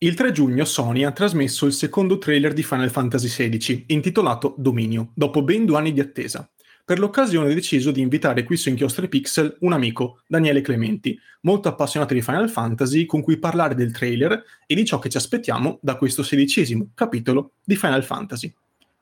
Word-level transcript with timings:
Il 0.00 0.14
3 0.14 0.30
giugno 0.30 0.64
Sony 0.64 1.02
ha 1.02 1.10
trasmesso 1.10 1.66
il 1.66 1.72
secondo 1.72 2.18
trailer 2.18 2.52
di 2.52 2.62
Final 2.62 2.88
Fantasy 2.88 3.26
XVI, 3.26 3.84
intitolato 3.88 4.54
Dominio, 4.56 5.10
dopo 5.12 5.42
ben 5.42 5.64
due 5.64 5.76
anni 5.76 5.92
di 5.92 5.98
attesa. 5.98 6.48
Per 6.84 7.00
l'occasione 7.00 7.50
ho 7.50 7.52
deciso 7.52 7.90
di 7.90 8.00
invitare 8.00 8.44
qui 8.44 8.56
su 8.56 8.68
Inchiostri 8.68 9.08
Pixel 9.08 9.56
un 9.62 9.72
amico, 9.72 10.20
Daniele 10.28 10.60
Clementi, 10.60 11.18
molto 11.40 11.66
appassionato 11.66 12.14
di 12.14 12.22
Final 12.22 12.48
Fantasy, 12.48 13.06
con 13.06 13.22
cui 13.22 13.40
parlare 13.40 13.74
del 13.74 13.90
trailer 13.90 14.40
e 14.66 14.74
di 14.76 14.84
ciò 14.84 15.00
che 15.00 15.08
ci 15.08 15.16
aspettiamo 15.16 15.80
da 15.82 15.96
questo 15.96 16.22
sedicesimo 16.22 16.90
capitolo 16.94 17.54
di 17.64 17.74
Final 17.74 18.04
Fantasy. 18.04 18.54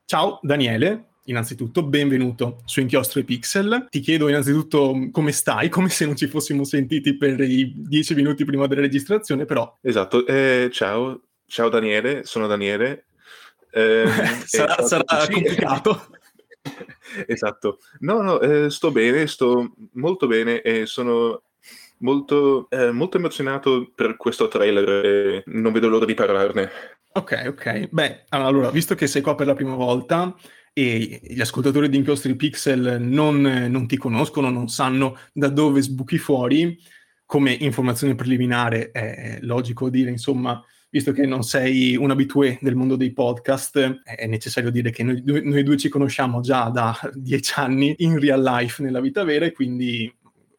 Ciao 0.06 0.38
Daniele, 0.40 1.08
innanzitutto 1.27 1.82
benvenuto 1.82 2.61
su 2.64 2.80
Inchiostro 2.80 3.20
e 3.20 3.24
Pixel. 3.24 3.86
Ti 3.90 4.00
chiedo 4.00 4.29
innanzitutto 4.29 5.08
come 5.11 5.32
stai, 5.32 5.68
come 5.70 5.88
se 5.88 6.06
non 6.06 6.16
ci 6.16 6.26
fossimo 6.26 6.64
sentiti 6.64 7.16
per 7.16 7.40
i 7.40 7.72
dieci 7.76 8.14
minuti 8.14 8.45
prima 8.45 8.66
della 8.66 8.82
registrazione, 8.82 9.44
però... 9.44 9.76
Esatto, 9.80 10.26
eh, 10.26 10.68
ciao, 10.72 11.20
ciao 11.46 11.68
Daniele, 11.68 12.25
sono 12.25 12.46
Daniele. 12.46 13.07
Eh, 13.71 14.07
sarà, 14.44 14.82
sarà 14.82 15.04
complicato. 15.30 16.08
esatto, 17.27 17.79
no, 18.00 18.22
no, 18.22 18.40
eh, 18.40 18.71
sto 18.71 18.90
bene, 18.90 19.27
sto 19.27 19.72
molto 19.93 20.27
bene 20.27 20.61
e 20.63 20.86
sono 20.86 21.43
molto, 21.99 22.68
eh, 22.71 22.90
molto 22.90 23.16
emozionato 23.16 23.90
per 23.94 24.16
questo 24.16 24.49
trailer 24.49 24.88
e 25.04 25.43
non 25.46 25.72
vedo 25.72 25.88
l'ora 25.88 26.04
di 26.04 26.14
parlarne. 26.14 26.71
Ok, 27.13 27.44
ok. 27.46 27.88
Beh, 27.90 28.24
allora, 28.29 28.71
visto 28.71 28.94
che 28.94 29.07
sei 29.07 29.22
qua 29.22 29.35
per 29.35 29.46
la 29.46 29.54
prima 29.54 29.74
volta, 29.74 30.35
e 30.79 31.21
gli 31.22 31.40
ascoltatori 31.40 31.89
di 31.89 31.96
Inchiostri 31.96 32.36
Pixel 32.36 32.98
non, 33.00 33.41
non, 33.41 33.86
ti 33.86 33.97
conoscono, 33.97 34.50
non 34.50 34.69
sanno 34.69 35.16
da 35.33 35.48
dove 35.48 35.80
sbuchi 35.80 36.19
fuori, 36.19 36.78
come 37.25 37.52
informazione 37.52 38.14
preliminare 38.14 38.91
è 38.91 39.39
logico 39.41 39.89
dire, 39.89 40.11
insomma, 40.11 40.62
visto 40.91 41.12
che 41.12 41.25
non 41.25 41.44
sei 41.44 41.97
un 41.97 42.11
abitué 42.11 42.58
del 42.61 42.75
mondo 42.75 42.97
dei 42.97 43.14
podcast, 43.14 44.02
è 44.05 44.27
necessario 44.27 44.70
dire 44.70 44.91
che 44.91 45.02
noi, 45.02 45.22
noi 45.24 45.62
due 45.62 45.78
ci 45.78 45.88
conosciamo 45.88 46.42
già 46.42 46.69
da 46.69 46.94
dieci 47.14 47.54
anni 47.56 47.94
in 48.00 48.20
real 48.20 48.42
life, 48.42 48.82
nella 48.82 49.00
vita 49.00 49.24
vera, 49.24 49.47
e 49.47 49.52
quindi 49.52 50.14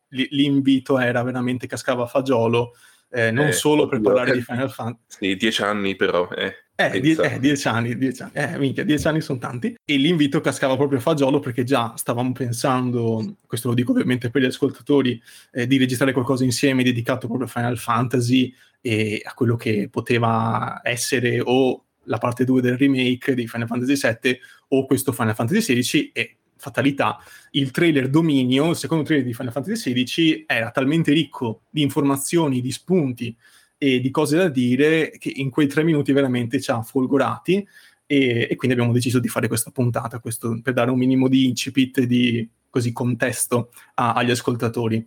l'invito 0.10 0.98
era 0.98 1.22
veramente 1.22 1.68
cascava 1.68 2.06
a 2.06 2.08
fagiolo, 2.08 2.74
eh, 3.10 3.32
non 3.32 3.48
eh, 3.48 3.52
solo 3.54 3.88
per 3.88 4.02
parlare 4.02 4.34
di 4.34 4.42
Final 4.42 4.72
Fantasy. 4.72 5.30
Sì, 5.30 5.36
dieci 5.36 5.62
anni 5.62 5.96
però, 5.96 6.30
eh. 6.30 6.54
Eh, 6.80 7.00
die- 7.00 7.18
eh, 7.20 7.40
dieci 7.40 7.68
anni, 7.68 7.98
dieci 7.98 8.22
anni. 8.22 8.34
Eh, 8.34 8.58
minchia, 8.60 8.84
dieci 8.84 9.08
anni 9.08 9.22
sono 9.22 9.40
tanti. 9.40 9.76
E 9.84 9.98
l'invito 9.98 10.42
cascava 10.42 10.76
proprio 10.76 11.00
a 11.00 11.02
fagiolo 11.02 11.40
perché 11.40 11.64
già 11.64 11.94
stavamo 11.96 12.32
pensando, 12.34 13.38
questo 13.48 13.70
lo 13.70 13.74
dico 13.74 13.94
ovviamente 13.94 14.30
per 14.30 14.44
gli 14.44 14.46
ascoltatori, 14.46 15.20
eh, 15.54 15.66
di 15.66 15.78
registrare 15.78 16.12
qualcosa 16.12 16.44
insieme 16.44 16.84
dedicato 16.84 17.26
proprio 17.28 17.48
a 17.48 17.50
Final 17.50 17.78
Fantasy 17.80 18.54
e 18.80 19.22
a 19.24 19.34
quello 19.34 19.56
che 19.56 19.90
poteva 19.90 20.82
essere 20.84 21.42
o 21.44 21.84
la 22.04 22.20
parte 22.20 22.46
2 22.46 22.62
del 22.62 22.78
remake 22.78 23.34
di 23.34 23.48
Final 23.48 23.68
Fantasy 23.68 23.96
VII 24.22 24.40
o 24.70 24.86
questo 24.86 25.12
Final 25.12 25.34
Fantasy 25.34 25.80
XVI 25.82 26.12
e 26.14 26.38
fatalità, 26.58 27.18
il 27.52 27.72
trailer 27.72 28.10
Dominio, 28.10 28.72
il 28.72 28.76
secondo 28.76 29.04
trailer 29.04 29.26
di 29.26 29.34
Final 29.34 29.52
Fantasy 29.52 29.94
XVI 29.94 30.44
era 30.48 30.72
talmente 30.72 31.12
ricco 31.12 31.62
di 31.70 31.82
informazioni, 31.82 32.62
di 32.62 32.72
spunti, 32.72 33.36
e 33.78 34.00
di 34.00 34.10
cose 34.10 34.38
da 34.38 34.50
dire 34.50 35.12
che 35.18 35.32
in 35.36 35.50
quei 35.50 35.68
tre 35.68 35.84
minuti 35.84 36.12
veramente 36.12 36.60
ci 36.60 36.72
ha 36.72 36.82
folgorati 36.82 37.66
e, 38.06 38.48
e 38.50 38.56
quindi 38.56 38.76
abbiamo 38.76 38.94
deciso 38.94 39.20
di 39.20 39.28
fare 39.28 39.48
questa 39.48 39.72
puntata 39.72 40.20
questo, 40.20 40.60
per 40.62 40.74
dare 40.74 40.90
un 40.90 40.98
minimo 40.98 41.28
di 41.28 41.46
incipit 41.46 42.02
di 42.02 42.48
così 42.70 42.92
contesto 42.92 43.72
a, 43.96 44.14
agli 44.14 44.32
ascoltatori. 44.32 45.06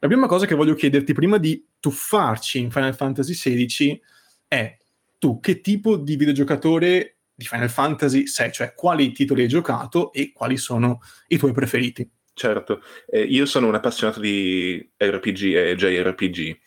La 0.00 0.08
prima 0.08 0.26
cosa 0.26 0.46
che 0.46 0.54
voglio 0.54 0.74
chiederti 0.74 1.12
prima 1.12 1.38
di 1.38 1.64
tuffarci 1.78 2.58
in 2.58 2.70
Final 2.70 2.94
Fantasy 2.94 3.34
XVI 3.34 4.00
è 4.48 4.76
tu 5.18 5.40
che 5.40 5.60
tipo 5.60 5.96
di 5.96 6.16
videogiocatore 6.16 7.17
di 7.38 7.44
Final 7.44 7.70
Fantasy 7.70 8.26
sei, 8.26 8.50
cioè 8.50 8.74
quali 8.74 9.12
titoli 9.12 9.42
hai 9.42 9.48
giocato 9.48 10.12
e 10.12 10.32
quali 10.32 10.56
sono 10.56 11.00
i 11.28 11.38
tuoi 11.38 11.52
preferiti. 11.52 12.10
Certo, 12.34 12.82
eh, 13.06 13.22
io 13.22 13.46
sono 13.46 13.68
un 13.68 13.76
appassionato 13.76 14.18
di 14.18 14.90
RPG 14.96 15.54
e 15.54 15.76
JRPG, 15.76 16.58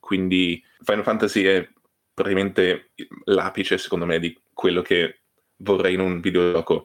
quindi 0.00 0.60
Final 0.82 1.04
Fantasy 1.04 1.44
è 1.44 1.68
praticamente 2.12 2.90
l'apice, 3.26 3.78
secondo 3.78 4.06
me, 4.06 4.18
di 4.18 4.36
quello 4.52 4.82
che 4.82 5.20
vorrei 5.58 5.94
in 5.94 6.00
un 6.00 6.18
videogioco. 6.18 6.84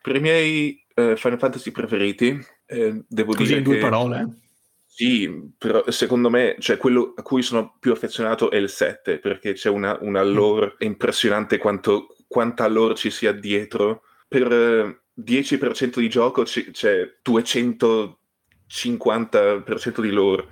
Per 0.00 0.14
i 0.14 0.20
miei 0.20 0.86
eh, 0.94 1.16
Final 1.16 1.38
Fantasy 1.40 1.72
preferiti, 1.72 2.40
eh, 2.64 3.02
devo 3.08 3.32
Così 3.32 3.44
dire. 3.44 3.58
in 3.58 3.64
due 3.64 3.74
che... 3.74 3.80
parole. 3.80 4.38
Sì, 4.86 5.52
però 5.58 5.82
secondo 5.90 6.30
me, 6.30 6.54
cioè, 6.60 6.76
quello 6.76 7.12
a 7.16 7.22
cui 7.22 7.42
sono 7.42 7.76
più 7.80 7.90
affezionato 7.90 8.52
è 8.52 8.56
il 8.56 8.68
7, 8.68 9.18
perché 9.18 9.54
c'è 9.54 9.68
una, 9.68 9.98
una 10.00 10.22
lore 10.22 10.76
impressionante 10.78 11.58
quanto, 11.58 12.16
quanta 12.28 12.68
lore 12.68 12.94
ci 12.94 13.10
sia 13.10 13.32
dietro. 13.32 14.02
Per 14.28 14.52
eh, 14.52 15.00
10% 15.12 15.98
di 15.98 16.08
gioco 16.08 16.44
c- 16.44 16.70
c'è 16.70 17.16
250% 17.22 20.00
di 20.00 20.10
lore 20.10 20.46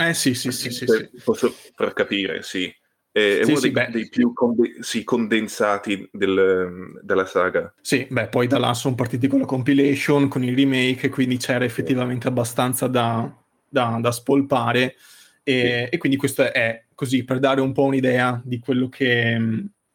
eh 0.00 0.14
sì, 0.14 0.32
sì, 0.34 0.52
sì, 0.52 0.70
sì, 0.70 0.86
sì. 0.86 1.10
Posso 1.24 1.52
far 1.74 1.92
capire, 1.92 2.42
sì. 2.42 2.72
È, 3.10 3.40
sì, 3.42 3.50
uno 3.50 3.58
sì, 3.58 3.72
dei, 3.72 3.90
dei, 3.90 4.08
più 4.08 4.32
conde- 4.32 4.76
sì, 4.78 5.02
condensati 5.02 6.08
del, 6.12 7.00
della 7.02 7.26
saga. 7.26 7.74
Sì, 7.80 8.06
beh, 8.08 8.28
poi 8.28 8.46
da 8.46 8.58
là 8.58 8.74
sono 8.74 8.94
partiti 8.94 9.26
con 9.26 9.40
la 9.40 9.44
compilation, 9.44 10.28
con 10.28 10.44
il 10.44 10.54
remake, 10.54 11.08
quindi 11.08 11.36
c'era 11.36 11.64
effettivamente 11.64 12.28
abbastanza 12.28 12.86
da, 12.86 13.28
da, 13.68 13.98
da 14.00 14.12
spolpare. 14.12 14.94
E, 15.42 15.88
e, 15.90 15.98
quindi 15.98 16.16
questo 16.16 16.52
è 16.52 16.84
così 16.94 17.24
per 17.24 17.40
dare 17.40 17.60
un 17.60 17.72
po' 17.72 17.82
un'idea 17.82 18.40
di 18.44 18.60
quello 18.60 18.88
che, 18.88 19.36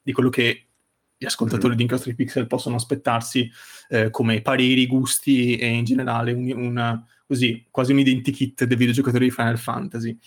di 0.02 0.12
quello 0.12 0.30
che 0.30 0.63
gli 1.24 1.26
ascoltatori 1.26 1.70
mm-hmm. 1.70 1.78
di 1.78 1.84
Incastri 1.84 2.16
Pixel 2.16 2.48
possono 2.48 2.76
aspettarsi 2.76 3.50
eh, 3.88 4.10
come 4.10 4.42
pareri, 4.42 4.86
gusti 4.88 5.56
e 5.56 5.68
in 5.68 5.86
generale 5.86 6.34
un, 6.34 6.52
una, 6.52 7.06
così, 7.26 7.66
quasi 7.72 7.94
un 7.94 8.00
identikit 8.00 8.66
dei 8.66 8.78
videogiocatori 8.78 9.26
di 9.26 9.32
Final 9.32 9.58
Fantasy. 9.58 10.18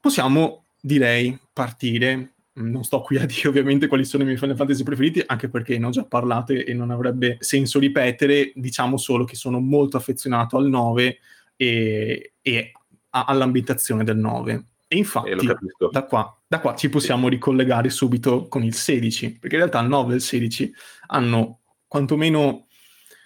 Possiamo, 0.00 0.64
direi, 0.80 1.38
partire. 1.52 2.30
Non 2.54 2.84
sto 2.84 3.02
qui 3.02 3.18
a 3.18 3.26
dire 3.26 3.48
ovviamente 3.48 3.86
quali 3.86 4.04
sono 4.04 4.22
i 4.22 4.26
miei 4.26 4.38
Final 4.38 4.56
Fantasy 4.56 4.82
preferiti, 4.82 5.22
anche 5.26 5.48
perché 5.48 5.78
ne 5.78 5.86
ho 5.86 5.90
già 5.90 6.04
parlato 6.04 6.52
e 6.52 6.72
non 6.72 6.90
avrebbe 6.90 7.36
senso 7.40 7.78
ripetere. 7.78 8.52
Diciamo 8.54 8.96
solo 8.96 9.24
che 9.24 9.36
sono 9.36 9.60
molto 9.60 9.98
affezionato 9.98 10.56
al 10.56 10.68
9 10.68 11.18
e, 11.56 12.32
e 12.40 12.72
all'ambientazione 13.10 14.04
del 14.04 14.16
9. 14.16 14.64
E 14.88 14.96
infatti, 14.96 15.30
eh, 15.30 15.36
da, 15.90 16.04
qua, 16.04 16.34
da, 16.54 16.60
qua, 16.60 16.74
ci 16.74 16.88
possiamo 16.88 17.28
ricollegare 17.28 17.90
subito 17.90 18.46
con 18.46 18.62
il 18.62 18.74
16, 18.74 19.38
perché 19.38 19.56
in 19.56 19.62
realtà 19.62 19.80
il 19.80 19.88
9 19.88 20.12
e 20.12 20.16
il 20.16 20.22
16 20.22 20.72
hanno 21.08 21.60
quantomeno 21.88 22.66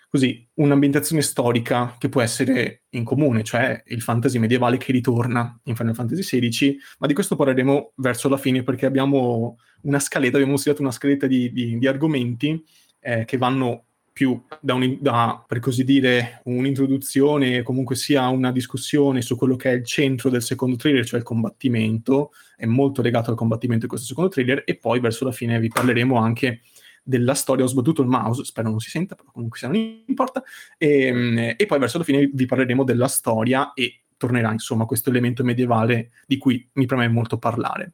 così 0.09 0.49
un'ambientazione 0.55 1.21
storica 1.21 1.97
che 1.99 2.09
può 2.09 2.23
essere 2.23 2.85
in 2.91 3.05
comune, 3.05 3.45
cioè 3.45 3.83
il 3.89 4.01
fantasy 4.01 4.39
medievale 4.39 4.79
che 4.79 4.93
ritorna 4.93 5.61
in 5.65 5.77
Final 5.77 5.95
Fantasy 5.95 6.23
XVI, 6.23 6.79
ma 6.99 7.07
di 7.07 7.13
questo 7.13 7.37
parleremo 7.37 7.93
verso 7.97 8.31
la 8.31 8.39
fine 8.39 8.63
perché 8.63 8.87
abbiamo 8.87 9.59
una 9.83 9.99
scaletta, 9.99 10.39
abbiamo 10.39 10.57
studiato 10.57 10.81
una 10.81 10.91
scaletta 10.91 11.27
di, 11.27 11.53
di, 11.53 11.79
di 11.79 11.87
argomenti 11.87 12.65
eh, 13.01 13.27
che 13.27 13.37
vanno 13.37 13.88
più 14.19 14.43
da, 14.61 14.75
un, 14.75 14.99
da, 15.01 15.45
per 15.47 15.61
così 15.61 15.85
dire, 15.85 16.41
un'introduzione, 16.47 17.63
comunque 17.63 17.95
sia 17.95 18.27
una 18.27 18.51
discussione 18.51 19.23
su 19.23 19.37
quello 19.37 19.55
che 19.55 19.71
è 19.71 19.75
il 19.75 19.85
centro 19.85 20.29
del 20.29 20.43
secondo 20.43 20.75
trailer, 20.75 21.07
cioè 21.07 21.21
il 21.21 21.25
combattimento, 21.25 22.33
è 22.57 22.67
molto 22.67 23.01
legato 23.01 23.31
al 23.31 23.37
combattimento 23.37 23.85
di 23.85 23.89
questo 23.89 24.09
secondo 24.09 24.29
trailer, 24.29 24.65
e 24.67 24.75
poi 24.75 24.99
verso 24.99 25.25
la 25.25 25.31
fine 25.31 25.61
vi 25.61 25.69
parleremo 25.69 26.17
anche 26.17 26.63
della 27.01 27.35
storia, 27.35 27.65
ho 27.65 27.69
sbattuto 27.69 28.03
il 28.03 28.09
mouse, 28.09 28.43
spero 28.43 28.71
non 28.71 28.81
si 28.81 28.91
senta, 28.91 29.15
però 29.15 29.31
comunque 29.31 29.57
se 29.57 29.69
non 29.69 29.77
importa, 29.77 30.43
e, 30.77 31.03
ehm, 31.03 31.55
e 31.57 31.67
poi 31.67 31.79
verso 31.79 31.99
la 31.99 32.05
fine 32.05 32.29
vi 32.33 32.45
parleremo 32.45 32.83
della 32.83 33.07
storia 33.07 33.73
e 33.73 34.01
tornerà 34.17 34.51
insomma 34.51 34.85
questo 34.85 35.11
elemento 35.11 35.45
medievale 35.45 36.11
di 36.27 36.39
cui 36.39 36.69
mi 36.73 36.87
preme 36.87 37.07
molto 37.07 37.39
parlare. 37.39 37.93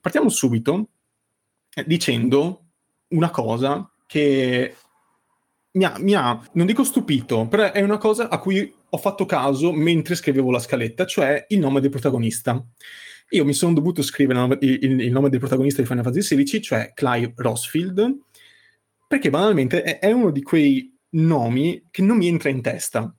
Partiamo 0.00 0.28
subito 0.28 0.90
eh, 1.74 1.82
dicendo 1.84 2.66
una 3.08 3.30
cosa 3.30 3.90
che 4.06 4.76
mi 5.76 5.84
ha, 5.84 5.94
mi 5.98 6.14
ha, 6.14 6.40
non 6.52 6.66
dico 6.66 6.84
stupito, 6.84 7.46
però 7.46 7.70
è 7.70 7.82
una 7.82 7.98
cosa 7.98 8.28
a 8.28 8.38
cui 8.38 8.74
ho 8.88 8.96
fatto 8.98 9.26
caso 9.26 9.72
mentre 9.72 10.14
scrivevo 10.14 10.50
la 10.50 10.58
scaletta, 10.58 11.04
cioè 11.04 11.44
il 11.48 11.58
nome 11.58 11.80
del 11.80 11.90
protagonista. 11.90 12.62
Io 13.30 13.44
mi 13.44 13.52
sono 13.52 13.74
dovuto 13.74 14.02
scrivere 14.02 14.56
il, 14.60 15.00
il, 15.00 15.12
nome 15.12 15.28
del 15.28 15.38
protagonista 15.38 15.82
di 15.82 15.88
Final 15.88 16.04
Fantasy 16.04 16.42
XVI, 16.42 16.62
cioè 16.62 16.92
Clive 16.94 17.32
Rosfield, 17.36 18.18
perché 19.06 19.30
banalmente 19.30 19.82
è, 19.82 19.98
è 19.98 20.12
uno 20.12 20.30
di 20.30 20.42
quei 20.42 20.96
nomi 21.10 21.86
che 21.90 22.02
non 22.02 22.16
mi 22.16 22.28
entra 22.28 22.48
in 22.48 22.62
testa. 22.62 23.14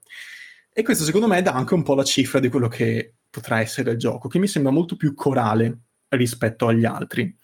E 0.73 0.83
questo 0.83 1.03
secondo 1.03 1.27
me 1.27 1.41
dà 1.41 1.53
anche 1.53 1.73
un 1.73 1.83
po' 1.83 1.95
la 1.95 2.03
cifra 2.03 2.39
di 2.39 2.49
quello 2.49 2.67
che 2.67 3.15
potrà 3.29 3.59
essere 3.59 3.91
il 3.91 3.97
gioco, 3.97 4.27
che 4.27 4.39
mi 4.39 4.47
sembra 4.47 4.71
molto 4.71 4.95
più 4.95 5.13
corale 5.13 5.81
rispetto 6.09 6.67
agli 6.67 6.85
altri. 6.85 7.35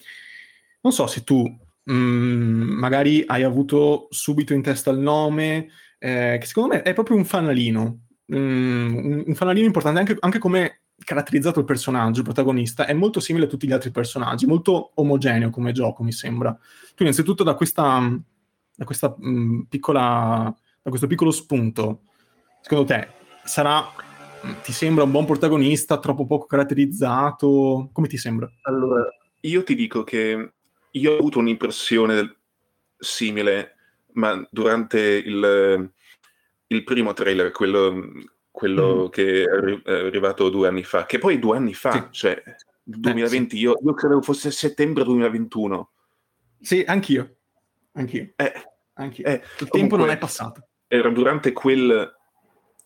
Non 0.81 0.93
so 0.93 1.05
se 1.05 1.23
tu 1.23 1.43
mh, 1.83 1.93
mm, 1.93 2.61
magari 2.77 3.23
hai 3.25 3.43
avuto 3.43 4.07
subito 4.09 4.53
in 4.53 4.61
testa 4.61 4.91
il 4.91 4.99
nome, 4.99 5.69
eh, 5.99 6.37
che 6.39 6.45
secondo 6.45 6.75
me 6.75 6.81
è 6.81 6.93
proprio 6.93 7.17
un 7.17 7.25
fanalino, 7.25 7.99
mm, 8.33 8.95
un, 8.95 9.23
un 9.27 9.35
fanalino 9.35 9.65
importante 9.65 9.99
anche, 9.99 10.17
anche, 10.19 10.39
come 10.39 10.81
caratterizzato 11.03 11.59
il 11.59 11.65
personaggio, 11.65 12.19
il 12.19 12.25
protagonista, 12.25 12.85
è 12.85 12.93
molto 12.93 13.19
simile 13.19 13.45
a 13.45 13.47
tutti 13.47 13.67
gli 13.67 13.71
altri 13.73 13.91
personaggi, 13.91 14.45
molto 14.45 14.91
omogeneo 14.95 15.49
come 15.49 15.71
gioco, 15.71 16.03
mi 16.03 16.11
sembra. 16.11 16.57
Tu 16.95 17.03
innanzitutto 17.03 17.43
da 17.43 17.55
questa, 17.55 17.99
da 18.75 18.85
questa 18.85 19.13
mh, 19.17 19.29
mm, 19.29 19.61
piccola, 19.69 20.55
da 20.81 20.89
questo 20.89 21.07
piccolo 21.07 21.31
spunto, 21.31 22.01
secondo 22.61 22.85
te 22.85 23.07
sarà, 23.43 23.85
ti 24.63 24.71
sembra 24.71 25.03
un 25.03 25.11
buon 25.11 25.25
protagonista, 25.25 25.99
troppo 25.99 26.25
poco 26.25 26.45
caratterizzato? 26.45 27.89
Come 27.91 28.07
ti 28.07 28.17
sembra? 28.17 28.49
Allora, 28.63 29.05
io 29.41 29.63
ti 29.63 29.75
dico 29.75 30.03
che 30.03 30.53
io 30.93 31.11
ho 31.11 31.17
avuto 31.17 31.39
un'impressione 31.39 32.37
simile, 32.97 33.75
ma 34.13 34.45
durante 34.49 34.99
il, 34.99 35.91
il 36.67 36.83
primo 36.83 37.13
trailer, 37.13 37.51
quello 37.51 38.31
quello 38.53 39.05
mm. 39.05 39.09
che 39.09 39.43
è 39.43 39.91
arrivato 39.91 40.49
due 40.49 40.67
anni 40.67 40.83
fa, 40.83 41.07
che 41.07 41.17
poi 41.17 41.39
due 41.39 41.57
anni 41.57 41.73
fa, 41.73 41.91
sì. 41.91 42.07
cioè 42.11 42.41
2020, 42.83 43.55
eh, 43.55 43.57
sì. 43.57 43.63
io, 43.63 43.79
io, 43.83 43.93
credevo 43.95 44.21
fosse 44.21 44.51
settembre 44.51 45.03
2021. 45.03 45.89
Sì, 46.61 46.83
anch'io. 46.85 47.37
Anch'io. 47.93 48.31
Eh, 48.35 48.53
anch'io. 48.93 49.25
Eh, 49.25 49.41
Il 49.59 49.69
tempo 49.69 49.95
non 49.95 50.11
è 50.11 50.19
passato. 50.19 50.67
Era 50.87 51.09
durante 51.09 51.51
quel, 51.51 52.15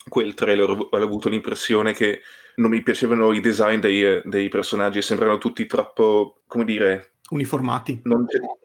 quel 0.08 0.34
trailer 0.34 0.70
ho 0.70 0.88
avuto 0.90 1.28
l'impressione 1.28 1.92
che 1.92 2.22
non 2.56 2.70
mi 2.72 2.82
piacevano 2.82 3.34
i 3.34 3.42
design 3.42 3.80
dei, 3.80 4.22
dei 4.24 4.48
personaggi, 4.48 5.02
sembrano 5.02 5.38
tutti 5.38 5.66
troppo, 5.66 6.44
come 6.48 6.64
dire... 6.64 7.12
Uniformati. 7.30 8.02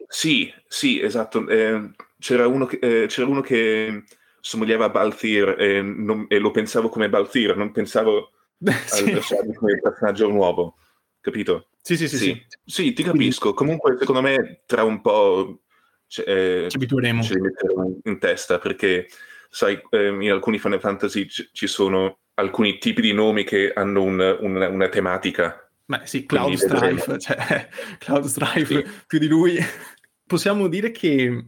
sì, 0.07 0.53
sì, 0.67 1.01
esatto. 1.01 1.47
Eh, 1.47 1.91
c'era, 2.19 2.47
uno 2.47 2.65
che, 2.65 2.79
eh, 2.81 3.07
c'era 3.07 3.27
uno 3.27 3.41
che 3.41 4.03
somigliava 4.39 4.85
a 4.85 4.89
Balthir 4.89 5.55
e, 5.57 5.81
non, 5.81 6.25
e, 6.27 6.37
lo 6.37 6.51
pensavo 6.51 6.89
come 6.89 7.09
Balthir, 7.09 7.55
non 7.55 7.71
pensavo 7.71 8.31
sì. 8.85 9.11
al 9.11 9.55
come 9.55 9.79
personaggio 9.79 10.29
nuovo, 10.29 10.77
capito? 11.19 11.67
Sì, 11.81 11.97
sì, 11.97 12.07
sì. 12.07 12.17
Sì, 12.17 12.45
sì. 12.47 12.71
sì 12.71 12.93
ti 12.93 13.03
capisco. 13.03 13.53
Comunque, 13.53 13.97
secondo 13.99 14.21
me, 14.21 14.61
tra 14.65 14.83
un 14.83 15.01
po' 15.01 15.61
eh, 16.25 16.67
ci 16.69 16.75
abitueremo. 16.75 17.21
Ce 17.21 17.33
li 17.33 17.41
metteremo 17.41 17.99
in 18.03 18.19
testa 18.19 18.59
perché, 18.59 19.07
sai, 19.49 19.81
eh, 19.89 20.07
in 20.07 20.31
alcuni 20.31 20.59
Final 20.59 20.79
Fantasy 20.79 21.27
ci 21.27 21.67
sono 21.67 22.19
alcuni 22.35 22.77
tipi 22.77 23.01
di 23.01 23.13
nomi 23.13 23.43
che 23.43 23.71
hanno 23.73 24.03
un, 24.03 24.37
un, 24.39 24.55
una 24.55 24.89
tematica. 24.89 25.62
Beh, 25.85 26.01
sì, 26.05 26.25
Cloud 26.25 26.53
Strife, 26.55 27.17
cioè, 27.19 27.67
Cloud 27.97 28.25
Strife, 28.25 28.85
sì. 28.85 28.91
più 29.05 29.19
di 29.19 29.27
lui. 29.27 29.57
Possiamo 30.25 30.67
dire 30.67 30.91
che, 30.91 31.47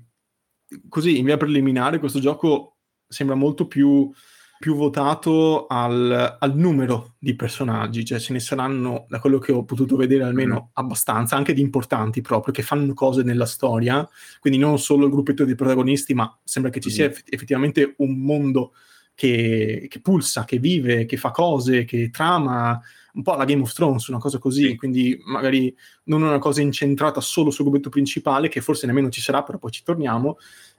così, 0.89 1.17
in 1.17 1.25
via 1.25 1.37
preliminare, 1.37 1.99
questo 1.99 2.19
gioco 2.19 2.77
sembra 3.07 3.35
molto 3.35 3.67
più, 3.67 4.11
più 4.59 4.75
votato 4.75 5.67
al, 5.67 6.37
al, 6.39 6.55
numero 6.55 7.15
di 7.17 7.35
personaggi, 7.35 8.03
cioè 8.03 8.19
ce 8.19 8.33
ne 8.33 8.39
saranno, 8.39 9.05
da 9.07 9.19
quello 9.19 9.39
che 9.39 9.53
ho 9.53 9.63
potuto 9.63 9.95
vedere 9.95 10.23
almeno, 10.23 10.65
mm. 10.65 10.69
abbastanza, 10.73 11.38
anche 11.38 11.53
di 11.53 11.61
importanti 11.61 12.19
proprio, 12.21 12.53
che 12.53 12.61
fanno 12.61 12.93
cose 12.93 13.23
nella 13.23 13.45
storia, 13.45 14.07
quindi 14.39 14.59
non 14.59 14.79
solo 14.79 15.05
il 15.05 15.11
gruppetto 15.11 15.45
di 15.45 15.55
protagonisti, 15.55 16.13
ma 16.13 16.38
sembra 16.43 16.71
che 16.71 16.81
ci 16.81 16.89
sia 16.89 17.07
mm. 17.07 17.09
eff- 17.09 17.33
effettivamente 17.33 17.93
un 17.97 18.17
mondo 18.17 18.73
che, 19.13 19.88
che, 19.89 20.01
pulsa, 20.01 20.43
che 20.43 20.59
vive, 20.59 21.05
che 21.05 21.17
fa 21.17 21.31
cose, 21.31 21.85
che 21.85 22.09
trama, 22.09 22.79
un 23.15 23.21
po' 23.23 23.33
alla 23.33 23.45
Game 23.45 23.62
of 23.62 23.73
Thrones, 23.73 24.07
una 24.07 24.19
cosa 24.19 24.38
così, 24.39 24.67
sì. 24.67 24.75
quindi 24.75 25.19
magari 25.25 25.75
non 26.06 26.21
una 26.21 26.39
cosa 26.39 26.62
incentrata 26.62 27.21
solo 27.21 27.50
sul 27.50 27.65
gruppetto 27.65 27.89
principale, 27.89 28.50
che 28.50 28.62
forse 28.62 28.85
nemmeno 28.85 29.09
ci 29.09 29.21
sarà, 29.21 29.41
però 29.44 29.57
poi 29.57 29.71
ci 29.71 29.83
torniamo, 29.83 30.38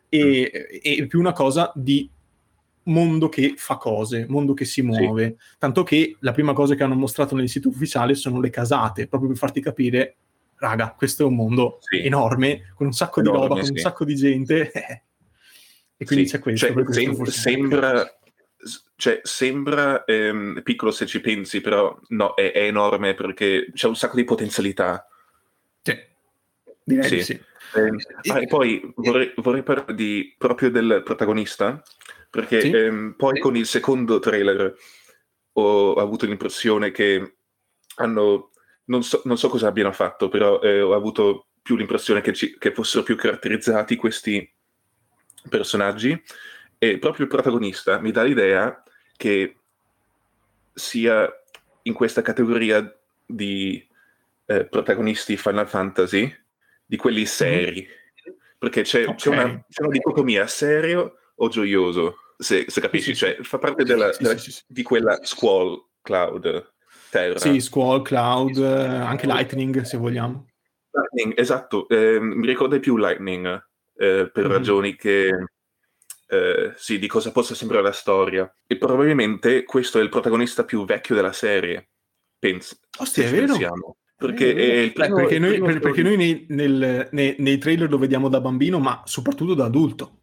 e, 0.08 0.52
mm. 0.54 0.78
e 0.82 1.06
più 1.06 1.18
una 1.18 1.32
cosa 1.32 1.72
di 1.74 2.08
mondo 2.84 3.28
che 3.28 3.54
fa 3.56 3.76
cose, 3.76 4.26
mondo 4.28 4.54
che 4.54 4.64
si 4.64 4.82
muove. 4.82 5.36
Sì. 5.38 5.56
Tanto 5.58 5.82
che 5.82 6.16
la 6.20 6.32
prima 6.32 6.52
cosa 6.52 6.74
che 6.74 6.82
hanno 6.82 6.94
mostrato 6.94 7.34
nel 7.34 7.48
sito 7.48 7.68
ufficiale 7.68 8.14
sono 8.14 8.40
le 8.40 8.50
casate, 8.50 9.06
proprio 9.06 9.30
per 9.30 9.38
farti 9.38 9.60
capire, 9.60 10.16
raga, 10.56 10.94
questo 10.96 11.22
è 11.22 11.26
un 11.26 11.34
mondo 11.34 11.78
sì. 11.80 12.04
enorme, 12.04 12.72
con 12.74 12.86
un 12.86 12.92
sacco 12.92 13.20
enorme, 13.20 13.40
di 13.40 13.48
roba, 13.48 13.60
con 13.60 13.70
un 13.70 13.76
sacco 13.76 14.04
di 14.04 14.14
gente. 14.14 14.70
e 15.96 16.04
quindi 16.04 16.26
c'è 16.26 16.38
questo. 16.38 16.66
Cioè, 16.66 16.84
sem- 16.92 17.24
sembra, 17.24 18.18
cioè, 18.96 19.20
sembra 19.22 20.04
ehm, 20.04 20.60
piccolo 20.62 20.90
se 20.90 21.06
ci 21.06 21.20
pensi, 21.20 21.60
però 21.60 21.98
no, 22.08 22.34
è, 22.34 22.52
è, 22.52 22.62
enorme 22.64 23.14
perché 23.14 23.70
c'è 23.72 23.86
un 23.86 23.96
sacco 23.96 24.16
di 24.16 24.24
potenzialità. 24.24 25.06
Sì, 25.82 25.98
direi 26.82 27.08
sì. 27.08 27.22
sì. 27.22 27.40
Eh, 27.74 28.30
ah, 28.30 28.40
e 28.40 28.46
poi 28.46 28.92
vorrei, 28.96 29.32
vorrei 29.36 29.62
parlare 29.62 29.94
di, 29.94 30.34
proprio 30.38 30.70
del 30.70 31.02
protagonista, 31.04 31.82
perché 32.30 32.60
sì? 32.60 32.70
ehm, 32.70 33.14
poi 33.16 33.38
con 33.38 33.56
il 33.56 33.66
secondo 33.66 34.18
trailer 34.18 34.74
ho 35.52 35.94
avuto 35.94 36.26
l'impressione 36.26 36.90
che 36.90 37.36
hanno, 37.96 38.50
non 38.86 39.02
so, 39.02 39.22
non 39.24 39.38
so 39.38 39.48
cosa 39.48 39.68
abbiano 39.68 39.92
fatto, 39.92 40.28
però 40.28 40.60
eh, 40.60 40.80
ho 40.80 40.94
avuto 40.94 41.48
più 41.62 41.76
l'impressione 41.76 42.20
che, 42.20 42.32
ci, 42.32 42.56
che 42.58 42.72
fossero 42.72 43.02
più 43.02 43.16
caratterizzati 43.16 43.96
questi 43.96 44.48
personaggi 45.48 46.22
e 46.78 46.98
proprio 46.98 47.24
il 47.24 47.30
protagonista 47.30 47.98
mi 47.98 48.10
dà 48.10 48.22
l'idea 48.22 48.82
che 49.16 49.56
sia 50.72 51.28
in 51.82 51.92
questa 51.94 52.22
categoria 52.22 52.94
di 53.24 53.84
eh, 54.46 54.64
protagonisti 54.64 55.36
Final 55.36 55.68
Fantasy, 55.68 56.32
di 56.84 56.96
quelli 56.96 57.24
seri, 57.24 57.80
mm-hmm. 57.80 58.36
perché 58.58 58.82
c'è, 58.82 59.02
okay. 59.02 59.14
c'è, 59.14 59.28
una, 59.28 59.64
c'è 59.68 59.82
una 59.82 59.92
dicotomia 59.92 60.46
serio 60.46 61.18
o 61.36 61.48
gioioso 61.48 62.18
se, 62.38 62.66
se 62.68 62.80
capisci, 62.80 63.14
cioè 63.14 63.38
fa 63.40 63.58
parte 63.58 63.84
della, 63.84 64.12
sì, 64.12 64.22
della, 64.22 64.36
sì, 64.36 64.62
di 64.66 64.82
quella 64.82 65.18
Squall 65.22 65.82
Cloud 66.02 66.72
Terra. 67.10 67.38
Sì, 67.38 67.60
Squall 67.60 68.02
Cloud, 68.02 68.58
eh, 68.58 68.86
anche 68.86 69.26
Lightning 69.26 69.82
se 69.82 69.96
vogliamo. 69.96 70.46
Lightning, 70.90 71.38
esatto, 71.38 71.88
eh, 71.88 72.20
mi 72.20 72.46
ricorda 72.46 72.78
più 72.78 72.96
Lightning 72.96 73.46
eh, 73.96 74.30
per 74.32 74.46
mm 74.46 74.50
ragioni 74.50 74.96
che 74.96 75.30
eh, 76.28 76.72
sì, 76.76 76.98
di 76.98 77.06
cosa 77.06 77.32
possa 77.32 77.54
sembrare 77.54 77.82
la 77.82 77.92
storia. 77.92 78.52
E 78.66 78.76
probabilmente 78.76 79.64
questo 79.64 79.98
è 79.98 80.02
il 80.02 80.08
protagonista 80.08 80.64
più 80.64 80.84
vecchio 80.84 81.14
della 81.14 81.32
serie. 81.32 81.88
Penso. 82.38 82.76
Ostia, 82.98 83.24
è 83.24 83.30
vero? 83.30 83.46
Pensiamo. 83.46 83.96
Perché, 84.16 84.54
eh, 84.54 84.92
primo, 84.92 85.16
perché, 85.16 85.38
noi, 85.38 85.78
perché 85.78 86.02
noi 86.02 86.16
nei, 86.16 86.46
nel, 86.48 87.08
nei, 87.12 87.36
nei, 87.38 87.58
trailer 87.58 87.90
lo 87.90 87.98
vediamo 87.98 88.28
da 88.28 88.40
bambino, 88.40 88.78
ma 88.78 89.02
soprattutto 89.04 89.52
da 89.52 89.66
adulto. 89.66 90.20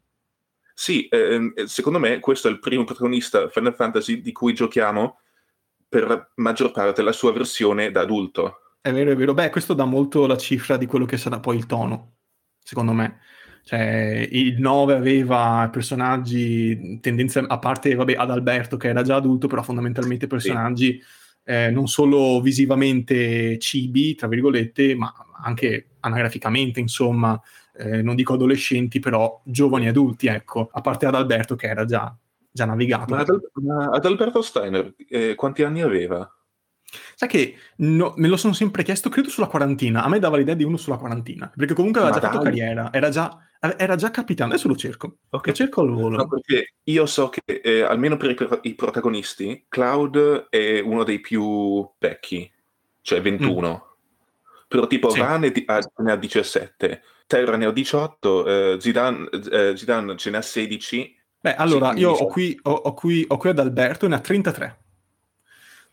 Sì, 0.73 1.07
eh, 1.07 1.53
secondo 1.65 2.00
me 2.00 2.19
questo 2.19 2.47
è 2.47 2.51
il 2.51 2.57
primo 2.57 2.83
protagonista 2.83 3.47
Final 3.50 3.75
Fantasy 3.75 4.21
di 4.21 4.31
cui 4.31 4.53
giochiamo 4.53 5.19
per 5.88 6.31
maggior 6.35 6.71
parte 6.71 7.03
la 7.03 7.11
sua 7.11 7.31
versione 7.31 7.91
da 7.91 8.01
adulto. 8.01 8.77
È 8.81 8.91
vero, 8.91 9.11
è 9.11 9.15
vero. 9.15 9.35
Beh, 9.35 9.51
questo 9.51 9.75
dà 9.75 9.85
molto 9.85 10.25
la 10.25 10.38
cifra 10.38 10.75
di 10.75 10.88
quello 10.88 11.05
che 11.05 11.17
sarà 11.17 11.39
poi 11.39 11.57
il 11.57 11.67
tono, 11.67 12.15
secondo 12.63 12.94
me. 12.94 13.19
Cioè, 13.65 14.27
il 14.29 14.60
9 14.60 14.93
aveva 14.93 15.70
personaggi, 15.72 17.00
tendenze, 17.00 17.39
a 17.48 17.60
parte 17.60 17.96
vabbè, 17.96 18.13
ad 18.17 18.29
Alberto 18.29 18.75
che 18.75 18.89
era 18.89 19.03
già 19.03 19.15
adulto, 19.15 19.48
però 19.48 19.63
fondamentalmente 19.63 20.27
personaggi 20.27 21.00
sì. 21.01 21.05
eh, 21.46 21.72
non 21.72 21.88
solo 21.88 22.41
visivamente 22.41 23.58
cibi, 23.60 24.15
tra 24.15 24.27
virgolette, 24.27 24.96
ma 24.96 25.13
anche 25.41 25.91
anagraficamente, 26.01 26.82
insomma, 26.82 27.39
eh, 27.77 28.01
non 28.01 28.15
dico 28.15 28.34
adolescenti, 28.34 29.00
però 29.00 29.41
giovani 29.46 29.88
adulti, 29.88 30.27
ecco, 30.27 30.70
a 30.72 30.82
parte 30.82 31.05
ad 31.05 31.15
Alberto 31.15 31.55
che 31.55 31.67
era 31.67 31.86
già, 31.86 32.13
già 32.51 32.65
navigato. 32.65 33.15
Ma 33.15 33.22
ad, 33.22 33.41
ma 33.53 33.86
ad 33.86 34.05
Alberto 34.05 34.41
Steiner 34.41 34.93
eh, 35.08 35.36
quanti 35.36 35.63
anni 35.63 35.82
aveva? 35.82 36.29
Sai 37.15 37.27
che 37.27 37.55
no, 37.77 38.13
me 38.17 38.27
lo 38.27 38.38
sono 38.38 38.53
sempre 38.53 38.83
chiesto, 38.83 39.09
credo 39.09 39.29
sulla 39.29 39.47
quarantina. 39.47 40.03
A 40.03 40.09
me 40.09 40.19
dava 40.19 40.38
l'idea 40.38 40.55
di 40.55 40.63
uno 40.63 40.77
sulla 40.77 40.97
quarantina, 40.97 41.51
perché 41.55 41.73
comunque 41.73 42.01
aveva 42.01 42.15
ma 42.15 42.21
già 42.21 42.27
dai. 42.27 42.38
fatto 42.38 42.50
carriera, 42.50 42.93
era 42.93 43.09
già, 43.09 43.38
era 43.77 43.95
già 43.95 44.12
capitano. 44.12 44.51
Adesso 44.51 44.67
lo 44.67 44.75
cerco. 44.75 45.17
Ok, 45.29 45.47
lo 45.47 45.53
cerco 45.53 45.81
al 45.81 45.89
volo. 45.89 46.17
No, 46.17 46.27
perché 46.27 46.73
io 46.83 47.05
so 47.05 47.29
che 47.29 47.41
eh, 47.45 47.81
almeno 47.81 48.17
per 48.17 48.31
i, 48.31 48.69
i, 48.69 48.75
protagonisti, 48.75 49.65
Cloud 49.69 50.47
è 50.50 50.79
uno 50.79 51.03
dei 51.03 51.19
più 51.19 51.89
vecchi, 51.97 52.51
cioè 53.01 53.21
21. 53.21 53.69
Mm. 53.69 53.91
Però 54.67 54.88
tipo 54.88 55.09
sì. 55.09 55.19
Van 55.19 55.41
ne 55.41 56.12
ha 56.12 56.15
17, 56.15 57.01
Terra 57.27 57.57
ne 57.57 57.65
ha 57.65 57.71
18, 57.71 58.45
eh, 58.45 58.77
Zidane, 58.79 59.29
eh, 59.51 59.77
Zidane 59.77 60.17
ce 60.17 60.29
ne 60.31 60.38
ha 60.38 60.41
16. 60.41 61.15
Beh, 61.39 61.55
allora, 61.55 61.93
io 61.93 62.12
ho 62.12 62.25
qui, 62.25 62.57
ho, 62.63 62.71
ho, 62.71 62.93
qui, 62.93 63.25
ho 63.27 63.38
qui 63.38 63.50
ad 63.50 63.59
Alberto, 63.59 64.07
ne 64.07 64.15
ha 64.15 64.19
33. 64.19 64.83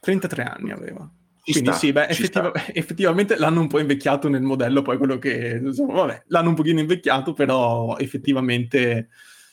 33 0.00 0.42
anni 0.42 0.70
aveva. 0.70 1.08
Ci 1.42 1.52
Quindi 1.52 1.70
sta, 1.70 1.78
sì, 1.78 1.92
beh, 1.92 2.08
effettiva- 2.08 2.52
effettivamente 2.72 3.36
l'hanno 3.36 3.60
un 3.60 3.68
po' 3.68 3.78
invecchiato 3.78 4.28
nel 4.28 4.42
modello, 4.42 4.82
poi 4.82 4.98
quello 4.98 5.18
che... 5.18 5.60
Insomma, 5.62 5.94
vabbè, 5.94 6.24
l'hanno 6.28 6.50
un 6.50 6.54
pochino 6.54 6.80
invecchiato, 6.80 7.32
però 7.32 7.96
effettivamente... 7.98 9.08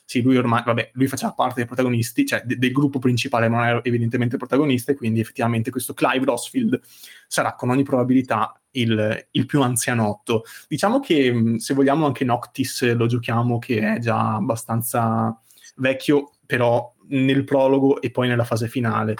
Sì, 0.09 0.21
lui 0.21 0.37
ormai, 0.37 0.63
vabbè, 0.63 0.91
lui 0.93 1.07
faceva 1.07 1.33
parte 1.33 1.55
dei 1.55 1.65
protagonisti, 1.65 2.25
cioè 2.25 2.41
de- 2.45 2.57
del 2.57 2.71
gruppo 2.71 2.97
principale, 2.97 3.49
non 3.49 3.61
era 3.65 3.83
evidentemente 3.83 4.37
protagonista, 4.37 4.93
e 4.93 4.95
quindi 4.95 5.19
effettivamente 5.19 5.69
questo 5.69 5.93
Clive 5.93 6.23
Rossfield 6.23 6.79
sarà 7.27 7.55
con 7.55 7.69
ogni 7.71 7.83
probabilità 7.83 8.57
il, 8.71 9.27
il, 9.31 9.45
più 9.45 9.61
anzianotto. 9.61 10.43
Diciamo 10.69 11.01
che 11.01 11.55
se 11.57 11.73
vogliamo 11.73 12.05
anche 12.05 12.23
Noctis 12.23 12.93
lo 12.93 13.05
giochiamo 13.05 13.59
che 13.59 13.95
è 13.95 13.99
già 13.99 14.35
abbastanza 14.35 15.37
vecchio, 15.75 16.35
però 16.45 16.93
nel 17.09 17.43
prologo 17.43 18.01
e 18.01 18.09
poi 18.09 18.29
nella 18.29 18.45
fase 18.45 18.69
finale. 18.69 19.15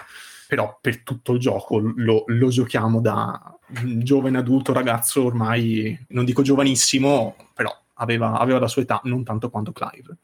Però 0.47 0.77
per 0.81 1.03
tutto 1.03 1.33
il 1.33 1.39
gioco 1.39 1.77
lo, 1.79 2.23
lo 2.25 2.47
giochiamo 2.47 3.01
da 3.01 3.57
giovane 3.83 4.37
adulto, 4.37 4.71
ragazzo 4.71 5.25
ormai, 5.25 5.97
non 6.09 6.23
dico 6.23 6.41
giovanissimo, 6.41 7.35
però 7.53 7.71
aveva, 7.95 8.37
aveva 8.37 8.59
la 8.59 8.67
sua 8.67 8.83
età, 8.83 9.01
non 9.03 9.23
tanto 9.23 9.49
quanto 9.49 9.73
Clive. 9.73 10.17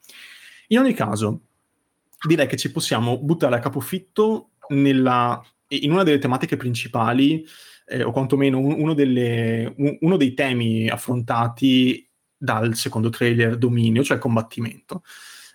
In 0.68 0.80
ogni 0.80 0.94
caso, 0.94 1.42
direi 2.26 2.48
che 2.48 2.56
ci 2.56 2.72
possiamo 2.72 3.20
buttare 3.20 3.56
a 3.56 3.60
capofitto 3.60 4.52
nella, 4.70 5.44
in 5.68 5.92
una 5.92 6.04
delle 6.04 6.20
tematiche 6.20 6.56
principali, 6.56 7.46
eh, 7.86 8.04
o 8.04 8.12
quantomeno 8.12 8.60
un, 8.60 8.74
uno, 8.80 8.94
delle, 8.94 9.74
un, 9.78 9.98
uno, 10.00 10.18
dei 10.18 10.34
temi 10.34 10.88
affrontati 10.88 12.08
dal 12.38 12.76
secondo 12.76 13.10
trailer 13.10 13.58
Dominio, 13.58 14.04
cioè 14.04 14.18
combattimento. 14.18 15.04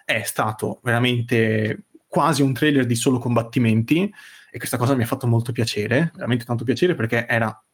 È 0.04 0.22
stato 0.22 0.80
veramente 0.82 1.84
quasi 2.06 2.42
un 2.42 2.52
trailer 2.52 2.86
di 2.86 2.94
solo 2.94 3.18
combattimenti 3.18 4.10
e 4.50 4.58
questa 4.58 4.76
cosa 4.76 4.94
mi 4.94 5.02
ha 5.02 5.06
fatto 5.06 5.26
molto 5.26 5.52
piacere, 5.52 6.10
veramente 6.14 6.44
tanto 6.44 6.64
piacere 6.64 6.94
perché 6.94 7.26
era, 7.26 7.64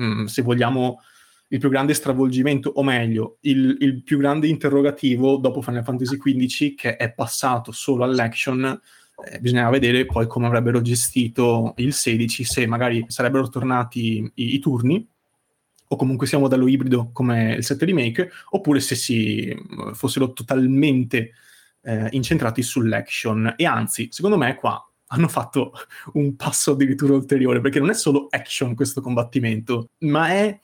mm, 0.00 0.24
se 0.24 0.42
vogliamo, 0.42 1.00
il 1.48 1.60
più 1.60 1.68
grande 1.68 1.94
stravolgimento, 1.94 2.70
o 2.70 2.82
meglio, 2.82 3.38
il, 3.42 3.76
il, 3.80 4.02
più 4.02 4.18
grande 4.18 4.48
interrogativo 4.48 5.36
dopo 5.36 5.62
Final 5.62 5.84
Fantasy 5.84 6.16
XV 6.16 6.74
che 6.74 6.96
è 6.96 7.12
passato 7.12 7.70
solo 7.70 8.04
all'action. 8.04 8.80
Eh, 9.24 9.38
bisognava 9.40 9.70
vedere 9.70 10.04
poi 10.04 10.26
come 10.26 10.46
avrebbero 10.46 10.82
gestito 10.82 11.74
il 11.76 11.92
16, 11.92 12.44
se 12.44 12.66
magari 12.66 13.04
sarebbero 13.08 13.48
tornati 13.48 14.30
i, 14.34 14.54
i 14.54 14.58
turni, 14.58 15.06
o 15.88 15.96
comunque 15.96 16.26
siamo 16.26 16.48
dallo 16.48 16.66
ibrido 16.66 17.10
come 17.12 17.54
il 17.54 17.64
7 17.64 17.84
remake, 17.84 18.30
oppure 18.50 18.80
se 18.80 18.96
si 18.96 19.56
fossero 19.92 20.32
totalmente 20.32 21.32
eh, 21.82 22.08
incentrati 22.10 22.62
sull'action. 22.62 23.54
E 23.56 23.64
anzi, 23.64 24.08
secondo 24.10 24.36
me 24.36 24.56
qua 24.56 24.85
hanno 25.08 25.28
fatto 25.28 25.72
un 26.14 26.36
passo 26.36 26.72
addirittura 26.72 27.14
ulteriore, 27.14 27.60
perché 27.60 27.78
non 27.78 27.90
è 27.90 27.94
solo 27.94 28.26
action 28.30 28.74
questo 28.74 29.00
combattimento, 29.00 29.90
ma 29.98 30.28
è, 30.28 30.60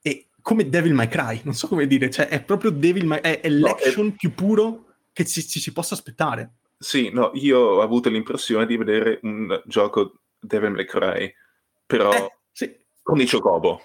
è 0.00 0.24
come 0.40 0.68
Devil 0.68 0.94
May 0.94 1.08
Cry, 1.08 1.40
non 1.44 1.54
so 1.54 1.68
come 1.68 1.86
dire, 1.86 2.10
cioè 2.10 2.28
è 2.28 2.42
proprio 2.42 2.70
Devil 2.70 3.06
May 3.06 3.20
è, 3.20 3.40
è 3.40 3.48
l'action 3.48 4.06
no, 4.06 4.12
è... 4.12 4.16
più 4.16 4.34
puro 4.34 4.84
che 5.12 5.24
ci, 5.24 5.46
ci, 5.46 5.60
si 5.60 5.72
possa 5.72 5.94
aspettare. 5.94 6.54
Sì, 6.76 7.10
no, 7.10 7.30
io 7.34 7.58
ho 7.58 7.80
avuto 7.80 8.10
l'impressione 8.10 8.66
di 8.66 8.76
vedere 8.76 9.20
un 9.22 9.62
gioco 9.66 10.20
Devil 10.38 10.72
May 10.72 10.84
Cry, 10.84 11.32
però 11.86 12.12
eh, 12.12 12.36
sì. 12.52 12.76
con 13.02 13.20
i 13.20 13.26
Chocobo. 13.26 13.80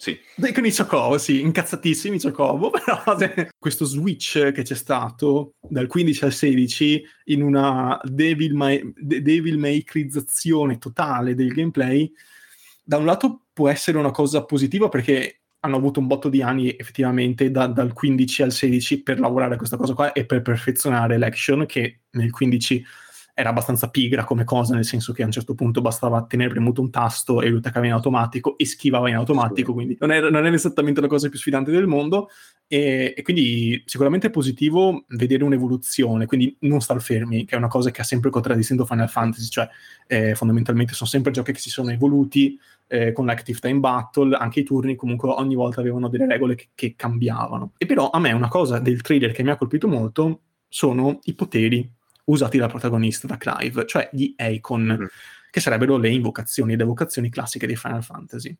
Sì. 0.00 0.18
Con 0.54 0.64
i 0.64 0.72
Chocobo, 0.74 1.18
sì, 1.18 1.42
incazzatissimi 1.42 2.16
i 2.16 2.20
Chocobo, 2.20 2.70
però 2.72 3.02
questo 3.58 3.84
switch 3.84 4.50
che 4.50 4.62
c'è 4.62 4.74
stato 4.74 5.52
dal 5.60 5.86
15 5.86 6.24
al 6.24 6.32
16 6.32 7.04
in 7.24 7.42
una 7.42 8.00
devil, 8.02 8.54
may- 8.54 8.94
devil 8.96 9.58
makerizzazione 9.58 10.78
totale 10.78 11.34
del 11.34 11.52
gameplay, 11.52 12.10
da 12.82 12.96
un 12.96 13.04
lato 13.04 13.42
può 13.52 13.68
essere 13.68 13.98
una 13.98 14.10
cosa 14.10 14.42
positiva 14.46 14.88
perché 14.88 15.40
hanno 15.60 15.76
avuto 15.76 16.00
un 16.00 16.06
botto 16.06 16.30
di 16.30 16.40
anni 16.40 16.74
effettivamente 16.78 17.50
da, 17.50 17.66
dal 17.66 17.92
15 17.92 18.42
al 18.42 18.52
16 18.52 19.02
per 19.02 19.20
lavorare 19.20 19.52
a 19.52 19.58
questa 19.58 19.76
cosa 19.76 19.92
qua 19.92 20.12
e 20.12 20.24
per 20.24 20.40
perfezionare 20.40 21.18
l'action 21.18 21.66
che 21.66 22.00
nel 22.12 22.30
15 22.30 22.82
era 23.40 23.50
abbastanza 23.50 23.88
pigra 23.88 24.24
come 24.24 24.44
cosa, 24.44 24.74
nel 24.74 24.84
senso 24.84 25.12
che 25.12 25.22
a 25.22 25.26
un 25.26 25.32
certo 25.32 25.54
punto 25.54 25.80
bastava 25.80 26.24
tenere 26.24 26.50
premuto 26.50 26.80
un 26.80 26.90
tasto 26.90 27.40
e 27.40 27.48
lui 27.48 27.58
attaccava 27.58 27.86
in 27.86 27.92
automatico 27.92 28.56
e 28.58 28.66
schivava 28.66 29.08
in 29.08 29.16
automatico, 29.16 29.68
sì. 29.68 29.72
quindi 29.72 29.96
non 29.98 30.12
era, 30.12 30.28
non 30.30 30.44
era, 30.44 30.54
esattamente 30.54 31.00
la 31.00 31.06
cosa 31.06 31.28
più 31.28 31.38
sfidante 31.38 31.70
del 31.70 31.86
mondo. 31.86 32.28
E, 32.66 33.14
e, 33.16 33.22
quindi 33.22 33.82
sicuramente 33.86 34.28
è 34.28 34.30
positivo 34.30 35.04
vedere 35.08 35.42
un'evoluzione, 35.42 36.26
quindi 36.26 36.54
non 36.60 36.80
star 36.80 37.00
fermi, 37.00 37.44
che 37.44 37.54
è 37.54 37.58
una 37.58 37.68
cosa 37.68 37.90
che 37.90 38.02
ha 38.02 38.04
sempre 38.04 38.30
contraddistinto 38.30 38.84
Final 38.84 39.08
Fantasy, 39.08 39.48
cioè 39.48 39.68
eh, 40.06 40.34
fondamentalmente 40.34 40.94
sono 40.94 41.08
sempre 41.08 41.32
giochi 41.32 41.52
che 41.52 41.58
si 41.58 41.70
sono 41.70 41.90
evoluti 41.90 42.58
eh, 42.86 43.12
con 43.12 43.26
l'active 43.26 43.58
time 43.58 43.80
battle, 43.80 44.36
anche 44.36 44.60
i 44.60 44.64
turni 44.64 44.96
comunque 44.96 45.30
ogni 45.30 45.54
volta 45.54 45.80
avevano 45.80 46.08
delle 46.08 46.26
regole 46.26 46.54
che, 46.54 46.68
che 46.74 46.94
cambiavano. 46.94 47.72
E 47.78 47.86
però 47.86 48.10
a 48.10 48.18
me 48.18 48.32
una 48.32 48.48
cosa 48.48 48.78
del 48.78 49.00
trailer 49.00 49.32
che 49.32 49.42
mi 49.42 49.50
ha 49.50 49.56
colpito 49.56 49.88
molto 49.88 50.40
sono 50.68 51.18
i 51.24 51.34
poteri 51.34 51.98
usati 52.24 52.58
dal 52.58 52.68
protagonista, 52.68 53.26
da 53.26 53.36
Clive, 53.36 53.86
cioè 53.86 54.08
gli 54.12 54.34
Icon, 54.36 54.82
mm-hmm. 54.82 55.06
che 55.50 55.60
sarebbero 55.60 55.96
le 55.96 56.10
invocazioni, 56.10 56.76
le 56.76 56.82
evocazioni 56.82 57.30
classiche 57.30 57.66
di 57.66 57.76
Final 57.76 58.02
Fantasy. 58.02 58.56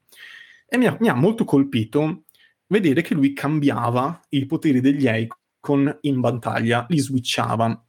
E 0.69 0.77
mi 0.77 0.87
ha, 0.87 0.97
mi 1.01 1.09
ha 1.09 1.15
molto 1.15 1.45
colpito 1.45 2.25
vedere 2.67 3.03
che 3.03 3.15
lui 3.15 3.33
cambiava 3.33 4.21
i 4.31 4.47
poteri 4.47 4.81
degli 4.81 5.07
Icon 5.07 5.99
in 6.03 6.21
battaglia, 6.21 6.87
li 6.89 6.99
switchava. 6.99 7.85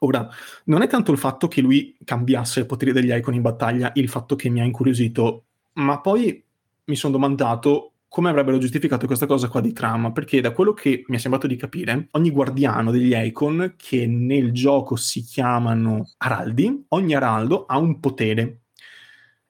Ora, 0.00 0.28
non 0.64 0.82
è 0.82 0.88
tanto 0.88 1.12
il 1.12 1.18
fatto 1.18 1.48
che 1.48 1.60
lui 1.60 1.96
cambiasse 2.04 2.60
i 2.60 2.66
poteri 2.66 2.92
degli 2.92 3.12
Icon 3.12 3.34
in 3.34 3.42
battaglia 3.42 3.92
il 3.94 4.08
fatto 4.08 4.36
che 4.36 4.48
mi 4.48 4.60
ha 4.60 4.64
incuriosito, 4.64 5.44
ma 5.74 6.00
poi 6.00 6.42
mi 6.84 6.96
sono 6.96 7.12
domandato 7.12 7.91
come 8.12 8.28
avrebbero 8.28 8.58
giustificato 8.58 9.06
questa 9.06 9.24
cosa 9.24 9.48
qua 9.48 9.62
di 9.62 9.72
trama, 9.72 10.12
perché 10.12 10.42
da 10.42 10.50
quello 10.52 10.74
che 10.74 11.02
mi 11.06 11.16
è 11.16 11.18
sembrato 11.18 11.46
di 11.46 11.56
capire, 11.56 12.08
ogni 12.10 12.30
guardiano 12.30 12.90
degli 12.90 13.14
Icon, 13.14 13.72
che 13.78 14.06
nel 14.06 14.52
gioco 14.52 14.96
si 14.96 15.22
chiamano 15.22 16.10
Araldi, 16.18 16.84
ogni 16.88 17.14
Araldo 17.14 17.64
ha 17.64 17.78
un 17.78 18.00
potere. 18.00 18.64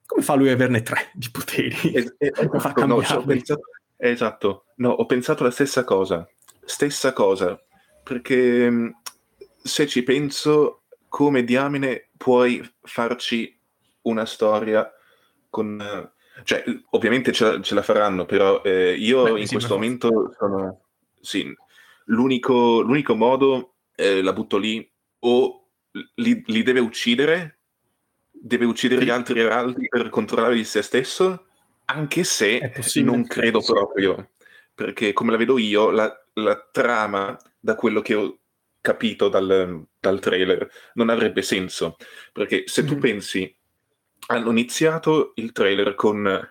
Come 0.07 0.23
fa 0.23 0.35
lui 0.37 0.47
ad 0.47 0.54
averne 0.54 0.83
tre 0.83 1.11
di 1.12 1.28
poteri? 1.33 1.75
Es- 1.92 2.14
es- 2.16 2.47
come 2.47 2.61
fa 2.61 2.73
a 2.73 2.87
no, 2.87 3.02
pensato, 3.26 3.62
esatto, 3.97 4.66
no, 4.76 4.90
ho 4.90 5.07
pensato 5.07 5.42
la 5.42 5.50
stessa 5.50 5.83
cosa, 5.83 6.25
stessa 6.64 7.12
cosa, 7.12 7.61
perché 8.04 8.71
mm, 8.71 8.88
se 9.61 9.88
ci 9.88 10.04
penso, 10.04 10.83
come 11.09 11.42
diamine 11.42 12.11
puoi 12.16 12.62
farci 12.83 13.59
una 14.02 14.25
storia 14.25 14.88
con 15.50 16.12
cioè, 16.44 16.64
ovviamente 16.90 17.32
ce 17.32 17.44
la, 17.44 17.61
ce 17.61 17.75
la 17.75 17.82
faranno, 17.82 18.25
però 18.25 18.62
eh, 18.62 18.94
io 18.94 19.25
Beh, 19.25 19.40
in 19.40 19.46
sì, 19.46 19.54
questo 19.54 19.75
momento 19.75 20.34
sono... 20.38 20.80
Sì, 21.20 21.54
l'unico, 22.06 22.80
l'unico 22.80 23.14
modo, 23.14 23.75
eh, 23.94 24.22
la 24.22 24.32
butto 24.32 24.56
lì, 24.58 24.88
o 25.20 25.68
li, 26.14 26.42
li 26.46 26.62
deve 26.62 26.80
uccidere, 26.80 27.58
deve 28.30 28.64
uccidere 28.64 29.04
gli 29.04 29.11
altri 29.11 29.40
eraldi 29.40 29.88
per 29.88 30.08
controllare 30.08 30.54
di 30.54 30.64
se 30.64 30.82
stesso, 30.82 31.46
anche 31.87 32.25
se 32.25 32.72
non 32.96 33.26
credo 33.26 33.61
sì. 33.61 33.72
proprio, 33.72 34.30
perché 34.75 35.12
come 35.12 35.30
la 35.30 35.37
vedo 35.37 35.58
io, 35.58 35.90
la, 35.90 36.12
la 36.34 36.68
trama, 36.70 37.37
da 37.58 37.75
quello 37.75 38.00
che 38.00 38.14
ho 38.14 38.38
capito 38.80 39.28
dal, 39.28 39.87
dal, 40.00 40.20
trailer, 40.20 40.68
non 40.94 41.08
avrebbe 41.08 41.42
senso, 41.42 41.96
perché 42.32 42.64
se 42.66 42.84
tu 42.84 42.96
mm. 42.96 43.00
pensi 43.00 43.56
hanno 44.26 44.50
iniziato 44.50 45.33
il 45.37 45.52
trailer 45.52 45.95
con 45.95 46.50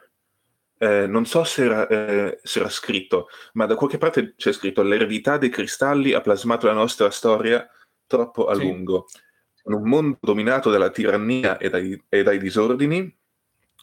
eh, 0.81 1.05
non 1.05 1.25
so 1.27 1.43
se 1.43 1.63
era, 1.63 1.87
eh, 1.87 2.39
se 2.41 2.59
era, 2.59 2.69
scritto, 2.69 3.27
ma 3.53 3.67
da 3.67 3.75
qualche 3.75 3.99
parte 3.99 4.33
c'è 4.35 4.51
scritto 4.51 4.81
l'eredità 4.81 5.37
dei 5.37 5.49
cristalli 5.49 6.13
ha 6.13 6.21
plasmato 6.21 6.65
la 6.65 6.73
nostra 6.73 7.11
storia 7.11 7.69
troppo 8.07 8.47
a 8.47 8.55
sì. 8.55 8.61
lungo. 8.63 9.05
In 9.65 9.73
un 9.73 9.87
mondo 9.87 10.17
dominato 10.19 10.71
dalla 10.71 10.89
tirannia 10.89 11.59
e 11.59 11.69
dai, 11.69 12.03
e 12.09 12.23
dai, 12.23 12.39
disordini, 12.39 13.15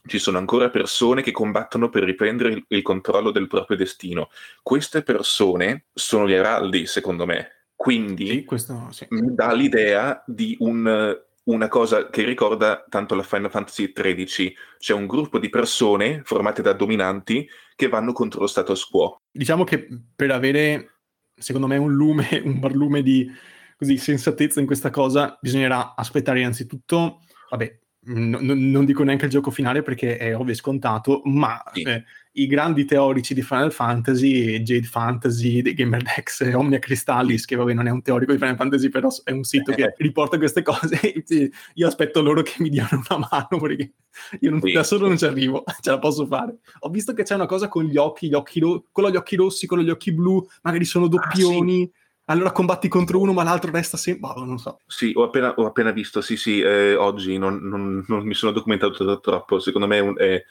ci 0.07 0.19
sono 0.19 0.39
ancora 0.39 0.71
persone 0.71 1.23
che 1.23 1.31
combattono 1.31 1.89
per 1.89 2.03
riprendere 2.03 2.51
il, 2.51 2.65
il 2.67 2.83
controllo 2.83 3.31
del 3.31 3.47
proprio 3.47 3.77
destino. 3.77 4.29
Queste 4.61 5.05
persone 5.05 5.85
sono 5.95 6.27
gli 6.27 6.35
Araldi, 6.35 6.85
secondo 6.87 7.27
me. 7.27 7.67
Quindi 7.77 8.27
sì, 8.27 8.45
questo, 8.45 8.89
sì. 8.91 9.07
mi 9.11 9.37
dà 9.37 9.53
l'idea 9.53 10.21
di 10.27 10.57
un 10.59 11.17
una 11.49 11.69
cosa 11.69 12.09
che 12.09 12.25
ricorda 12.25 12.85
tanto 12.89 13.15
la 13.15 13.23
Final 13.23 13.51
Fantasy 13.51 13.93
XIII. 13.93 14.55
C'è 14.79 14.93
un 14.93 15.07
gruppo 15.07 15.39
di 15.39 15.49
persone 15.49 16.23
formate 16.25 16.63
da 16.63 16.73
dominanti 16.73 17.49
che 17.75 17.89
vanno 17.89 18.13
contro 18.13 18.41
lo 18.41 18.47
status 18.47 18.85
quo. 18.85 19.23
Diciamo 19.31 19.65
che 19.65 19.89
per 20.15 20.31
avere, 20.31 21.01
secondo 21.35 21.67
me, 21.67 21.77
un 21.77 21.93
lume, 21.93 22.29
un 22.45 22.59
barlume 22.59 23.03
di 23.03 23.31
così, 23.77 23.97
sensatezza 23.97 24.61
in 24.61 24.67
questa 24.67 24.91
cosa, 24.91 25.39
bisognerà 25.41 25.95
aspettare 25.95 26.41
innanzitutto, 26.41 27.21
vabbè, 27.49 27.79
n- 28.07 28.71
non 28.71 28.85
dico 28.85 29.03
neanche 29.05 29.27
il 29.27 29.31
gioco 29.31 29.51
finale 29.51 29.83
perché 29.83 30.17
è 30.17 30.37
ovvio 30.37 30.53
e 30.53 30.57
scontato, 30.57 31.23
ma 31.25 31.63
sì. 31.73 31.83
eh, 31.83 32.05
i 32.43 32.47
grandi 32.47 32.85
teorici 32.85 33.35
di 33.35 33.43
Final 33.43 33.73
Fantasy, 33.73 34.61
Jade 34.61 34.87
Fantasy, 34.87 35.63
dei 35.63 35.75
GamerDex, 35.75 36.53
Omnia 36.55 36.79
Crystallis, 36.79 37.45
che 37.45 37.57
vabbè 37.57 37.73
non 37.73 37.87
è 37.87 37.91
un 37.91 38.03
teorico 38.03 38.33
di 38.33 38.39
Final 38.39 38.57
Fantasy, 38.57 38.89
però 38.89 39.09
è 39.25 39.31
un 39.31 39.45
sito 39.45 39.73
che 39.73 39.95
riporta 39.99 40.39
queste 40.39 40.63
cose. 40.63 40.99
io 41.75 41.87
aspetto 41.87 42.23
loro 42.23 42.43
che 42.43 42.55
mi 42.59 42.69
diano 42.69 43.03
una 43.09 43.29
mano 43.31 43.61
perché 43.61 43.93
io 44.41 44.51
non, 44.51 44.61
sì. 44.61 44.73
da 44.73 44.83
solo 44.83 45.09
non 45.09 45.19
ci 45.19 45.25
arrivo, 45.25 45.65
ce 45.81 45.91
la 45.91 45.99
posso 45.99 46.27
fare. 46.27 46.59
Ho 46.81 46.89
visto 46.89 47.13
che 47.13 47.23
c'è 47.23 47.35
una 47.35 47.47
cosa 47.47 47.69
con 47.69 47.85
gli 47.85 47.97
occhi, 47.97 48.29
gli 48.29 48.35
occhi 48.35 48.61
ro- 48.61 48.85
quello 48.93 49.11
gli 49.11 49.17
occhi 49.17 49.37
rossi, 49.37 49.67
quello 49.67 49.83
gli 49.83 49.91
occhi 49.91 50.13
blu, 50.13 50.47
magari 50.63 50.85
sono 50.85 51.09
doppioni. 51.09 51.83
Ah, 51.83 51.87
sì 51.87 52.07
allora 52.31 52.53
combatti 52.53 52.89
contro 52.89 53.21
uno 53.21 53.33
ma 53.33 53.43
l'altro 53.43 53.71
resta 53.71 53.97
sempre... 53.97 54.33
Boh, 54.33 54.45
non 54.45 54.59
so. 54.59 54.81
Sì, 54.87 55.13
ho 55.15 55.25
appena, 55.25 55.55
ho 55.55 55.67
appena 55.67 55.93
visto, 55.93 56.21
sì 56.21 56.37
sì, 56.37 56.61
eh, 56.61 56.95
oggi 56.95 57.39
non, 57.39 57.57
non, 57.63 58.05
non, 58.07 58.23
mi 58.25 58.35
sono 58.35 58.53
documentato 58.53 59.21
troppo, 59.21 59.59
secondo 59.61 59.87
me 59.87 59.97
è, 59.97 60.01
un, 60.01 60.15
è, 60.19 60.45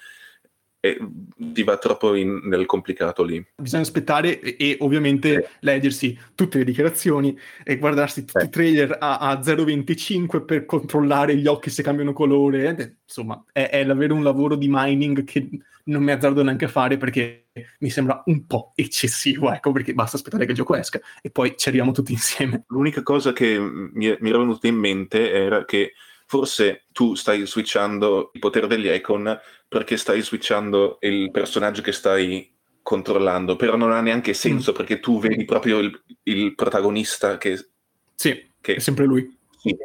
e 0.79 0.98
ti 1.36 1.63
va 1.63 1.77
troppo 1.77 2.15
in, 2.15 2.41
nel 2.43 2.65
complicato 2.65 3.24
lì. 3.24 3.43
Bisogna 3.55 3.84
aspettare 3.84 4.39
e, 4.39 4.55
e 4.57 4.77
ovviamente 4.79 5.34
eh. 5.34 5.50
leggersi 5.62 6.17
tutte 6.36 6.60
le 6.60 6.63
dichiarazioni 6.63 7.38
e 7.63 7.77
guardarsi 7.77 8.25
tutti 8.25 8.43
eh. 8.43 8.46
i 8.46 8.50
trailer 8.50 8.98
a, 9.00 9.17
a 9.17 9.39
0.25 9.39 10.46
per 10.46 10.65
controllare 10.65 11.36
gli 11.36 11.48
occhi 11.48 11.69
se 11.69 11.84
cambiano 11.84 12.13
colore. 12.13 12.75
Eh, 12.77 12.96
insomma, 13.03 13.43
è, 13.51 13.69
è 13.69 13.86
davvero 13.86 14.13
un 14.13 14.24
lavoro 14.24 14.55
di 14.55 14.67
mining 14.69 15.24
che 15.24 15.50
non 15.88 16.03
mi 16.03 16.12
azzardo 16.12 16.43
neanche 16.43 16.65
a 16.65 16.69
fare 16.69 16.98
perché 16.98 17.48
mi 17.79 17.89
sembra 17.89 18.22
un 18.25 18.46
po' 18.46 18.74
eccessivo, 18.75 19.51
ecco, 19.51 19.72
perché 19.72 19.93
basta 19.93 20.17
aspettare 20.17 20.46
che 20.46 20.51
il 20.51 20.57
gioco 20.57 20.75
esca 20.75 21.00
e 21.22 21.29
poi 21.29 21.55
ci 21.57 21.67
arriviamo 21.69 21.91
tutti 21.91 22.12
insieme. 22.12 22.63
L'unica 22.67 23.03
cosa 23.03 23.34
che 23.34 23.57
mi, 23.57 24.15
mi 24.19 24.29
era 24.29 24.38
venuta 24.38 24.67
in 24.67 24.75
mente 24.75 25.31
era 25.31 25.65
che 25.65 25.93
forse 26.27 26.86
tu 26.91 27.15
stai 27.15 27.48
switchando 27.48 28.31
il 28.34 28.39
potere 28.39 28.67
degli 28.67 28.88
icon 28.88 29.39
perché 29.67 29.98
stai 29.98 30.22
switchando 30.22 30.98
il 31.01 31.31
personaggio 31.31 31.81
che 31.81 31.93
stai 31.93 32.53
controllando, 32.84 33.55
però 33.55 33.75
non 33.75 33.91
ha 33.91 34.01
neanche 34.01 34.34
senso 34.34 34.72
mm. 34.72 34.75
perché 34.75 35.00
tu 35.00 35.19
vedi 35.19 35.46
proprio 35.46 35.79
il, 35.79 36.03
il 36.24 36.53
protagonista 36.53 37.38
che... 37.38 37.69
Sì, 38.15 38.51
che, 38.62 38.75
è 38.75 38.79
sempre 38.79 39.05
lui. 39.05 39.38
Sì. 39.57 39.75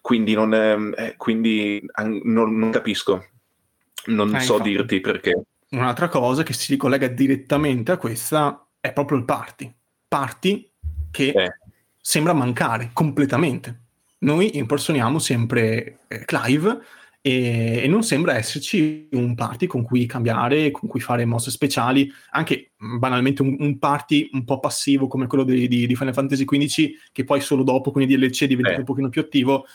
Quindi, 0.00 0.34
non, 0.34 0.52
eh, 0.96 1.14
quindi 1.16 1.84
non, 2.24 2.58
non, 2.58 2.70
capisco, 2.70 3.28
non 4.06 4.34
eh, 4.34 4.40
so 4.40 4.54
infatti. 4.54 4.70
dirti 4.70 5.00
perché. 5.00 5.42
Un'altra 5.70 6.08
cosa 6.08 6.42
che 6.42 6.52
si 6.52 6.72
ricollega 6.72 7.06
direttamente 7.06 7.92
a 7.92 7.96
questa 7.96 8.68
è 8.80 8.92
proprio 8.92 9.18
il 9.18 9.24
party. 9.24 9.72
Party 10.08 10.72
che 11.10 11.28
eh. 11.28 11.56
sembra 11.96 12.32
mancare 12.32 12.90
completamente. 12.92 13.81
Noi 14.22 14.56
impersoniamo 14.56 15.18
sempre 15.18 15.98
eh, 16.08 16.24
Clive 16.24 16.78
e, 17.20 17.82
e, 17.82 17.86
non 17.88 18.02
sembra 18.02 18.36
esserci 18.36 19.08
un 19.12 19.34
party 19.34 19.66
con 19.66 19.82
cui 19.82 20.06
cambiare, 20.06 20.70
con 20.70 20.88
cui 20.88 21.00
fare 21.00 21.24
mosse 21.24 21.50
speciali, 21.50 22.10
anche 22.30 22.72
banalmente 22.76 23.42
un, 23.42 23.56
un 23.58 23.78
party 23.78 24.30
un 24.32 24.44
po' 24.44 24.60
passivo 24.60 25.06
come 25.08 25.26
quello 25.26 25.44
di, 25.44 25.66
di, 25.66 25.86
di, 25.86 25.96
Final 25.96 26.14
Fantasy 26.14 26.44
XV, 26.44 26.90
che 27.12 27.24
poi 27.24 27.40
solo 27.40 27.64
dopo 27.64 27.90
con 27.90 28.02
i 28.02 28.06
DLC 28.06 28.44
diventa 28.44 28.74
eh. 28.74 28.78
un 28.78 28.84
pochino 28.84 29.08
più 29.08 29.20
attivo, 29.20 29.66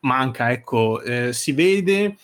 manca, 0.00 0.50
ecco, 0.50 1.02
eh, 1.02 1.32
si 1.32 1.52
vede 1.52 2.16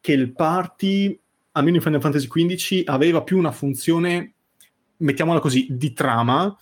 che 0.00 0.12
il 0.12 0.32
party, 0.32 1.18
almeno 1.52 1.76
in 1.76 1.82
Final 1.82 2.00
Fantasy 2.00 2.28
XV, 2.28 2.82
aveva 2.86 3.22
più 3.22 3.36
una 3.36 3.50
funzione, 3.50 4.34
mettiamola 4.98 5.40
così, 5.40 5.66
di 5.70 5.92
trama, 5.92 6.56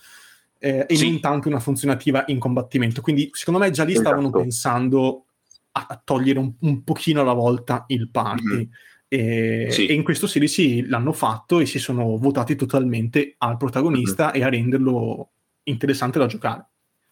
eh, 0.65 0.85
e 0.89 0.95
sì. 0.95 1.11
non 1.11 1.19
tanto 1.19 1.47
una 1.47 1.59
funzionativa 1.59 2.23
in 2.27 2.39
combattimento. 2.39 3.01
Quindi 3.01 3.29
secondo 3.33 3.59
me 3.59 3.69
già 3.69 3.83
lì 3.83 3.91
esatto. 3.91 4.07
stavano 4.07 4.31
pensando 4.31 5.25
a, 5.73 5.85
a 5.89 6.01
togliere 6.03 6.39
un, 6.39 6.53
un, 6.61 6.83
pochino 6.83 7.21
alla 7.21 7.33
volta 7.33 7.85
il 7.89 8.09
party. 8.09 8.43
Mm-hmm. 8.43 8.63
E, 9.07 9.67
sì. 9.69 9.85
e, 9.85 9.93
in 9.93 10.01
questo 10.01 10.25
16 10.25 10.87
l'hanno 10.87 11.13
fatto 11.13 11.59
e 11.59 11.67
si 11.67 11.77
sono 11.77 12.17
votati 12.17 12.55
totalmente 12.55 13.35
al 13.37 13.57
protagonista 13.57 14.25
mm-hmm. 14.25 14.41
e 14.41 14.43
a 14.43 14.49
renderlo 14.49 15.29
interessante 15.65 16.17
da 16.17 16.25
giocare. 16.25 16.65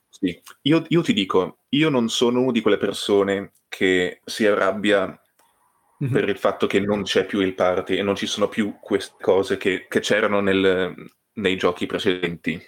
Sì, 0.10 0.42
io, 0.64 0.84
io, 0.88 1.02
ti 1.04 1.14
dico, 1.14 1.60
io 1.70 1.90
non 1.90 2.10
sono 2.10 2.42
una 2.42 2.52
di 2.52 2.62
quelle 2.62 2.78
persone 2.78 3.52
che 3.68 4.22
si 4.26 4.48
arrabbia 4.48 5.06
mm-hmm. 6.04 6.12
per 6.12 6.28
il 6.28 6.38
fatto 6.40 6.66
che 6.66 6.80
non 6.80 7.04
c'è 7.04 7.28
più 7.28 7.40
il 7.40 7.54
party 7.54 7.98
e 7.98 8.02
non 8.02 8.16
ci 8.16 8.26
sono 8.26 8.48
più 8.48 8.78
queste 8.82 9.16
cose 9.22 9.58
che, 9.58 9.86
che 9.88 10.00
c'erano 10.00 10.40
nel, 10.40 10.96
nei 11.34 11.56
giochi 11.56 11.86
precedenti. 11.86 12.60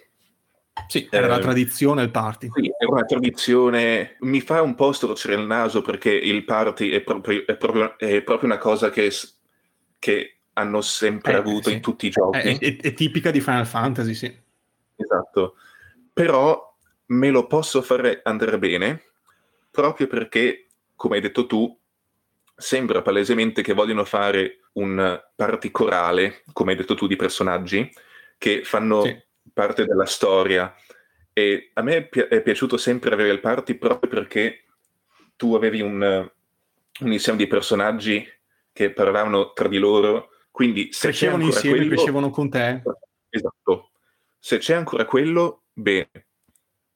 Sì, 0.88 1.08
era 1.10 1.26
eh, 1.26 1.30
la 1.30 1.40
tradizione 1.40 2.04
il 2.04 2.12
party. 2.12 2.50
Sì, 2.54 2.72
è 2.78 2.86
una 2.86 3.06
tradizione. 3.06 4.18
Mi 4.20 4.42
fa 4.42 4.62
un 4.62 4.76
po' 4.76 4.92
storcere 4.92 5.36
il 5.36 5.46
naso 5.46 5.82
perché 5.82 6.12
il 6.12 6.44
party 6.44 6.90
è 6.90 7.02
proprio, 7.02 7.46
è 7.46 7.56
proprio, 7.56 7.98
è 7.98 8.22
proprio 8.22 8.50
una 8.50 8.58
cosa 8.58 8.90
che, 8.90 9.12
che 9.98 10.38
hanno 10.54 10.82
sempre 10.82 11.34
eh, 11.34 11.38
avuto 11.38 11.70
sì. 11.70 11.76
in 11.76 11.82
tutti 11.82 12.08
i 12.08 12.10
giochi. 12.10 12.38
È, 12.38 12.60
è, 12.60 12.78
è, 12.78 12.94
tipica 12.94 13.32
di 13.32 13.40
Final 13.40 13.66
Fantasy, 13.66 14.14
sì. 14.14 14.38
Esatto. 14.96 15.56
Però 16.14 16.76
me 17.08 17.30
lo 17.30 17.48
posso 17.48 17.82
fare 17.82 18.22
andare 18.24 18.60
bene 18.60 19.04
proprio 19.72 20.08
perché, 20.08 20.68
come 20.96 21.16
hai 21.16 21.22
detto 21.22 21.46
tu, 21.46 21.78
sembra 22.56 23.02
palesemente 23.02 23.62
che 23.62 23.74
vogliono 23.74 24.04
fare 24.06 24.60
un 24.74 25.22
party 25.36 25.72
corale, 25.72 26.44
come 26.54 26.72
hai 26.72 26.78
detto 26.78 26.96
tu, 26.96 27.08
di 27.08 27.16
personaggi 27.16 27.90
che 28.38 28.64
fanno... 28.66 29.02
Sì 29.02 29.24
parte 29.56 29.86
della 29.86 30.06
storia. 30.06 30.76
E 31.32 31.72
a 31.74 31.82
me 31.82 32.10
è 32.10 32.42
piaciuto 32.42 32.78
sempre 32.78 33.14
avere 33.14 33.30
il 33.30 33.40
party 33.40 33.76
proprio 33.76 34.10
perché 34.10 34.66
tu 35.36 35.56
avevi 35.56 35.82
un, 35.82 36.02
un 37.00 37.12
insieme 37.12 37.40
di 37.40 37.48
personaggi 37.48 38.26
che 38.72 38.92
parlavano 38.92 39.54
tra 39.54 39.68
di 39.68 39.78
loro, 39.78 40.32
quindi 40.52 40.90
se 40.92 41.08
crescevano 41.08 41.44
insieme, 41.46 41.78
quello, 41.78 41.96
crescevano 41.96 42.30
con 42.30 42.50
te. 42.50 42.84
Esatto. 43.30 43.92
Se 44.38 44.58
c'è 44.58 44.76
ancora 44.76 45.06
quello, 45.06 45.64
bene. 45.74 46.10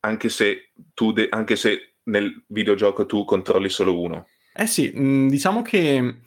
Anche 0.01 0.29
se, 0.29 0.71
tu 0.93 1.11
de- 1.11 1.27
anche 1.29 1.55
se 1.55 1.95
nel 2.03 2.43
videogioco 2.47 3.05
tu 3.05 3.23
controlli 3.23 3.69
solo 3.69 3.99
uno. 3.99 4.27
Eh 4.53 4.67
sì, 4.67 4.91
diciamo 5.29 5.61
che 5.61 6.19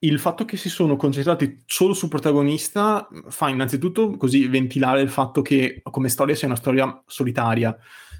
il 0.00 0.18
fatto 0.18 0.44
che 0.44 0.56
si 0.56 0.68
sono 0.68 0.96
concentrati 0.96 1.62
solo 1.64 1.94
sul 1.94 2.08
protagonista 2.08 3.08
fa 3.28 3.48
innanzitutto 3.48 4.16
così 4.16 4.46
ventilare 4.46 5.00
il 5.00 5.08
fatto 5.08 5.40
che 5.40 5.80
come 5.82 6.08
storia 6.08 6.34
sia 6.34 6.48
una 6.48 6.56
storia 6.56 7.02
solitaria. 7.06 7.76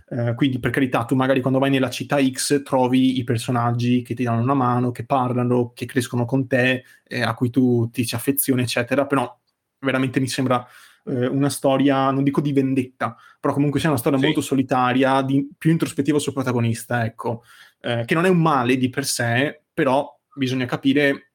Eh, 0.08 0.34
quindi, 0.34 0.60
per 0.60 0.70
carità, 0.70 1.04
tu 1.04 1.16
magari 1.16 1.40
quando 1.40 1.58
vai 1.58 1.70
nella 1.70 1.90
città 1.90 2.18
X 2.24 2.62
trovi 2.62 3.18
i 3.18 3.24
personaggi 3.24 4.02
che 4.02 4.14
ti 4.14 4.22
danno 4.22 4.40
una 4.40 4.54
mano, 4.54 4.92
che 4.92 5.04
parlano, 5.04 5.72
che 5.74 5.84
crescono 5.84 6.24
con 6.24 6.46
te, 6.46 6.84
eh, 7.02 7.22
a 7.22 7.34
cui 7.34 7.50
tu 7.50 7.90
ti 7.90 8.06
ci 8.06 8.14
affezioni, 8.14 8.62
eccetera. 8.62 9.06
Però 9.06 9.38
veramente 9.80 10.20
mi 10.20 10.28
sembra 10.28 10.64
eh, 11.04 11.26
una 11.26 11.50
storia, 11.50 12.10
non 12.10 12.22
dico 12.22 12.40
di 12.40 12.52
vendetta, 12.52 13.16
però 13.40 13.52
comunque 13.52 13.80
sia 13.80 13.88
una 13.88 13.98
storia 13.98 14.18
sì. 14.18 14.24
molto 14.24 14.40
solitaria, 14.40 15.20
di, 15.22 15.48
più 15.58 15.72
introspettiva 15.72 16.18
sul 16.18 16.32
protagonista, 16.32 17.04
ecco. 17.04 17.42
Eh, 17.80 18.04
che 18.06 18.14
non 18.14 18.24
è 18.24 18.28
un 18.28 18.40
male 18.40 18.76
di 18.76 18.88
per 18.88 19.04
sé, 19.04 19.62
però 19.74 20.18
bisogna 20.34 20.66
capire 20.66 21.32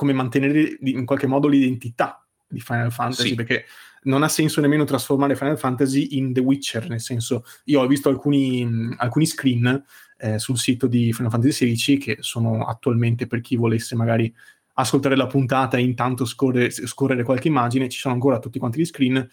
come 0.00 0.14
mantenere 0.14 0.78
in 0.80 1.04
qualche 1.04 1.26
modo 1.26 1.46
l'identità 1.46 2.26
di 2.48 2.58
Final 2.58 2.90
Fantasy, 2.90 3.28
sì. 3.28 3.34
perché 3.34 3.66
non 4.04 4.22
ha 4.22 4.28
senso 4.28 4.62
nemmeno 4.62 4.84
trasformare 4.84 5.36
Final 5.36 5.58
Fantasy 5.58 6.16
in 6.16 6.32
The 6.32 6.40
Witcher, 6.40 6.88
nel 6.88 7.02
senso, 7.02 7.44
io 7.64 7.82
ho 7.82 7.86
visto 7.86 8.08
alcuni, 8.08 8.66
alcuni 8.96 9.26
screen 9.26 9.84
eh, 10.16 10.38
sul 10.38 10.56
sito 10.56 10.86
di 10.86 11.12
Final 11.12 11.30
Fantasy 11.30 11.74
XVI 11.74 11.98
che 11.98 12.16
sono 12.20 12.64
attualmente 12.64 13.26
per 13.26 13.42
chi 13.42 13.56
volesse 13.56 13.94
magari 13.94 14.34
ascoltare 14.72 15.16
la 15.16 15.26
puntata 15.26 15.76
e 15.76 15.82
intanto 15.82 16.24
scorrere, 16.24 16.70
scorrere 16.70 17.22
qualche 17.22 17.48
immagine, 17.48 17.90
ci 17.90 17.98
sono 17.98 18.14
ancora 18.14 18.38
tutti 18.38 18.58
quanti 18.58 18.80
gli 18.80 18.86
screen 18.86 19.28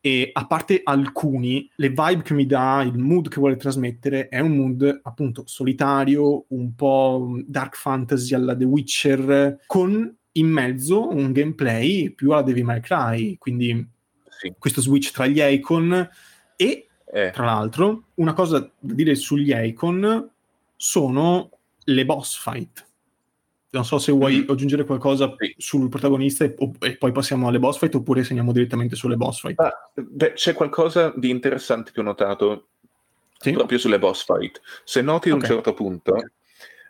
e 0.00 0.30
a 0.32 0.46
parte 0.46 0.80
alcuni, 0.84 1.68
le 1.76 1.88
vibe 1.88 2.22
che 2.22 2.34
mi 2.34 2.46
dà, 2.46 2.82
il 2.82 2.96
mood 2.96 3.28
che 3.28 3.40
vuole 3.40 3.56
trasmettere 3.56 4.28
è 4.28 4.38
un 4.40 4.56
mood 4.56 5.00
appunto 5.02 5.42
solitario, 5.46 6.44
un 6.48 6.74
po' 6.74 7.40
dark 7.44 7.76
fantasy 7.76 8.34
alla 8.34 8.56
The 8.56 8.64
Witcher, 8.64 9.60
con 9.66 10.16
in 10.32 10.46
mezzo 10.46 11.08
un 11.08 11.32
gameplay 11.32 12.10
più 12.10 12.32
alla 12.32 12.42
Devil 12.42 12.64
May 12.64 12.80
Cry, 12.80 13.36
quindi 13.38 13.88
sì. 14.28 14.54
questo 14.58 14.80
switch 14.80 15.10
tra 15.10 15.26
gli 15.26 15.40
icon 15.40 16.08
e 16.56 16.86
eh. 17.06 17.30
tra 17.32 17.44
l'altro 17.44 18.08
una 18.14 18.32
cosa 18.32 18.58
da 18.60 18.94
dire 18.94 19.14
sugli 19.14 19.52
icon 19.54 20.28
sono 20.76 21.50
le 21.84 22.04
boss 22.04 22.38
fight 22.38 22.85
non 23.76 23.84
so 23.84 23.98
se 23.98 24.12
vuoi 24.12 24.44
mm. 24.44 24.50
aggiungere 24.50 24.84
qualcosa 24.84 25.34
sul 25.56 25.88
protagonista 25.88 26.44
e, 26.44 26.54
e, 26.80 26.96
poi 26.96 27.12
passiamo 27.12 27.48
alle 27.48 27.58
boss 27.58 27.78
fight 27.78 27.94
oppure 27.94 28.24
segniamo 28.24 28.52
direttamente 28.52 28.96
sulle 28.96 29.16
boss 29.16 29.40
fight. 29.40 29.60
Ah, 29.60 29.72
beh, 29.94 30.32
c'è 30.32 30.54
qualcosa 30.54 31.12
di 31.14 31.30
interessante 31.30 31.92
che 31.92 32.00
ho 32.00 32.02
notato 32.02 32.68
sì? 33.38 33.52
proprio 33.52 33.78
sulle 33.78 33.98
boss 33.98 34.24
fight. 34.24 34.60
Se 34.84 35.02
noti 35.02 35.30
okay. 35.30 35.32
a 35.32 35.34
un 35.34 35.48
certo 35.48 35.74
punto, 35.74 36.12
okay. 36.12 36.30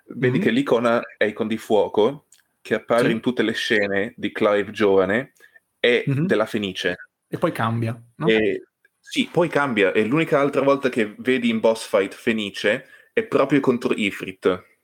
vedi 0.09 0.39
mm-hmm. 0.39 0.47
che 0.47 0.51
l'icona 0.51 1.01
Icon 1.19 1.49
di 1.49 1.59
fuoco 1.59 2.27
che 2.63 2.75
appare 2.75 3.07
sì. 3.07 3.13
in 3.13 3.21
tutte 3.21 3.43
le 3.43 3.53
scene 3.53 4.15
di 4.17 4.33
Clive 4.33 4.71
giovane 4.71 5.33
è 5.79 6.05
mm-hmm. 6.09 6.27
della 6.27 6.47
Fenice. 6.47 6.97
E 7.29 7.39
poi 7.39 7.53
cambia. 7.53 8.01
No? 8.17 8.27
E, 8.27 8.63
sì, 8.99 9.29
poi 9.31 9.49
cambia. 9.49 9.93
E 9.93 10.05
l'unica 10.05 10.41
altra 10.41 10.63
volta 10.63 10.89
che 10.89 11.15
vedi 11.19 11.49
in 11.49 11.61
boss 11.61 11.87
fight 11.87 12.15
Fenice 12.15 12.87
è 13.13 13.25
proprio 13.25 13.61
contro 13.61 13.95
Ifrit 13.95 14.76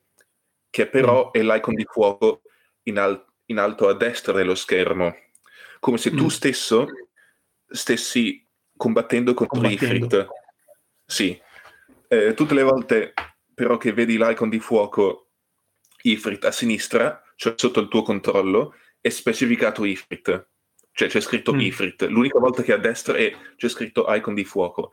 che 0.73 0.87
però 0.87 1.27
mm. 1.27 1.31
è 1.33 1.43
l'icon 1.43 1.75
di 1.75 1.85
fuoco 1.85 2.41
in, 2.85 2.99
al- 2.99 3.25
in, 3.47 3.59
alto 3.59 3.89
a 3.89 3.95
destra 3.95 4.33
dello 4.33 4.55
schermo, 4.55 5.15
come 5.79 5.99
se 5.99 6.11
tu 6.11 6.25
mm. 6.25 6.29
stesso 6.29 6.87
stessi 7.69 8.45
combattendo 8.75 9.35
contro. 9.35 9.69
Ifrit. 9.69 10.27
Sì, 11.05 11.39
eh, 12.09 12.33
tutte 12.33 12.55
le 12.55 12.63
volte 12.63 13.13
però 13.55 13.77
che 13.77 13.93
vedi 13.93 14.17
l'icon 14.17 14.49
di 14.49 14.61
fuoco 14.61 15.33
Ifrit 16.05 16.43
a 16.47 16.51
sinistra, 16.51 17.23
cioè 17.37 17.53
sotto 17.55 17.81
il 17.81 17.89
tuo 17.89 18.01
controllo, 18.01 18.75
è 18.99 19.11
specificato 19.11 19.85
Ifrit, 19.85 20.49
cioè 20.91 21.09
c'è 21.09 21.21
scritto 21.21 21.53
mm. 21.53 21.61
Ifrit. 21.61 22.03
L'unica 22.05 22.39
volta 22.39 22.63
che 22.63 22.73
a 22.73 22.79
destra 22.79 23.15
è, 23.15 23.31
c'è 23.57 23.69
scritto 23.69 24.07
icon 24.09 24.33
di 24.33 24.45
fuoco, 24.45 24.93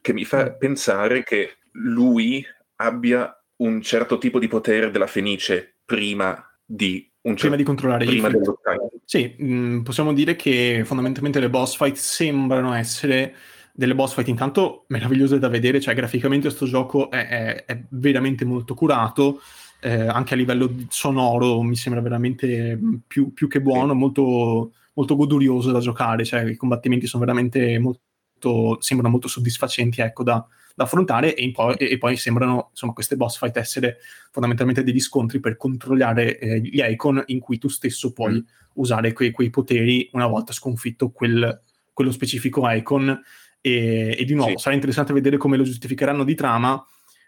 che 0.00 0.12
mi 0.12 0.24
fa 0.24 0.50
mm. 0.50 0.58
pensare 0.58 1.22
che 1.22 1.58
lui 1.74 2.44
abbia 2.76 3.39
un 3.60 3.80
certo 3.82 4.18
tipo 4.18 4.38
di 4.38 4.48
potere 4.48 4.90
della 4.90 5.06
Fenice 5.06 5.78
prima 5.84 6.44
di 6.64 7.10
un 7.22 7.34
prima 7.34 7.56
di 7.56 7.62
controllare 7.62 8.04
prima 8.04 8.28
dello 8.28 8.58
time. 8.62 8.90
Sì, 9.04 9.34
mh, 9.38 9.54
mm, 9.54 9.82
possiamo 9.82 10.12
dire 10.12 10.36
che 10.36 10.82
fondamentalmente 10.84 11.40
le 11.40 11.50
boss 11.50 11.76
fight 11.76 11.96
sembrano 11.96 12.72
essere 12.72 13.34
delle 13.72 13.94
boss 13.94 14.14
fight 14.14 14.28
intanto 14.28 14.84
meravigliose 14.88 15.38
da 15.38 15.48
vedere, 15.48 15.80
cioè 15.80 15.94
graficamente 15.94 16.46
questo 16.48 16.66
gioco 16.66 17.10
è, 17.10 17.26
è, 17.26 17.64
è 17.66 17.82
veramente 17.90 18.44
molto 18.44 18.74
curato, 18.74 19.40
eh, 19.80 20.06
anche 20.06 20.34
a 20.34 20.36
livello 20.36 20.70
sonoro 20.88 21.62
mi 21.62 21.76
sembra 21.76 22.00
veramente 22.02 22.78
più, 23.06 23.32
più 23.32 23.48
che 23.48 23.60
buono, 23.60 23.94
molto, 23.94 24.72
molto 24.94 25.16
godurioso 25.16 25.70
da 25.72 25.80
giocare, 25.80 26.24
cioè 26.24 26.44
i 26.44 26.56
combattimenti 26.56 27.06
sono 27.06 27.24
veramente 27.24 27.78
molto, 27.78 28.80
sembrano 28.80 29.12
molto 29.12 29.28
soddisfacenti 29.28 30.00
ecco, 30.00 30.22
da, 30.22 30.46
da 30.80 30.86
affrontare 30.86 31.34
e, 31.34 31.50
poi, 31.50 31.74
e, 31.76 31.98
poi 31.98 32.16
sembrano 32.16 32.68
insomma, 32.70 32.94
queste 32.94 33.16
boss 33.16 33.38
fight 33.38 33.56
essere 33.58 33.98
fondamentalmente 34.30 34.82
degli 34.82 34.98
scontri 34.98 35.38
per 35.38 35.58
controllare 35.58 36.38
eh, 36.38 36.60
gli 36.60 36.80
icon 36.82 37.22
in 37.26 37.38
cui 37.38 37.58
tu 37.58 37.68
stesso 37.68 38.12
puoi 38.12 38.34
mm. 38.34 38.40
usare 38.74 39.12
quei, 39.12 39.30
quei, 39.30 39.50
poteri 39.50 40.08
una 40.12 40.26
volta 40.26 40.54
sconfitto 40.54 41.10
quel, 41.10 41.62
quello 41.92 42.10
specifico 42.10 42.68
icon 42.70 43.20
e, 43.60 44.16
e 44.18 44.24
di 44.24 44.32
nuovo 44.34 44.52
sì. 44.52 44.62
sarà 44.62 44.74
interessante 44.74 45.12
vedere 45.12 45.36
come 45.36 45.58
lo 45.58 45.64
giustificheranno 45.64 46.24
di 46.24 46.34
trama 46.34 46.82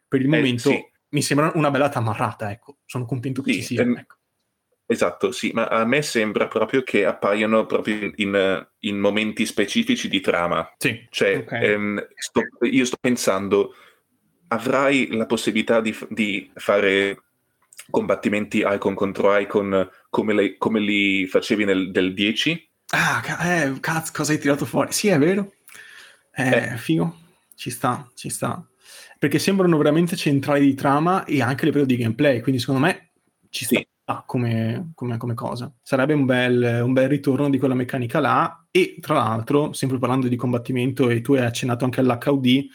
per 0.08 0.20
il 0.20 0.26
eh, 0.26 0.30
momento 0.30 0.70
sì. 0.70 0.82
mi 1.10 1.20
sembra 1.20 1.52
una 1.54 1.70
bella 1.70 1.90
tamarrata 1.90 2.50
ecco 2.50 2.78
sono 2.86 3.04
contento 3.04 3.42
che 3.42 3.52
sì, 3.52 3.58
ci 3.58 3.64
sia 3.64 3.82
ehm, 3.82 3.98
ecco. 3.98 4.16
Esatto, 4.92 5.32
sì, 5.32 5.52
ma 5.54 5.68
a 5.68 5.86
me 5.86 6.02
sembra 6.02 6.48
proprio 6.48 6.82
che 6.82 7.06
appaiano 7.06 7.64
proprio 7.64 8.12
in, 8.16 8.66
in 8.80 8.98
momenti 8.98 9.46
specifici 9.46 10.06
di 10.06 10.20
trama. 10.20 10.70
Sì. 10.76 11.06
Cioè, 11.08 11.38
okay. 11.38 11.64
ehm, 11.64 12.08
sto, 12.14 12.42
io 12.60 12.84
sto 12.84 12.98
pensando, 13.00 13.74
avrai 14.48 15.08
la 15.12 15.24
possibilità 15.24 15.80
di, 15.80 15.96
di 16.10 16.50
fare 16.56 17.22
combattimenti 17.88 18.62
icon 18.66 18.94
contro 18.94 19.34
icon 19.38 19.88
come, 20.10 20.34
le, 20.34 20.58
come 20.58 20.78
li 20.78 21.26
facevi 21.26 21.64
nel 21.64 21.90
del 21.90 22.12
10? 22.12 22.70
Ah, 22.88 23.22
eh, 23.40 23.80
cazzo, 23.80 24.12
cosa 24.14 24.32
hai 24.32 24.38
tirato 24.38 24.66
fuori? 24.66 24.92
Sì, 24.92 25.08
è 25.08 25.18
vero. 25.18 25.54
Eh, 26.34 26.72
eh. 26.72 26.76
figo. 26.76 27.16
Ci 27.54 27.70
sta, 27.70 28.06
ci 28.14 28.28
sta. 28.28 28.62
Perché 29.18 29.38
sembrano 29.38 29.78
veramente 29.78 30.16
centrali 30.16 30.66
di 30.66 30.74
trama 30.74 31.24
e 31.24 31.40
anche 31.40 31.62
a 31.62 31.64
livello 31.64 31.86
di 31.86 31.96
gameplay, 31.96 32.42
quindi 32.42 32.60
secondo 32.60 32.82
me 32.82 33.12
ci 33.48 33.64
sta. 33.64 33.78
Sì 33.78 33.86
come, 34.26 34.92
come, 34.94 35.16
come, 35.16 35.34
cosa. 35.34 35.72
Sarebbe 35.80 36.12
un 36.12 36.24
bel, 36.24 36.80
un 36.82 36.92
bel, 36.92 37.08
ritorno 37.08 37.48
di 37.48 37.58
quella 37.58 37.74
meccanica 37.74 38.20
là. 38.20 38.64
E 38.70 38.96
tra 39.00 39.14
l'altro, 39.14 39.72
sempre 39.72 39.98
parlando 39.98 40.28
di 40.28 40.36
combattimento, 40.36 41.08
e 41.08 41.20
tu 41.20 41.34
hai 41.34 41.44
accennato 41.44 41.84
anche 41.84 42.00
all'HUD, 42.00 42.66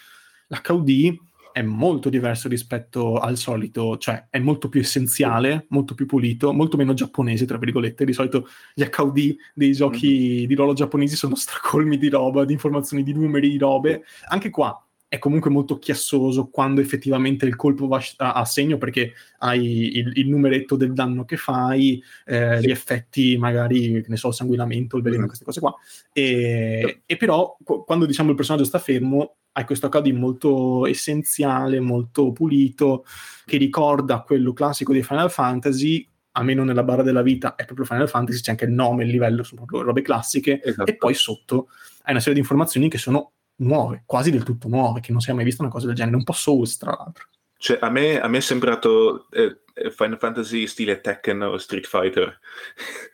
l'HUD 0.48 1.18
è 1.58 1.64
molto 1.64 2.10
diverso 2.10 2.48
rispetto 2.48 3.18
al 3.18 3.36
solito, 3.36 3.98
cioè 3.98 4.28
è 4.30 4.38
molto 4.38 4.70
più 4.70 4.80
essenziale, 4.80 5.66
molto 5.70 5.96
più 5.96 6.06
pulito, 6.06 6.54
molto 6.54 6.78
meno 6.78 6.94
giapponese, 6.94 7.46
tra 7.46 7.58
virgolette. 7.58 8.06
Di 8.06 8.14
solito 8.14 8.48
gli 8.76 8.84
HUD 8.84 9.36
dei 9.56 9.72
giochi 9.72 10.36
mm-hmm. 10.38 10.46
di 10.46 10.56
ruolo 10.56 10.74
giapponesi 10.74 11.16
sono 11.16 11.34
stracolmi 11.36 11.98
di 11.98 12.10
roba, 12.10 12.46
di 12.46 12.54
informazioni, 12.54 13.02
di 13.02 13.14
numeri, 13.14 13.50
di 13.50 13.58
robe. 13.58 14.04
Anche 14.28 14.52
qua 14.52 14.80
è 15.10 15.20
comunque 15.20 15.50
molto 15.50 15.78
chiassoso 15.78 16.48
quando 16.48 16.82
effettivamente 16.82 17.46
il 17.46 17.56
colpo 17.56 17.88
va 17.88 18.04
a, 18.18 18.34
a 18.34 18.46
segno 18.46 18.78
perché 18.78 19.14
hai 19.40 19.98
il, 19.98 20.12
il, 20.16 20.28
numeretto 20.28 20.76
del 20.76 20.94
danno 20.94 21.24
che 21.24 21.38
fai, 21.38 22.04
eh, 22.26 22.58
sì. 22.60 22.68
gli 22.68 22.72
effetti 22.72 23.38
magari, 23.38 24.02
che 24.02 24.06
ne 24.08 24.18
so, 24.18 24.30
il 24.30 24.34
sanguinamento, 24.34 24.98
il 24.98 25.04
veleno, 25.04 25.24
mm. 25.24 25.28
queste 25.28 25.46
cose 25.46 25.60
qua. 25.62 25.74
E, 26.12 26.84
sì. 26.86 27.02
e 27.06 27.18
però 27.18 27.56
qu- 27.64 27.86
quando 27.86 28.06
diciamo 28.06 28.32
il 28.32 28.36
personaggio 28.36 28.66
sta 28.66 28.80
fermo, 28.80 29.38
hai 29.54 29.64
questo 29.64 29.88
HD 29.88 30.12
molto 30.12 30.86
essenziale, 30.86 31.80
molto 31.80 32.34
pulito, 32.34 33.06
che 33.46 33.58
ricorda 33.58 34.22
quello 34.22 34.52
classico 34.52 34.92
di 34.92 35.04
Final 35.04 35.32
Fantasy, 35.32 36.06
almeno 36.32 36.66
nella 36.66 36.84
barra 36.84 37.02
della 37.02 37.22
vita 37.22 37.56
è 37.56 37.64
proprio 37.64 37.86
Final 37.86 38.10
Fantasy, 38.10 38.42
c'è 38.42 38.52
anche 38.52 38.66
il 38.66 38.72
nome, 38.72 39.06
il 39.06 39.10
livello, 39.10 39.44
sono 39.44 39.64
proprio 39.64 39.88
robe 39.88 40.02
classiche, 40.02 40.62
esatto. 40.62 40.92
e 40.92 40.98
poi 40.98 41.14
sotto 41.14 41.70
hai 42.08 42.14
una 42.14 42.20
serie 42.20 42.36
di 42.36 42.40
informazioni 42.40 42.88
che 42.90 42.98
sono 42.98 43.34
nuove, 43.58 44.04
quasi 44.06 44.32
del 44.32 44.44
tutto 44.44 44.68
nuove, 44.68 45.00
che 45.00 45.12
non 45.12 45.22
si 45.22 45.30
è 45.30 45.34
mai 45.34 45.44
vista 45.44 45.64
una 45.64 45.72
cosa 45.72 45.88
del 45.88 45.96
genere, 45.96 46.18
un 46.18 46.24
po' 46.24 46.34
Souls 46.34 46.78
tra 46.78 46.92
l'altro. 46.92 47.26
Cioè, 47.58 47.80
a 47.82 47.90
me, 47.90 48.20
a 48.20 48.28
me 48.28 48.38
è 48.38 48.42
sembrato 48.42 49.28
eh, 49.32 49.62
Final 49.92 50.20
Fantasy 50.20 50.68
stile 50.68 51.02
Tekken 51.02 51.42
o 51.42 51.58
Street 51.58 51.88
Fighter. 51.88 52.40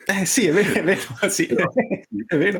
Eh 0.05 0.25
sì, 0.25 0.47
è 0.47 0.51
vero, 0.51 0.73
è 0.73 0.83
vero, 0.83 1.01
sì, 1.29 1.45
è 2.27 2.37
vero. 2.37 2.59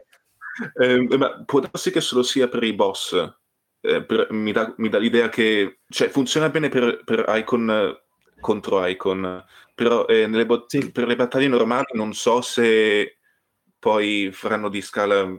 Eh, 0.75 1.17
ma 1.17 1.43
può 1.45 1.59
darsi 1.59 1.91
che 1.91 2.01
solo 2.01 2.23
sia 2.23 2.47
per 2.47 2.63
i 2.63 2.73
boss. 2.73 3.13
Eh, 3.81 4.03
per, 4.03 4.27
mi, 4.31 4.53
dà, 4.53 4.73
l'idea 4.77 5.27
che 5.27 5.79
cioè, 5.89 6.07
funziona 6.07 6.49
bene 6.49 6.69
per, 6.69 7.01
per 7.03 7.25
icon 7.27 7.97
contro 8.39 8.85
icon, 8.85 9.43
però 9.73 10.05
eh, 10.05 10.45
bo- 10.45 10.65
sì. 10.67 10.91
per 10.91 11.07
le 11.07 11.15
battaglie 11.15 11.47
normali 11.47 11.85
non 11.93 12.13
so 12.13 12.41
se 12.41 13.19
poi 13.79 14.29
faranno 14.31 14.69
di 14.69 14.81
scala 14.81 15.29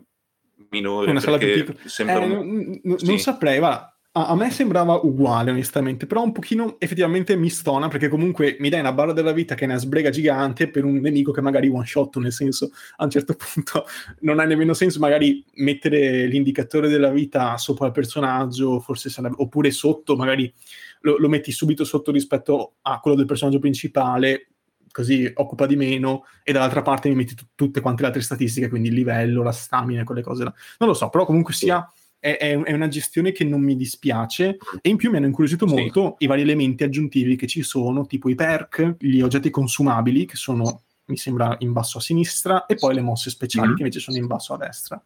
minore. 0.70 1.11
Una 1.11 1.20
sala 1.20 1.38
più 1.38 1.53
piccola. 1.53 1.79
Eh, 1.98 2.16
un... 2.16 2.81
n- 2.83 2.96
sì. 2.98 3.07
Non 3.07 3.18
saprei, 3.18 3.59
va. 3.59 3.88
A-, 4.16 4.29
a 4.29 4.37
me 4.37 4.50
sembrava 4.50 4.94
uguale, 4.94 5.50
onestamente, 5.50 6.07
però 6.07 6.22
un 6.22 6.33
pochino 6.33 6.77
effettivamente 6.79 7.35
mi 7.37 7.50
stona 7.50 7.88
perché 7.88 8.09
comunque 8.09 8.57
mi 8.61 8.68
dai 8.68 8.81
una 8.81 8.92
barra 8.92 9.12
della 9.12 9.33
vita 9.33 9.57
che 9.57 9.64
è 9.64 9.66
una 9.66 9.77
sbrega 9.77 10.11
gigante 10.11 10.70
per 10.70 10.85
un 10.85 10.98
nemico 10.98 11.33
che 11.33 11.40
magari 11.40 11.68
one 11.68 11.85
shot, 11.85 12.16
nel 12.18 12.33
senso 12.33 12.70
a 12.96 13.05
un 13.05 13.11
certo 13.11 13.35
punto 13.37 13.87
non 14.20 14.38
ha 14.38 14.44
nemmeno 14.44 14.72
senso 14.72 15.00
magari 15.00 15.44
mettere 15.55 16.27
l'indicatore 16.27 16.88
della 16.88 17.11
vita 17.11 17.57
sopra 17.57 17.87
il 17.87 17.92
personaggio, 17.92 18.79
forse 18.79 19.11
sarebbe, 19.11 19.37
oppure 19.38 19.72
sotto, 19.72 20.14
magari 20.14 20.53
lo, 21.00 21.18
lo 21.18 21.29
metti 21.29 21.50
subito 21.50 21.85
sotto 21.85 22.12
rispetto 22.12 22.74
a 22.83 23.00
quello 23.00 23.16
del 23.16 23.27
personaggio 23.27 23.59
principale, 23.59 24.54
così 24.94 25.28
occupa 25.35 25.66
di 25.66 25.74
meno, 25.74 26.24
e 26.44 26.52
dall'altra 26.52 26.80
parte 26.80 27.09
mi 27.09 27.16
metti 27.16 27.35
t- 27.35 27.46
tutte 27.57 27.80
quante 27.80 28.02
le 28.02 28.07
altre 28.07 28.22
statistiche, 28.22 28.68
quindi 28.68 28.88
il 28.88 28.94
livello, 28.94 29.42
la 29.42 29.50
stamina, 29.50 30.04
quelle 30.04 30.22
cose 30.22 30.44
là. 30.44 30.54
Non 30.78 30.88
lo 30.88 30.94
so, 30.94 31.09
però 31.09 31.26
comunque 31.26 31.52
sia... 31.52 31.87
È, 32.24 32.38
è, 32.38 32.72
una 32.72 32.88
gestione 32.88 33.33
che 33.33 33.44
non 33.44 33.61
mi 33.61 33.76
dispiace 33.76 34.57
e 34.80 34.88
in 34.88 34.96
più 34.96 35.11
mi 35.11 35.18
hanno 35.18 35.26
incuriosito 35.26 35.68
sì. 35.68 35.74
molto 35.74 36.14
i 36.20 36.26
vari 36.26 36.40
elementi 36.40 36.83
aggiuntivi 36.83 37.37
che 37.37 37.46
ci 37.46 37.62
sono, 37.62 38.07
tipo 38.07 38.30
i 38.30 38.35
perk, 38.35 38.96
gli 38.98 39.20
oggetti 39.20 39.50
consumabili 39.50 40.24
che 40.24 40.37
sono, 40.37 40.85
mi 41.04 41.18
sembra, 41.18 41.54
in 41.59 41.72
basso 41.72 41.98
a 41.98 42.00
sinistra 42.00 42.64
e 42.64 42.76
poi 42.76 42.94
le 42.94 43.02
mosse 43.02 43.28
speciali 43.28 43.66
mm-hmm. 43.66 43.76
che 43.76 43.83
invece 43.83 44.00
sono 44.00 44.16
in 44.16 44.26
basso 44.26 44.54
a 44.54 44.57
destra, 44.57 45.04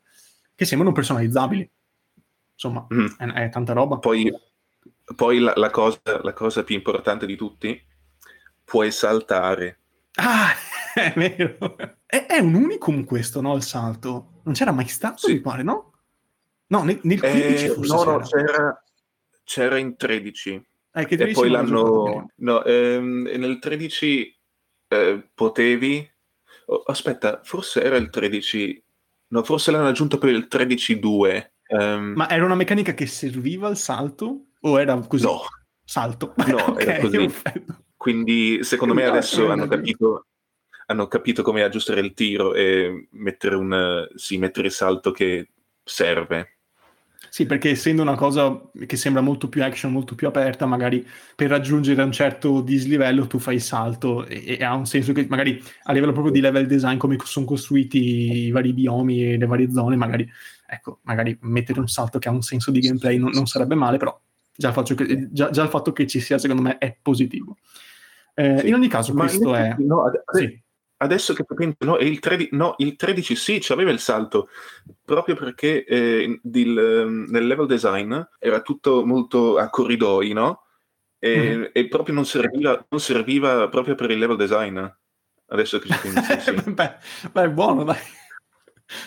che 0.54 0.64
sembrano 0.64 0.94
personalizzabili. 0.94 1.68
Insomma, 2.52 2.86
mm. 2.94 3.06
è, 3.18 3.24
è, 3.32 3.48
tanta 3.48 3.72
roba. 3.72 3.98
Poi, 3.98 4.32
poi 5.16 5.40
la, 5.40 5.54
la, 5.56 5.70
cosa, 5.70 5.98
la 6.22 6.32
cosa 6.32 6.62
più 6.62 6.76
importante 6.76 7.26
di 7.26 7.34
tutti 7.34 7.82
puoi 8.68 8.92
saltare. 8.92 9.78
Ah, 10.16 10.52
è 10.94 11.12
vero. 11.16 11.76
È, 12.04 12.26
è, 12.26 12.38
un 12.38 12.54
unicum 12.54 13.04
questo, 13.04 13.40
no? 13.40 13.56
Il 13.56 13.62
salto. 13.62 14.40
Non 14.44 14.54
c'era 14.54 14.72
mai 14.72 14.88
stato, 14.88 15.26
sì. 15.26 15.32
mi 15.32 15.40
pare, 15.40 15.62
no? 15.62 15.94
No, 16.66 16.82
nel, 16.84 17.00
nel 17.02 17.18
15 17.18 17.64
eh, 17.64 17.74
No, 17.78 18.02
no, 18.04 18.18
c'era, 18.20 18.84
c'era 19.42 19.78
in 19.78 19.96
13. 19.96 20.66
Eh, 20.92 21.06
che 21.06 21.16
13 21.16 21.30
e 21.30 21.32
poi 21.32 21.50
l'hanno... 21.50 22.30
No, 22.36 22.62
ehm, 22.62 23.30
nel 23.36 23.58
13 23.58 24.38
eh, 24.88 25.28
potevi... 25.32 26.10
Oh, 26.66 26.82
aspetta, 26.82 27.40
forse 27.42 27.82
era 27.82 27.96
il 27.96 28.10
13... 28.10 28.84
No, 29.28 29.42
forse 29.44 29.70
l'hanno 29.70 29.88
aggiunto 29.88 30.18
per 30.18 30.30
il 30.30 30.46
13-2. 30.50 31.50
Um... 31.68 32.12
Ma 32.16 32.28
era 32.28 32.44
una 32.44 32.54
meccanica 32.54 32.92
che 32.92 33.06
serviva 33.06 33.66
al 33.66 33.78
salto? 33.78 34.48
O 34.60 34.78
era 34.78 34.94
così? 34.98 35.24
No. 35.24 35.40
Salto? 35.84 36.34
No, 36.46 36.68
okay, 36.72 36.86
era 36.86 37.00
così. 37.00 37.34
Quindi 37.98 38.62
secondo 38.62 38.94
me 38.94 39.04
adesso 39.04 39.50
hanno 39.50 39.66
capito, 39.66 40.26
hanno 40.86 41.08
capito, 41.08 41.42
come 41.42 41.64
aggiustare 41.64 42.00
il 42.00 42.14
tiro 42.14 42.54
e 42.54 43.08
mettere, 43.10 43.56
un, 43.56 44.08
sì, 44.14 44.38
mettere 44.38 44.68
il 44.68 44.72
salto 44.72 45.10
che 45.10 45.48
serve. 45.82 46.58
Sì, 47.28 47.44
perché 47.44 47.70
essendo 47.70 48.00
una 48.00 48.14
cosa 48.14 48.58
che 48.86 48.96
sembra 48.96 49.20
molto 49.20 49.48
più 49.48 49.64
action, 49.64 49.90
molto 49.90 50.14
più 50.14 50.28
aperta, 50.28 50.64
magari 50.64 51.04
per 51.34 51.50
raggiungere 51.50 52.00
un 52.02 52.12
certo 52.12 52.60
dislivello 52.60 53.26
tu 53.26 53.40
fai 53.40 53.56
il 53.56 53.62
salto 53.62 54.24
e, 54.24 54.56
e, 54.58 54.64
ha 54.64 54.74
un 54.74 54.86
senso 54.86 55.12
che 55.12 55.26
magari 55.28 55.60
a 55.82 55.92
livello 55.92 56.12
proprio 56.12 56.32
di 56.32 56.40
level 56.40 56.68
design, 56.68 56.98
come 56.98 57.16
sono 57.24 57.46
costruiti 57.46 58.46
i 58.46 58.50
vari 58.52 58.72
biomi 58.72 59.32
e 59.32 59.36
le 59.36 59.46
varie 59.46 59.72
zone, 59.72 59.96
magari, 59.96 60.30
ecco, 60.68 61.00
magari 61.02 61.36
mettere 61.42 61.80
un 61.80 61.88
salto 61.88 62.20
che 62.20 62.28
ha 62.28 62.32
un 62.32 62.42
senso 62.42 62.70
di 62.70 62.78
gameplay 62.78 63.18
non, 63.18 63.32
non 63.32 63.46
sarebbe 63.46 63.74
male, 63.74 63.98
però 63.98 64.18
già 64.56 64.72
che, 64.72 65.28
già, 65.30 65.50
già 65.50 65.62
il 65.62 65.68
fatto 65.68 65.92
che 65.92 66.06
ci 66.06 66.20
sia 66.20 66.38
secondo 66.38 66.62
me 66.62 66.78
è 66.78 66.96
positivo. 67.00 67.58
Eh, 68.38 68.58
sì. 68.58 68.68
In 68.68 68.74
ogni 68.74 68.86
caso, 68.86 69.12
Ma 69.14 69.22
questo 69.22 69.52
è... 69.52 69.74
No, 69.78 70.04
ad- 70.04 70.22
sì. 70.32 70.62
Adesso 71.00 71.32
che 71.32 71.44
penso, 71.44 71.76
no, 71.80 71.98
il, 71.98 72.20
13, 72.20 72.50
no, 72.52 72.74
il 72.78 72.94
13 72.94 73.34
sì, 73.34 73.58
c'aveva 73.60 73.90
il 73.90 73.98
salto, 73.98 74.48
proprio 75.04 75.34
perché 75.36 75.84
eh, 75.84 76.40
il, 76.42 76.78
ehm, 76.78 77.26
nel 77.30 77.46
level 77.46 77.66
design 77.66 78.16
era 78.38 78.60
tutto 78.62 79.04
molto 79.04 79.58
a 79.58 79.68
corridoi, 79.70 80.32
no? 80.32 80.64
E, 81.18 81.56
mm. 81.56 81.64
e 81.72 81.88
proprio 81.88 82.14
non 82.14 82.24
serviva, 82.24 82.84
non 82.88 83.00
serviva, 83.00 83.68
proprio 83.68 83.94
per 83.94 84.10
il 84.10 84.18
level 84.18 84.36
design. 84.36 84.84
Adesso 85.46 85.78
che 85.78 85.88
ci 85.88 85.98
pensi, 86.02 86.40
sì. 86.40 86.70
beh, 86.70 86.96
beh, 87.32 87.50
buono, 87.50 87.84
dai. 87.84 87.98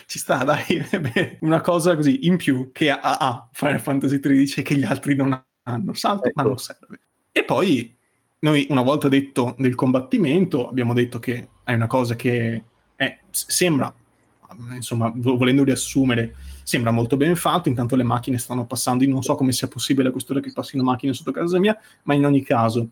Ci 0.06 0.18
sta, 0.18 0.44
dai. 0.44 0.82
Una 1.40 1.60
cosa 1.60 1.94
così 1.94 2.26
in 2.26 2.36
più 2.36 2.70
che 2.72 2.90
ha, 2.90 3.00
ha 3.00 3.48
Final 3.52 3.80
Fantasy 3.80 4.18
XIII 4.18 4.62
che 4.62 4.74
gli 4.76 4.84
altri 4.84 5.14
non 5.14 5.42
hanno. 5.64 5.92
Salto, 5.94 6.28
ecco. 6.28 6.42
ma 6.42 6.48
non 6.48 6.58
serve. 6.58 7.00
E 7.32 7.44
poi 7.44 8.00
noi 8.42 8.66
una 8.70 8.82
volta 8.82 9.08
detto 9.08 9.54
del 9.58 9.74
combattimento 9.74 10.68
abbiamo 10.68 10.94
detto 10.94 11.18
che 11.18 11.48
è 11.62 11.74
una 11.74 11.86
cosa 11.86 12.16
che 12.16 12.62
è 12.96 13.18
sembra, 13.30 13.92
insomma, 14.74 15.12
volendo 15.14 15.62
riassumere, 15.62 16.34
sembra 16.64 16.90
molto 16.90 17.16
ben 17.16 17.36
fatto, 17.36 17.68
intanto 17.68 17.94
le 17.94 18.02
macchine 18.02 18.38
stanno 18.38 18.66
passando, 18.66 19.04
io 19.04 19.10
non 19.10 19.22
so 19.22 19.36
come 19.36 19.52
sia 19.52 19.68
possibile 19.68 20.08
a 20.08 20.12
quest'ora 20.12 20.40
che 20.40 20.52
passino 20.52 20.82
macchine 20.82 21.12
sotto 21.12 21.30
casa 21.30 21.58
mia, 21.60 21.78
ma 22.02 22.14
in 22.14 22.24
ogni 22.24 22.42
caso 22.42 22.90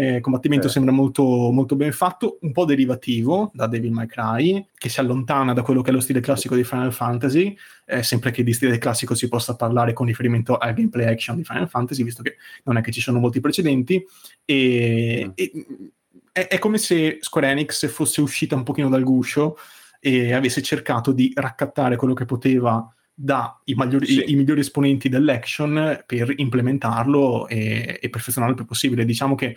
eh, 0.00 0.20
combattimento 0.20 0.66
eh. 0.66 0.70
sembra 0.70 0.92
molto, 0.92 1.22
molto, 1.22 1.76
ben 1.76 1.92
fatto, 1.92 2.38
un 2.40 2.52
po' 2.52 2.64
derivativo 2.64 3.50
da 3.52 3.66
Devil 3.66 3.92
May 3.92 4.06
Cry, 4.06 4.66
che 4.74 4.88
si 4.88 4.98
allontana 4.98 5.52
da 5.52 5.60
quello 5.60 5.82
che 5.82 5.90
è 5.90 5.92
lo 5.92 6.00
stile 6.00 6.20
classico 6.20 6.54
di 6.54 6.64
Final 6.64 6.92
Fantasy, 6.92 7.54
eh, 7.84 8.02
sempre 8.02 8.30
che 8.30 8.42
di 8.42 8.54
stile 8.54 8.78
classico 8.78 9.14
si 9.14 9.28
possa 9.28 9.56
parlare 9.56 9.92
con 9.92 10.06
riferimento 10.06 10.56
al 10.56 10.72
gameplay 10.72 11.06
action 11.06 11.36
di 11.36 11.44
Final 11.44 11.68
Fantasy, 11.68 12.02
visto 12.02 12.22
che 12.22 12.36
non 12.64 12.78
è 12.78 12.80
che 12.80 12.92
ci 12.92 13.02
sono 13.02 13.18
molti 13.18 13.40
precedenti, 13.40 14.02
e, 14.46 15.24
mm. 15.26 15.30
e 15.34 15.52
è, 16.32 16.46
è, 16.46 16.58
come 16.58 16.78
se 16.78 17.18
Square 17.20 17.50
Enix 17.50 17.86
fosse 17.88 18.22
uscita 18.22 18.54
un 18.54 18.62
pochino 18.62 18.88
dal 18.88 19.02
guscio 19.02 19.58
e 20.00 20.32
avesse 20.32 20.62
cercato 20.62 21.12
di 21.12 21.30
raccattare 21.34 21.96
quello 21.96 22.14
che 22.14 22.24
poteva 22.24 22.90
dai 23.12 23.50
sì. 24.04 24.34
migliori 24.34 24.60
esponenti 24.60 25.10
dell'action 25.10 26.04
per 26.06 26.32
implementarlo 26.34 27.48
e, 27.48 27.98
e 28.00 28.08
perfezionarlo 28.08 28.56
il 28.56 28.62
più 28.62 28.68
possibile. 28.68 29.04
Diciamo 29.04 29.34
che 29.34 29.56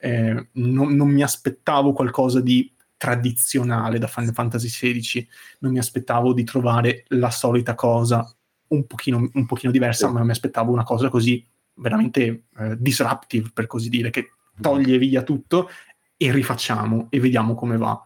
eh, 0.00 0.48
non, 0.52 0.94
non, 0.94 1.08
mi 1.08 1.22
aspettavo 1.22 1.92
qualcosa 1.92 2.40
di 2.40 2.72
tradizionale 2.96 3.98
da 3.98 4.06
Final 4.06 4.32
Fantasy 4.32 4.68
XVI, 4.68 5.28
non 5.60 5.72
mi 5.72 5.78
aspettavo 5.78 6.32
di 6.32 6.44
trovare 6.44 7.04
la 7.08 7.30
solita 7.30 7.74
cosa 7.74 8.34
un 8.68 8.86
pochino, 8.86 9.28
un 9.32 9.46
pochino 9.46 9.70
diversa, 9.70 10.06
sì. 10.06 10.12
ma 10.12 10.24
mi 10.24 10.30
aspettavo 10.30 10.72
una 10.72 10.84
cosa 10.84 11.08
così 11.08 11.46
veramente 11.74 12.44
eh, 12.58 12.76
disruptive, 12.78 13.50
per 13.52 13.66
così 13.66 13.88
dire, 13.88 14.10
che 14.10 14.32
toglie 14.60 14.98
via 14.98 15.22
tutto 15.22 15.70
e 16.16 16.32
rifacciamo 16.32 17.08
e 17.10 17.20
vediamo 17.20 17.54
come 17.54 17.76
va. 17.76 18.00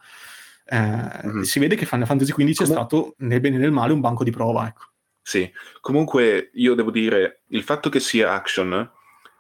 Eh, 0.67 0.79
mm-hmm. 0.79 1.41
Si 1.43 1.59
vede 1.59 1.77
che 1.77 1.87
Final 1.87 2.07
Fantasy 2.07 2.33
XV 2.33 2.55
come... 2.55 2.69
è 2.69 2.73
stato, 2.73 3.15
nel 3.19 3.41
bene 3.41 3.57
e 3.57 3.59
nel 3.59 3.73
male, 3.73 3.93
un 3.93 4.01
banco 4.01 4.25
di 4.25 4.31
prova, 4.31 4.67
ecco. 4.67 4.85
Sì, 5.21 5.51
comunque 5.81 6.51
io 6.55 6.75
devo 6.75 6.91
dire, 6.91 7.43
il 7.49 7.63
fatto 7.63 7.89
che 7.89 8.01
sia 8.01 8.33
action 8.33 8.91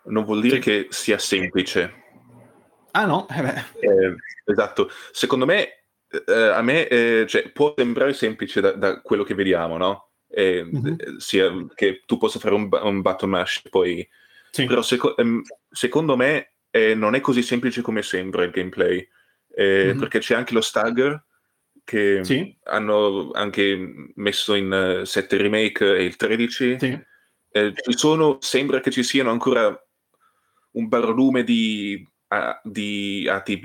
non 0.06 0.24
vuol 0.24 0.40
dire 0.40 0.56
sì. 0.56 0.60
che 0.62 0.86
sia 0.90 1.18
semplice 1.18 2.03
Ah 2.96 3.06
no? 3.06 3.26
Eh 3.28 3.64
eh, 3.80 4.14
esatto. 4.44 4.88
Secondo 5.10 5.46
me, 5.46 5.84
eh, 6.26 6.32
a 6.32 6.62
me 6.62 6.86
eh, 6.86 7.26
cioè, 7.26 7.50
può 7.50 7.74
sembrare 7.76 8.12
semplice 8.12 8.60
da, 8.60 8.72
da, 8.72 9.00
quello 9.00 9.24
che 9.24 9.34
vediamo, 9.34 9.76
no? 9.76 10.10
Mm-hmm. 10.38 11.16
Sia 11.18 11.52
che 11.74 12.02
tu 12.06 12.18
possa 12.18 12.38
fare 12.38 12.54
un, 12.54 12.68
un 12.70 13.00
button 13.02 13.30
mash 13.30 13.62
poi... 13.68 14.08
Sì. 14.50 14.66
Però 14.66 14.82
seco- 14.82 15.16
ehm, 15.16 15.42
secondo 15.68 16.16
me 16.16 16.52
non 16.94 17.14
è 17.14 17.20
così 17.20 17.42
semplice 17.42 17.82
come 17.82 18.02
sembra 18.02 18.44
il 18.44 18.50
gameplay. 18.50 19.08
Mm-hmm. 19.60 19.98
Perché 19.98 20.20
c'è 20.20 20.36
anche 20.36 20.54
lo 20.54 20.60
stagger 20.60 21.20
che 21.82 22.20
sì. 22.22 22.56
hanno 22.64 23.30
anche 23.32 24.12
messo 24.14 24.54
in 24.54 25.02
7 25.04 25.36
remake 25.36 25.96
e 25.96 26.04
il 26.04 26.14
13. 26.14 26.78
Sì. 26.78 27.00
ci 27.50 27.98
sono, 27.98 28.38
sembra 28.40 28.78
che 28.78 28.92
ci 28.92 29.02
siano 29.02 29.30
ancora 29.30 29.76
un 30.72 30.88
barlume 30.88 31.42
di 31.42 32.06
a, 32.34 32.60
di 32.62 33.26
ATB 33.28 33.64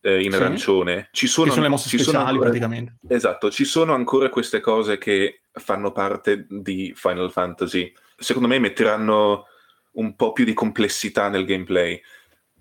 eh, 0.00 0.22
in 0.22 0.30
sì. 0.30 0.36
arancione. 0.36 1.08
Ci 1.12 1.26
sono, 1.26 1.46
ci 1.46 1.52
sono 1.52 1.64
le 1.64 1.70
mosse 1.70 1.88
speciali 1.88 2.16
ancora, 2.16 2.40
praticamente. 2.40 2.96
Esatto, 3.08 3.50
ci 3.50 3.64
sono 3.64 3.94
ancora 3.94 4.28
queste 4.28 4.60
cose 4.60 4.98
che 4.98 5.42
fanno 5.52 5.92
parte 5.92 6.46
di 6.48 6.92
Final 6.96 7.30
Fantasy. 7.30 7.92
Secondo 8.16 8.48
me 8.48 8.58
metteranno 8.58 9.46
un 9.92 10.14
po' 10.14 10.32
più 10.32 10.44
di 10.44 10.54
complessità 10.54 11.28
nel 11.28 11.44
gameplay. 11.44 12.00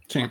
Sì. 0.05 0.29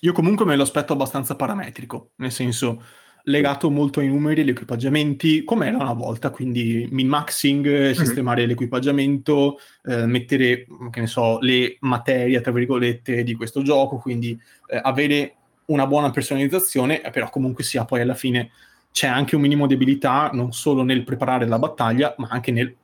Io 0.00 0.12
comunque 0.12 0.44
me 0.44 0.56
lo 0.56 0.62
aspetto 0.62 0.92
abbastanza 0.92 1.34
parametrico, 1.34 2.12
nel 2.16 2.30
senso 2.30 2.82
legato 3.28 3.70
molto 3.70 4.00
ai 4.00 4.08
numeri, 4.08 4.40
agli 4.40 4.48
equipaggiamenti, 4.50 5.44
come 5.44 5.68
era 5.68 5.76
una 5.76 5.92
volta, 5.92 6.30
quindi 6.30 6.88
min-maxing, 6.90 7.66
mm-hmm. 7.66 7.92
sistemare 7.92 8.46
l'equipaggiamento, 8.46 9.58
eh, 9.84 10.06
mettere, 10.06 10.66
che 10.90 11.00
ne 11.00 11.06
so, 11.06 11.38
le 11.40 11.76
materie, 11.80 12.40
tra 12.40 12.52
virgolette, 12.52 13.22
di 13.22 13.34
questo 13.34 13.62
gioco, 13.62 13.96
quindi 13.98 14.38
eh, 14.68 14.80
avere 14.82 15.34
una 15.66 15.86
buona 15.86 16.10
personalizzazione, 16.10 17.02
eh, 17.02 17.10
però 17.10 17.28
comunque 17.28 17.64
sia 17.64 17.84
poi 17.84 18.00
alla 18.00 18.14
fine 18.14 18.50
c'è 18.90 19.06
anche 19.06 19.36
un 19.36 19.42
minimo 19.42 19.66
di 19.66 19.74
abilità 19.74 20.30
non 20.32 20.52
solo 20.52 20.82
nel 20.82 21.04
preparare 21.04 21.46
la 21.46 21.58
battaglia, 21.58 22.14
ma 22.18 22.28
anche 22.30 22.50
nel 22.50 22.74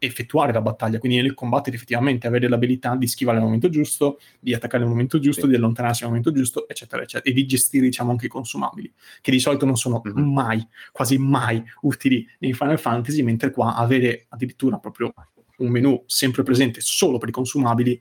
effettuare 0.00 0.52
la 0.52 0.62
battaglia, 0.62 0.98
quindi 0.98 1.20
nel 1.20 1.34
combattere 1.34 1.76
effettivamente, 1.76 2.26
avere 2.26 2.48
l'abilità 2.48 2.96
di 2.96 3.06
schivare 3.06 3.36
al 3.36 3.44
momento 3.44 3.68
giusto, 3.68 4.18
di 4.40 4.54
attaccare 4.54 4.82
al 4.82 4.88
momento 4.88 5.18
giusto, 5.18 5.42
sì. 5.42 5.48
di 5.48 5.54
allontanarsi 5.54 6.02
al 6.02 6.08
momento 6.08 6.32
giusto, 6.32 6.66
eccetera, 6.66 7.02
eccetera, 7.02 7.30
e 7.30 7.34
di 7.34 7.46
gestire, 7.46 7.84
diciamo, 7.84 8.10
anche 8.10 8.26
i 8.26 8.28
consumabili, 8.28 8.92
che 9.20 9.30
di 9.30 9.38
solito 9.38 9.66
non 9.66 9.76
sono 9.76 10.02
mm-hmm. 10.06 10.32
mai, 10.32 10.66
quasi 10.90 11.18
mai 11.18 11.62
utili 11.82 12.26
nei 12.38 12.54
Final 12.54 12.78
Fantasy, 12.78 13.22
mentre 13.22 13.50
qua 13.50 13.76
avere 13.76 14.26
addirittura 14.30 14.78
proprio 14.78 15.12
un 15.58 15.68
menu 15.68 16.02
sempre 16.06 16.42
presente 16.42 16.80
solo 16.80 17.18
per 17.18 17.28
i 17.28 17.32
consumabili, 17.32 18.00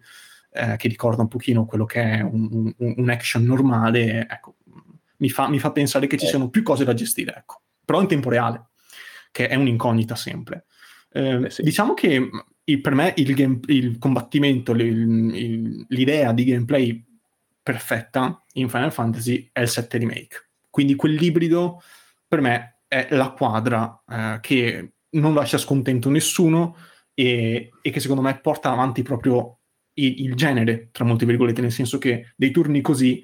eh, 0.51 0.77
che 0.77 0.87
ricorda 0.87 1.21
un 1.21 1.27
pochino 1.27 1.65
quello 1.65 1.85
che 1.85 2.01
è 2.01 2.21
un, 2.21 2.73
un, 2.77 2.93
un 2.95 3.09
action 3.09 3.43
normale, 3.43 4.25
ecco, 4.27 4.55
mi 5.17 5.29
fa, 5.29 5.49
mi 5.49 5.59
fa, 5.59 5.71
pensare 5.71 6.07
che 6.07 6.17
ci 6.17 6.25
eh. 6.25 6.29
siano 6.29 6.49
più 6.49 6.63
cose 6.63 6.85
da 6.85 6.93
gestire, 6.93 7.35
ecco, 7.35 7.61
però 7.83 7.99
in 8.01 8.07
tempo 8.07 8.29
reale, 8.29 8.67
che 9.31 9.47
è 9.47 9.55
un'incognita 9.55 10.15
sempre. 10.15 10.65
Eh, 11.11 11.49
sì. 11.49 11.63
Diciamo 11.63 11.93
che 11.93 12.29
il, 12.63 12.81
per 12.81 12.93
me 12.93 13.13
il, 13.17 13.33
game, 13.33 13.59
il 13.67 13.97
combattimento, 13.97 14.71
il, 14.73 15.85
l'idea 15.87 16.31
di 16.33 16.43
gameplay 16.43 17.03
perfetta 17.61 18.43
in 18.53 18.69
Final 18.69 18.91
Fantasy 18.91 19.49
è 19.51 19.61
il 19.61 19.67
7 19.67 19.97
Remake. 19.97 20.49
Quindi 20.69 20.95
quell'ibrido 20.95 21.81
per 22.27 22.41
me 22.41 22.81
è 22.87 23.07
la 23.11 23.31
quadra 23.31 24.03
eh, 24.07 24.39
che 24.41 24.93
non 25.11 25.33
lascia 25.33 25.57
scontento 25.57 26.09
nessuno 26.09 26.75
e, 27.13 27.71
e, 27.81 27.89
che 27.89 27.99
secondo 27.99 28.21
me 28.21 28.39
porta 28.39 28.71
avanti 28.71 29.01
proprio 29.01 29.59
il, 29.93 30.21
il, 30.25 30.35
genere, 30.35 30.89
tra 30.91 31.03
molte 31.03 31.25
virgolette, 31.25 31.61
nel 31.61 31.71
senso 31.71 31.97
che 31.97 32.33
dei 32.35 32.51
turni 32.51 32.81
così 32.81 33.23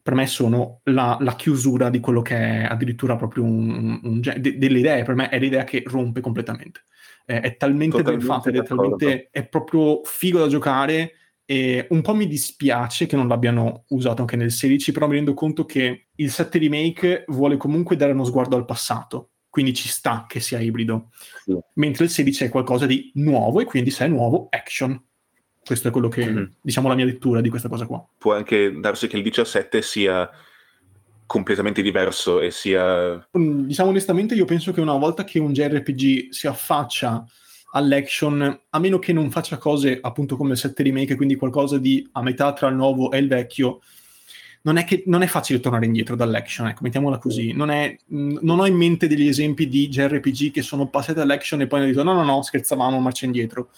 per 0.00 0.14
me 0.14 0.26
sono 0.26 0.80
la, 0.84 1.18
la 1.20 1.36
chiusura 1.36 1.90
di 1.90 2.00
quello 2.00 2.22
che 2.22 2.36
è 2.36 2.64
addirittura 2.64 3.16
proprio 3.16 3.42
un, 3.44 3.68
un, 3.70 4.00
un 4.02 4.20
de, 4.20 4.56
delle 4.56 4.78
idee, 4.78 5.02
per 5.02 5.14
me 5.14 5.28
è 5.28 5.38
l'idea 5.38 5.64
che 5.64 5.82
rompe 5.84 6.20
completamente 6.20 6.84
eh, 7.28 7.40
è 7.40 7.56
talmente 7.58 8.02
ben 8.02 8.20
fatto 8.22 8.48
ed 8.48 8.56
è 8.56 8.62
talmente 8.62 9.28
è 9.30 9.46
proprio 9.46 10.00
figo 10.02 10.38
da 10.38 10.48
giocare 10.48 11.12
e 11.44 11.86
un 11.90 12.00
po' 12.00 12.14
mi 12.14 12.26
dispiace 12.26 13.04
che 13.04 13.16
non 13.16 13.28
l'abbiano 13.28 13.84
usato 13.88 14.22
anche 14.22 14.36
nel 14.36 14.50
16 14.50 14.92
però 14.92 15.06
mi 15.06 15.16
rendo 15.16 15.34
conto 15.34 15.66
che 15.66 16.06
il 16.14 16.30
7 16.30 16.58
remake 16.58 17.24
vuole 17.28 17.58
comunque 17.58 17.96
dare 17.96 18.12
uno 18.12 18.24
sguardo 18.24 18.56
al 18.56 18.64
passato 18.64 19.32
quindi 19.50 19.74
ci 19.74 19.88
sta 19.88 20.24
che 20.26 20.40
sia 20.40 20.58
ibrido 20.58 21.10
sì. 21.44 21.54
mentre 21.74 22.04
il 22.04 22.10
16 22.10 22.44
è 22.44 22.48
qualcosa 22.48 22.86
di 22.86 23.10
nuovo 23.16 23.60
e 23.60 23.66
quindi 23.66 23.90
se 23.90 24.06
è 24.06 24.08
nuovo 24.08 24.46
action 24.48 24.98
questo 25.62 25.88
è 25.88 25.90
quello 25.90 26.08
che 26.08 26.24
mm-hmm. 26.24 26.44
diciamo 26.62 26.88
la 26.88 26.94
mia 26.94 27.04
lettura 27.04 27.42
di 27.42 27.50
questa 27.50 27.68
cosa 27.68 27.84
qua 27.84 28.02
può 28.16 28.34
anche 28.34 28.72
darsi 28.80 29.06
che 29.06 29.18
il 29.18 29.22
17 29.22 29.82
sia 29.82 30.30
completamente 31.28 31.82
diverso 31.82 32.40
e 32.40 32.50
sia... 32.50 33.14
Mm, 33.38 33.66
diciamo 33.66 33.90
onestamente, 33.90 34.34
io 34.34 34.46
penso 34.46 34.72
che 34.72 34.80
una 34.80 34.96
volta 34.96 35.24
che 35.24 35.38
un 35.38 35.52
JRPG 35.52 36.30
si 36.30 36.46
affaccia 36.46 37.22
all'action, 37.72 38.60
a 38.70 38.78
meno 38.78 38.98
che 38.98 39.12
non 39.12 39.30
faccia 39.30 39.58
cose 39.58 39.98
appunto 40.00 40.38
come 40.38 40.52
il 40.52 40.58
7 40.58 40.82
remake, 40.82 41.16
quindi 41.16 41.36
qualcosa 41.36 41.76
di 41.76 42.08
a 42.12 42.22
metà 42.22 42.54
tra 42.54 42.68
il 42.68 42.76
nuovo 42.76 43.12
e 43.12 43.18
il 43.18 43.28
vecchio, 43.28 43.80
non 44.62 44.78
è, 44.78 44.84
che, 44.84 45.02
non 45.06 45.20
è 45.20 45.26
facile 45.26 45.60
tornare 45.60 45.84
indietro 45.84 46.16
dall'action, 46.16 46.66
ecco, 46.66 46.80
mettiamola 46.82 47.18
così. 47.18 47.52
Non, 47.52 47.70
è, 47.70 47.94
non 48.06 48.58
ho 48.58 48.66
in 48.66 48.74
mente 48.74 49.06
degli 49.06 49.28
esempi 49.28 49.68
di 49.68 49.88
JRPG 49.88 50.50
che 50.50 50.62
sono 50.62 50.88
passati 50.88 51.20
all'action 51.20 51.60
e 51.60 51.66
poi 51.66 51.80
hanno 51.80 51.88
detto 51.90 52.02
no, 52.02 52.14
no, 52.14 52.24
no, 52.24 52.42
scherzavamo, 52.42 52.98
marcia 53.00 53.26
indietro 53.26 53.68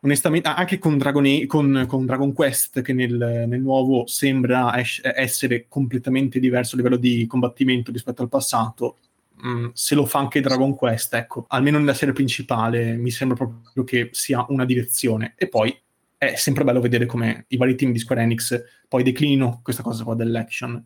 onestamente 0.00 0.48
anche 0.48 0.78
con 0.78 0.96
Dragon, 0.96 1.46
con, 1.46 1.84
con 1.86 2.06
Dragon 2.06 2.32
Quest 2.32 2.80
che 2.82 2.92
nel, 2.92 3.44
nel 3.46 3.60
nuovo 3.60 4.06
sembra 4.06 4.76
es- 4.78 5.00
essere 5.02 5.66
completamente 5.68 6.38
diverso 6.38 6.74
a 6.74 6.78
livello 6.78 6.96
di 6.96 7.26
combattimento 7.26 7.92
rispetto 7.92 8.22
al 8.22 8.28
passato 8.28 8.96
mm, 9.44 9.68
se 9.72 9.94
lo 9.94 10.06
fa 10.06 10.20
anche 10.20 10.40
Dragon 10.40 10.74
Quest 10.74 11.14
ecco. 11.14 11.44
Almeno 11.48 11.78
nella 11.78 11.94
serie 11.94 12.14
principale 12.14 12.96
mi 12.96 13.10
sembra 13.10 13.36
proprio 13.36 13.84
che 13.84 14.08
sia 14.12 14.44
una 14.48 14.64
direzione. 14.64 15.34
E 15.36 15.48
poi 15.48 15.76
è 16.16 16.34
sempre 16.34 16.64
bello 16.64 16.80
vedere 16.80 17.06
come 17.06 17.44
i 17.48 17.56
vari 17.56 17.74
team 17.74 17.92
di 17.92 17.98
Square 17.98 18.22
Enix 18.22 18.62
poi 18.88 19.02
declinino 19.02 19.60
questa 19.62 19.82
cosa 19.82 20.04
qua 20.04 20.14
dell'action. 20.14 20.84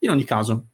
In 0.00 0.10
ogni 0.10 0.24
caso 0.24 0.66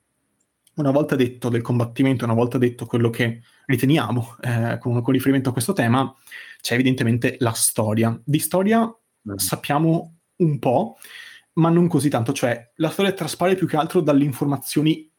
una 0.75 0.91
volta 0.91 1.15
detto 1.15 1.49
del 1.49 1.63
combattimento, 1.63 2.25
una 2.25 2.35
volta 2.35 2.59
detto 2.59 2.87
quello 2.87 3.11
che 3.11 3.43
riteniamo 3.67 4.37
eh, 4.41 4.79
con, 4.81 5.03
con, 5.03 5.13
riferimento 5.13 5.51
a 5.51 5.53
questo 5.53 5.73
tema, 5.73 6.13
c'è 6.61 6.75
evidentemente 6.75 7.37
la 7.41 7.53
storia. 7.53 8.19
Di 8.25 8.39
storia 8.39 8.81
mm. 8.87 9.37
sappiamo 9.37 10.19
un 10.37 10.59
po', 10.59 10.97
ma 11.55 11.69
non 11.69 11.89
così 11.89 12.09
tanto, 12.09 12.33
cioè 12.33 12.73
la 12.77 12.91
storia 12.91 13.13
traspare 13.13 13.55
più 13.55 13.67
che 13.67 13.77
altro 13.77 14.01
dalle 14.01 14.25
informazioni 14.25 15.11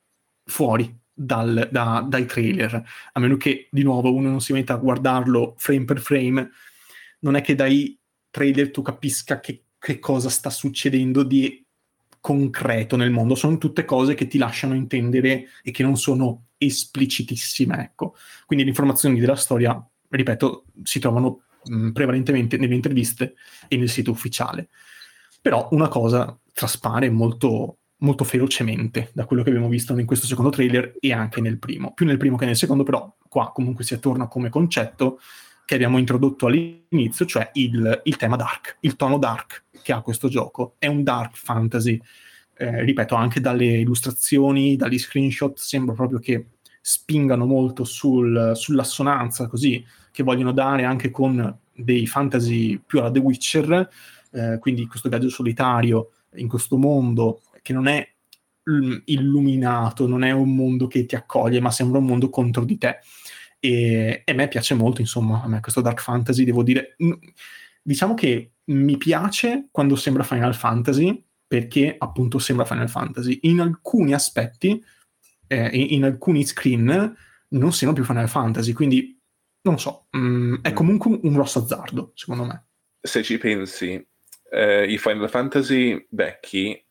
fuori 0.45 0.99
dal, 1.13 1.69
da, 1.71 2.05
dai 2.07 2.25
trailer, 2.25 2.83
a 3.11 3.19
meno 3.19 3.37
che 3.37 3.67
di 3.69 3.83
nuovo 3.83 4.13
uno 4.13 4.29
non 4.29 4.41
si 4.41 4.53
metta 4.53 4.73
a 4.73 4.77
guardarlo 4.77 5.55
frame 5.57 5.85
per 5.85 5.99
frame, 5.99 6.49
non 7.19 7.35
è 7.35 7.41
che 7.41 7.55
dai 7.55 7.99
trailer 8.29 8.71
tu 8.71 8.81
capisca 8.81 9.39
che, 9.39 9.65
che 9.77 9.99
cosa 9.99 10.29
sta 10.29 10.49
succedendo 10.49 11.23
di 11.23 11.63
concreto 12.19 12.95
nel 12.95 13.11
mondo, 13.11 13.35
sono 13.35 13.57
tutte 13.57 13.83
cose 13.83 14.13
che 14.13 14.27
ti 14.27 14.37
lasciano 14.37 14.75
intendere 14.75 15.47
e 15.63 15.71
che 15.71 15.83
non 15.83 15.97
sono 15.97 16.49
esplicitissime, 16.57 17.81
ecco. 17.81 18.15
Quindi 18.45 18.63
le 18.63 18.71
informazioni 18.71 19.19
della 19.19 19.35
storia, 19.35 19.83
ripeto, 20.11 20.65
si 20.83 20.99
trovano 20.99 21.43
mh, 21.63 21.89
prevalentemente 21.91 22.57
nelle 22.57 22.75
interviste 22.75 23.35
e 23.67 23.77
nel 23.77 23.89
sito 23.89 24.11
ufficiale. 24.11 24.69
Però 25.41 25.69
una 25.71 25.87
cosa 25.87 26.37
traspare 26.53 27.09
molto, 27.09 27.77
molto 27.97 28.23
ferocemente 28.23 29.09
da 29.13 29.25
quello 29.25 29.43
che 29.43 29.49
abbiamo 29.49 29.69
visto 29.69 29.97
in 29.97 30.05
questo 30.05 30.27
secondo 30.27 30.51
trailer 30.51 30.95
e 30.99 31.13
anche 31.13 31.41
nel 31.41 31.57
primo. 31.57 31.93
Più 31.93 32.05
nel 32.05 32.17
primo 32.17 32.37
che 32.37 32.45
nel 32.45 32.55
secondo, 32.55 32.83
però 32.83 33.13
qua 33.27 33.51
comunque 33.51 33.83
si 33.83 33.93
attorna 33.93 34.27
come 34.27 34.49
concetto 34.49 35.19
che 35.65 35.75
abbiamo 35.75 35.97
introdotto 35.97 36.47
all'inizio, 36.47 37.25
cioè 37.25 37.49
il, 37.53 38.01
il, 38.03 38.17
tema 38.17 38.35
dark, 38.35 38.77
il 38.81 38.97
tono 38.97 39.17
dark 39.17 39.65
che 39.81 39.93
ha 39.93 40.01
questo 40.01 40.27
gioco. 40.27 40.75
È 40.77 40.87
un 40.87 41.01
dark 41.03 41.37
fantasy, 41.37 41.99
eh, 42.57 42.83
ripeto, 42.83 43.15
anche 43.15 43.39
dalle 43.39 43.77
illustrazioni, 43.77 44.75
dagli 44.75 44.99
screenshot, 44.99 45.57
sembra 45.57 45.95
proprio 45.95 46.19
che 46.19 46.45
spingano 46.81 47.45
molto 47.45 47.83
sul, 47.83 48.51
sull'assonanza, 48.55 49.47
così, 49.47 49.85
che 50.11 50.23
vogliono 50.23 50.51
dare 50.51 50.83
anche 50.83 51.11
con 51.11 51.57
dei 51.73 52.07
fantasy 52.07 52.77
più 52.77 52.99
alla 52.99 53.11
The 53.11 53.19
Witcher, 53.19 53.89
eh, 54.31 54.57
quindi 54.59 54.87
questo 54.87 55.07
viaggio 55.07 55.29
solitario 55.29 56.11
in 56.35 56.47
questo 56.47 56.77
mondo 56.77 57.41
che 57.61 57.73
non 57.73 57.87
è 57.87 58.07
illuminato, 59.05 60.07
non 60.07 60.23
è 60.23 60.31
un 60.31 60.55
mondo 60.55 60.87
che 60.87 61.05
ti 61.05 61.15
accoglie, 61.15 61.59
ma 61.59 61.71
sembra 61.71 61.99
un 61.99 62.05
mondo 62.05 62.29
contro 62.29 62.63
di 62.63 62.77
te. 62.77 62.99
E, 63.59 64.23
e 64.25 64.31
a 64.31 64.35
me 64.35 64.47
piace 64.47 64.73
molto, 64.73 65.01
insomma, 65.01 65.41
a 65.43 65.47
me 65.47 65.59
questo 65.59 65.81
Dark 65.81 66.01
Fantasy, 66.01 66.43
devo 66.43 66.63
dire, 66.63 66.95
diciamo 67.81 68.13
che 68.13 68.53
mi 68.65 68.97
piace 68.97 69.67
quando 69.71 69.95
sembra 69.95 70.23
Final 70.23 70.55
Fantasy, 70.55 71.23
perché 71.47 71.95
appunto 71.97 72.39
sembra 72.39 72.65
Final 72.65 72.89
Fantasy. 72.89 73.39
In 73.43 73.59
alcuni 73.59 74.13
aspetti, 74.13 74.81
eh, 75.51 75.69
in, 75.73 76.03
alcuni 76.03 76.45
screen, 76.45 77.15
non 77.49 77.73
sembra 77.73 77.97
più 77.97 78.05
Final 78.05 78.29
Fantasy, 78.29 78.73
quindi 78.73 79.19
non 79.61 79.79
so, 79.79 80.07
mh, 80.11 80.19
mm, 80.19 80.55
è 80.61 80.71
mm. 80.71 80.73
comunque 80.73 81.11
un, 81.11 81.19
un 81.23 81.33
grosso 81.33 81.59
azzardo, 81.59 82.11
secondo 82.15 82.45
me. 82.45 82.65
Se 83.01 83.23
ci 83.23 83.37
pensi, 83.37 84.05
eh, 84.49 84.85
i 84.85 84.97
Final 84.97 85.29
Fantasy 85.29 86.07
vecchi 86.09 86.83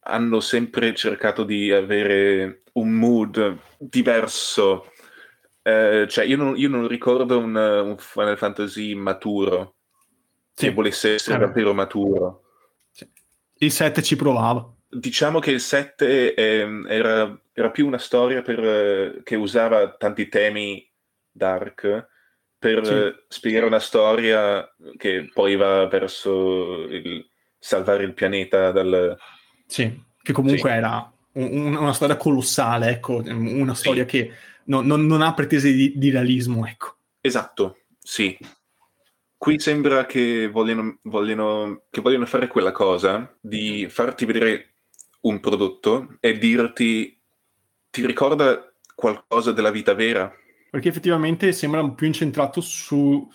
hanno 0.00 0.40
sempre 0.40 0.94
cercato 0.94 1.44
di 1.44 1.70
avere 1.70 2.62
un 2.72 2.90
mood 2.92 3.58
diverso 3.78 4.86
eh, 5.68 6.06
cioè, 6.08 6.24
io 6.24 6.38
non, 6.38 6.56
io 6.56 6.70
non 6.70 6.88
ricordo 6.88 7.38
un, 7.38 7.54
un, 7.54 7.96
Final 7.98 8.38
Fantasy 8.38 8.94
maturo 8.94 9.74
sì. 10.54 10.66
che 10.66 10.72
volesse 10.72 11.14
essere 11.14 11.36
eh 11.36 11.40
davvero 11.40 11.74
maturo. 11.74 12.44
Sì. 12.90 13.06
Il 13.58 13.70
7 13.70 14.02
ci 14.02 14.16
provava. 14.16 14.66
Diciamo 14.90 15.38
che 15.38 15.50
il 15.50 15.60
7 15.60 16.34
eh, 16.34 16.82
era, 16.88 17.40
era, 17.52 17.70
più 17.70 17.86
una 17.86 17.98
storia 17.98 18.42
per, 18.42 18.64
eh, 18.64 19.20
che 19.22 19.36
usava 19.36 19.90
tanti 19.96 20.28
temi 20.28 20.90
dark 21.30 22.08
per 22.58 22.86
sì. 22.86 22.92
Eh, 22.92 23.24
spiegare 23.28 23.66
una 23.66 23.80
storia 23.80 24.74
che 24.96 25.30
poi 25.32 25.56
va 25.56 25.86
verso 25.86 26.84
il 26.88 27.28
salvare 27.58 28.04
il 28.04 28.14
pianeta 28.14 28.70
dal... 28.70 29.16
Sì, 29.66 30.00
che 30.22 30.32
comunque 30.32 30.70
era 30.70 31.12
un, 31.32 31.76
una 31.76 31.92
storia 31.92 32.16
colossale, 32.16 32.90
ecco, 32.90 33.22
una 33.26 33.74
storia 33.74 34.04
che 34.04 34.32
no, 34.64 34.80
non, 34.80 35.04
non, 35.06 35.22
ha 35.22 35.34
pretese 35.34 35.72
di, 35.72 35.92
di, 35.96 36.10
realismo, 36.10 36.66
ecco. 36.66 36.96
Esatto, 37.20 37.80
sì. 37.98 38.36
Qui 39.36 39.60
sembra 39.60 40.06
che 40.06 40.48
vogliono, 40.48 40.98
vogliono, 41.02 41.84
che 41.90 42.00
vogliono 42.00 42.26
fare 42.26 42.48
quella 42.48 42.72
cosa 42.72 43.36
di 43.40 43.86
farti 43.88 44.24
vedere 44.24 44.77
un 45.28 45.40
prodotto 45.40 46.16
e 46.20 46.38
dirti 46.38 47.18
ti 47.90 48.06
ricorda 48.06 48.72
qualcosa 48.94 49.52
della 49.52 49.70
vita 49.70 49.94
vera? 49.94 50.32
Perché 50.70 50.88
effettivamente 50.88 51.52
sembra 51.52 51.88
più 51.90 52.06
incentrato 52.06 52.60
su, 52.60 53.26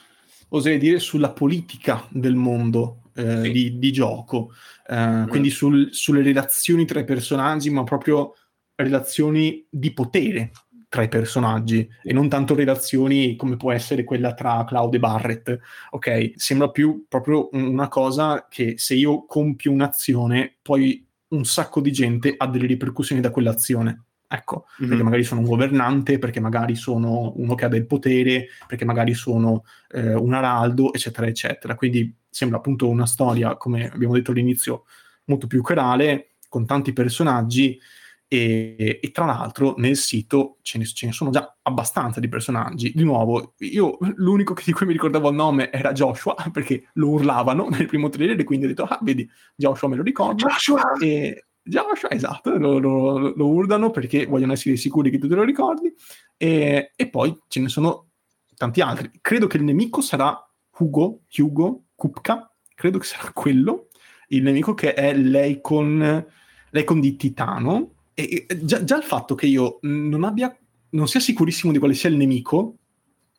oserei 0.49 0.77
dire, 0.77 0.99
sulla 0.99 1.31
politica 1.31 2.05
del 2.09 2.35
mondo 2.35 3.03
eh, 3.15 3.41
sì. 3.43 3.51
di, 3.51 3.79
di, 3.79 3.91
gioco, 3.91 4.51
eh, 4.87 4.95
mm. 4.95 5.27
quindi 5.27 5.49
sul, 5.49 5.89
sulle 5.91 6.21
relazioni 6.21 6.85
tra 6.85 6.99
i 6.99 7.05
personaggi, 7.05 7.69
ma 7.69 7.83
proprio 7.83 8.35
relazioni 8.75 9.65
di 9.69 9.93
potere 9.93 10.51
tra 10.93 11.01
i 11.01 11.07
personaggi 11.07 11.89
e 12.03 12.13
non 12.13 12.29
tanto 12.29 12.53
relazioni 12.53 13.35
come 13.35 13.57
può 13.57 13.71
essere 13.71 14.03
quella 14.03 14.35
tra 14.35 14.63
Cloud 14.63 14.93
e 14.93 14.99
Barrett. 14.99 15.59
Ok, 15.89 16.33
sembra 16.35 16.69
più 16.69 17.05
proprio 17.07 17.49
una 17.53 17.87
cosa 17.87 18.45
che 18.47 18.75
se 18.77 18.93
io 18.93 19.25
compio 19.25 19.71
un'azione, 19.71 20.57
poi 20.61 21.03
un 21.33 21.45
sacco 21.45 21.81
di 21.81 21.91
gente 21.91 22.33
ha 22.37 22.47
delle 22.47 22.67
ripercussioni 22.67 23.21
da 23.21 23.31
quell'azione. 23.31 24.03
Ecco, 24.27 24.65
mm-hmm. 24.65 24.89
perché 24.89 25.03
magari 25.03 25.23
sono 25.23 25.41
un 25.41 25.45
governante, 25.45 26.17
perché 26.17 26.39
magari 26.39 26.75
sono 26.75 27.33
uno 27.35 27.53
che 27.53 27.65
ha 27.65 27.67
del 27.67 27.85
potere, 27.85 28.47
perché 28.65 28.83
magari 28.83 29.13
sono 29.13 29.63
eh, 29.91 30.15
un 30.15 30.33
araldo, 30.33 30.91
eccetera, 30.91 31.27
eccetera. 31.27 31.75
Quindi 31.75 32.15
sembra 32.29 32.57
appunto 32.57 32.89
una 32.89 33.05
storia, 33.05 33.55
come 33.57 33.91
abbiamo 33.91 34.15
detto 34.15 34.31
all'inizio, 34.31 34.85
molto 35.25 35.45
più 35.45 35.61
corale, 35.61 36.29
con 36.49 36.65
tanti 36.65 36.93
personaggi 36.93 37.79
e, 38.27 38.99
e, 39.01 39.11
tra 39.11 39.25
l'altro 39.25 39.75
nel 39.77 39.95
sito 39.95 40.57
ce 40.61 40.77
ne, 40.79 40.85
ce 40.85 41.05
ne, 41.05 41.11
sono 41.11 41.29
già 41.29 41.57
abbastanza 41.61 42.19
di 42.19 42.27
personaggi. 42.27 42.91
Di 42.93 43.03
nuovo, 43.03 43.53
io 43.59 43.97
l'unico 44.15 44.55
di 44.63 44.71
cui 44.71 44.85
mi 44.85 44.93
ricordavo 44.93 45.29
il 45.29 45.35
nome 45.35 45.71
era 45.71 45.91
Joshua, 45.91 46.35
perché 46.51 46.89
lo 46.93 47.09
urlavano 47.09 47.67
nel 47.69 47.85
primo 47.85 48.09
trailer 48.09 48.39
e 48.39 48.43
quindi 48.43 48.65
ho 48.65 48.69
detto, 48.69 48.83
ah, 48.83 48.99
vedi, 49.01 49.29
Joshua 49.55 49.87
me 49.87 49.95
lo 49.95 50.03
ricordo. 50.03 50.47
Joshua! 50.47 50.93
E, 50.99 51.45
Joshua, 51.61 52.11
esatto, 52.11 52.57
lo, 52.57 52.77
lo, 52.77 53.33
lo, 53.33 53.47
urlano 53.47 53.89
perché 53.89 54.25
vogliono 54.25 54.51
essere 54.51 54.75
sicuri 54.75 55.09
che 55.09 55.17
tu 55.17 55.27
te 55.27 55.35
lo 55.35 55.43
ricordi. 55.43 55.93
E, 56.35 56.91
e, 56.95 57.09
poi 57.09 57.37
ce 57.47 57.61
ne 57.61 57.69
sono 57.69 58.09
tanti 58.55 58.81
altri. 58.81 59.11
Credo 59.21 59.47
che 59.47 59.57
il 59.57 59.63
nemico 59.63 60.01
sarà 60.01 60.37
Hugo, 60.77 61.21
Hugo, 61.37 61.83
Kupka, 61.95 62.51
credo 62.75 62.97
che 62.97 63.05
sarà 63.05 63.31
quello, 63.31 63.87
il 64.29 64.43
nemico 64.43 64.73
che 64.73 64.93
è 64.93 65.15
lei 65.15 65.61
con, 65.61 66.25
lei 66.69 66.83
con 66.83 66.99
di 66.99 67.15
titano, 67.15 67.92
e, 68.13 68.45
già, 68.61 68.83
già, 68.83 68.97
il 68.97 69.03
fatto 69.03 69.35
che 69.35 69.47
io 69.47 69.79
non 69.81 70.23
abbia, 70.23 70.55
non 70.89 71.07
sia 71.07 71.19
sicurissimo 71.19 71.71
di 71.71 71.79
quale 71.79 71.93
sia 71.93 72.09
il 72.09 72.17
nemico, 72.17 72.77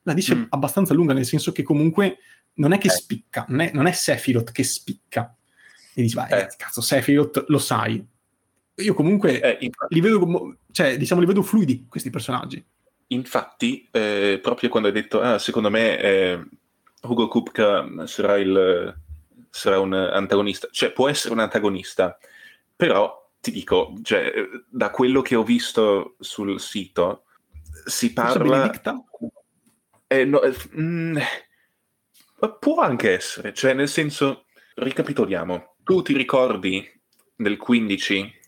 la 0.03 0.15
dice 0.15 0.35
mm. 0.35 0.45
abbastanza 0.51 0.95
lunga, 0.95 1.15
nel 1.15 1.27
senso 1.27 1.53
che 1.53 1.63
comunque 1.63 2.19
non 2.55 2.73
è 2.73 2.79
che 2.79 2.89
eh. 2.89 2.91
spicca, 2.91 3.45
non 3.49 3.61
è, 3.61 3.71
non 3.73 3.87
è 3.87 3.93
Sephiroth 3.93 4.53
che 4.53 4.65
spicca. 4.65 5.35
E 5.95 6.03
dici, 6.03 6.15
vai, 6.15 6.31
eh. 6.31 6.49
cazzo, 6.57 6.81
Sephiroth 6.81 7.45
lo 7.49 7.59
sai. 7.59 8.05
Io 8.77 8.95
comunque 8.95 9.41
eh, 9.41 9.71
li 9.89 10.01
vedo, 10.01 10.57
cioè, 10.73 10.97
diciamo, 10.97 11.21
li 11.21 11.27
vedo 11.27 11.43
fluidi 11.43 11.87
questi 11.89 12.11
personaggi. 12.11 12.65
Infatti, 13.09 13.89
eh, 13.93 14.41
proprio 14.43 14.69
quando 14.69 14.89
hai 14.89 14.95
detto, 14.95 15.21
ah, 15.21 15.39
secondo 15.39 15.71
me 15.71 15.99
eh, 16.01 16.45
Hugo 17.03 17.29
Kupka 17.29 18.07
sarà, 18.07 18.37
il, 18.39 18.95
sarà 19.51 19.79
un 19.79 19.93
antagonista, 19.93 20.69
cioè 20.73 20.91
può 20.91 21.09
essere 21.09 21.35
un 21.35 21.41
antagonista, 21.41 22.19
però 22.75 23.24
ti 23.45 23.51
dico, 23.51 23.93
cioè, 24.03 24.33
da 24.71 24.89
quello 24.89 25.21
che 25.21 25.35
ho 25.35 25.43
visto 25.43 26.17
sul 26.19 26.59
sito, 26.59 27.25
si 27.85 28.15
parla... 28.15 28.73
Eh, 30.07 30.25
no, 30.25 30.41
eh, 30.41 30.57
mm, 30.79 31.19
può 32.59 32.81
anche 32.81 33.13
essere, 33.13 33.53
cioè 33.53 33.75
nel 33.75 33.89
senso, 33.89 34.47
ricapitoliamo, 34.77 35.77
tu 35.83 36.01
ti 36.01 36.17
ricordi 36.17 36.91
nel 37.37 37.59
15 37.59 38.41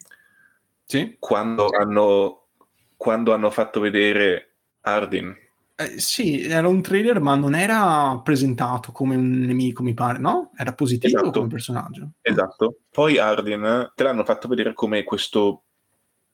sì? 0.87 1.17
quando, 1.19 1.69
hanno, 1.69 2.49
quando 2.97 3.35
hanno 3.35 3.51
fatto 3.51 3.81
vedere 3.81 4.57
Ardin? 4.81 5.37
Eh, 5.79 6.01
sì, 6.01 6.43
era 6.43 6.69
un 6.69 6.81
trailer, 6.81 7.21
ma 7.21 7.35
non 7.35 7.55
era 7.55 8.19
presentato 8.25 8.93
come 8.93 9.15
un 9.15 9.29
nemico, 9.41 9.83
mi 9.83 9.95
pare, 9.95 10.19
no? 10.19 10.51
Era 10.57 10.73
positivo 10.73 11.19
esatto. 11.19 11.39
come 11.39 11.51
personaggio. 11.51 12.13
Esatto. 12.23 12.79
Poi 12.91 13.19
Arden 13.19 13.93
te 13.95 14.03
l'hanno 14.03 14.25
fatto 14.25 14.49
vedere 14.49 14.73
come 14.73 15.05
questo 15.05 15.65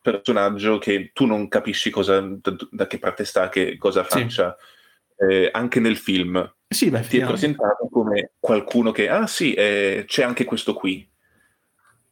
personaggio 0.01 0.79
che 0.79 1.11
tu 1.13 1.27
non 1.27 1.49
capisci 1.49 1.91
cosa, 1.91 2.21
da, 2.21 2.55
da 2.71 2.87
che 2.87 2.99
parte 2.99 3.25
sta, 3.25 3.49
che 3.49 3.77
cosa 3.77 4.05
faccia. 4.05 4.57
Sì. 4.59 5.25
Eh, 5.25 5.51
anche 5.53 5.79
nel 5.79 5.97
film 5.97 6.53
sì, 6.73 6.89
beh, 6.91 7.03
ti 7.03 7.19
è 7.19 7.27
presentato 7.27 7.87
come 7.91 8.33
qualcuno 8.41 8.93
che, 8.93 9.09
ah 9.09 9.27
sì, 9.27 9.53
eh, 9.53 10.05
c'è 10.07 10.23
anche 10.23 10.45
questo 10.45 10.73
qui. 10.73 11.07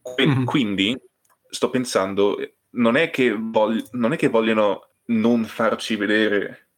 Qu- 0.03 0.23
mm-hmm. 0.23 0.45
Quindi 0.45 1.01
sto 1.49 1.71
pensando, 1.71 2.37
non 2.73 2.97
è, 2.97 3.11
che 3.11 3.35
vog- 3.37 3.89
non 3.93 4.13
è 4.13 4.17
che 4.17 4.29
vogliono 4.29 4.91
non 5.07 5.45
farci 5.45 5.97
vedere 5.97 6.70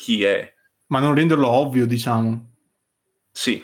chi 0.00 0.24
è. 0.24 0.50
Ma 0.86 0.98
non 0.98 1.14
renderlo 1.14 1.46
ovvio, 1.46 1.86
diciamo. 1.86 2.52
Sì. 3.30 3.62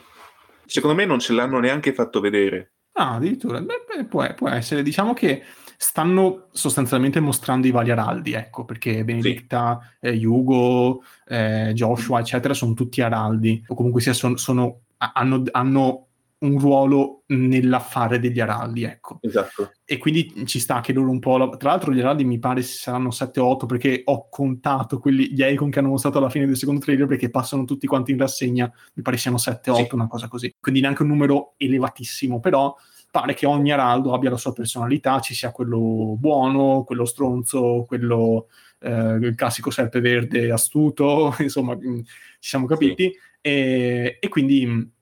Secondo 0.67 0.95
me 0.95 1.07
non 1.07 1.19
ce 1.19 1.33
l'hanno 1.33 1.59
neanche 1.59 1.95
fatto 1.95 2.21
vedere. 2.21 2.75
Ah, 2.93 3.15
addirittura. 3.15 3.61
Beh, 3.61 4.05
può, 4.05 4.35
può, 4.35 4.51
essere. 4.51 4.83
Diciamo 4.83 5.15
che 5.15 5.43
stanno 5.79 6.49
sostanzialmente 6.53 7.21
mostrando 7.21 7.67
i 7.67 7.71
vari 7.71 7.91
araldi, 7.91 8.35
ecco, 8.35 8.65
perché 8.67 9.03
Benedicta, 9.03 9.81
sì. 9.99 10.09
eh, 10.09 10.27
Hugo, 10.27 11.03
eh, 11.27 11.73
Joshua, 11.75 12.21
eccetera, 12.21 12.53
sono 12.53 12.75
tutti 12.75 13.01
araldi. 13.01 13.65
O 13.69 13.75
comunque 13.75 14.03
sia, 14.03 14.13
son, 14.13 14.37
sono, 14.37 14.83
hanno, 14.99 15.43
hanno 15.53 16.06
un 16.39 16.59
ruolo 16.59 17.23
nell'affare 17.29 18.19
degli 18.19 18.41
araldi, 18.41 18.83
ecco. 18.83 19.19
Esatto. 19.23 19.73
E 19.85 19.97
quindi 19.97 20.47
ci 20.47 20.59
sta 20.59 20.81
che 20.81 20.93
loro 20.93 21.11
un 21.11 21.19
po'... 21.19 21.57
Tra 21.57 21.71
l'altro 21.71 21.93
gli 21.93 22.01
araldi 22.01 22.25
mi 22.25 22.39
pare 22.39 22.61
saranno 22.63 23.11
7 23.11 23.41
o 23.41 23.47
8 23.47 23.67
perché 23.67 24.03
ho 24.05 24.29
contato 24.29 24.99
quelli, 24.99 25.33
gli 25.33 25.43
Icon 25.43 25.71
che 25.71 25.79
hanno 25.79 25.89
mostrato 25.89 26.19
alla 26.19 26.29
fine 26.29 26.47
del 26.47 26.57
secondo 26.57 26.81
trailer 26.81 27.07
perché 27.07 27.31
passano 27.31 27.65
tutti 27.65 27.87
quanti 27.87 28.11
in 28.11 28.19
rassegna, 28.19 28.71
mi 28.95 29.03
pare 29.03 29.17
siano 29.17 29.39
7 29.39 29.71
o 29.71 29.75
8, 29.75 29.85
sì. 29.85 29.95
una 29.95 30.09
cosa 30.09 30.29
così. 30.29 30.55
Quindi 30.61 30.81
neanche 30.81 31.03
un 31.03 31.09
numero 31.09 31.55
elevatissimo, 31.57 32.39
però 32.39 32.75
pare 33.11 33.33
che 33.33 33.47
ogni 33.47 33.73
araldo 33.73 34.13
abbia 34.13 34.31
la 34.31 34.37
sua 34.37 34.53
personalità, 34.53 35.21
ci 35.21 35.33
sia 35.33 35.53
quello 35.53 36.17
buono, 36.19 36.85
quello 36.85 37.05
stronzo, 37.05 37.85
quello... 37.87 38.49
Eh, 38.79 39.15
il 39.23 39.35
classico 39.35 39.71
serpe 39.71 40.01
verde 40.01 40.53
astuto, 40.53 41.35
insomma, 41.41 41.75
mm, 41.75 42.01
ci 42.01 42.49
siamo 42.51 42.67
capiti. 42.67 43.05
Sì. 43.05 43.19
E, 43.41 44.19
e 44.21 44.29
quindi 44.29 44.95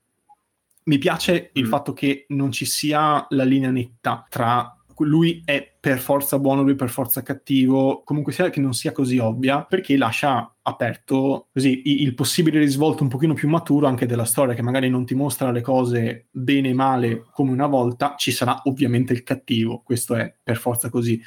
mi 0.85 0.99
piace 0.99 1.51
il 1.55 1.67
mm. 1.67 1.69
fatto 1.69 1.93
che 1.93 2.27
non 2.29 2.53
ci 2.53 2.65
sia 2.65 3.27
la 3.31 3.45
linea 3.45 3.71
netta 3.71 4.27
tra 4.29 4.77
lui 4.99 5.43
è 5.45 5.75
per 5.81 5.99
forza 5.99 6.39
buono, 6.39 6.63
lui 6.63 6.77
per 6.77 6.89
forza 6.89 7.23
cattivo, 7.23 8.03
comunque 8.05 8.33
sia 8.33 8.49
che 8.51 8.61
non 8.61 8.75
sia 8.75 8.93
così 8.93 9.19
ovvia, 9.19 9.65
perché 9.65 9.97
lascia 9.97 10.55
aperto 10.63 11.49
così 11.53 11.83
il 12.03 12.15
possibile 12.15 12.61
risvolto 12.61 13.03
un 13.03 13.09
pochino 13.09 13.35
più 13.35 13.49
maturo 13.49 13.89
anche 13.89 14.07
della 14.07 14.25
storia, 14.25 14.55
che 14.55 14.63
magari 14.63 14.89
non 14.89 15.05
ti 15.05 15.15
mostra 15.15 15.51
le 15.51 15.63
cose 15.63 16.27
bene 16.31 16.69
e 16.69 16.75
male 16.75 17.25
come 17.33 17.51
una 17.51 17.67
volta, 17.67 18.15
ci 18.17 18.31
sarà 18.31 18.61
ovviamente 18.65 19.13
il 19.13 19.25
cattivo, 19.25 19.83
questo 19.85 20.15
è 20.15 20.33
per 20.41 20.57
forza 20.57 20.89
così. 20.89 21.21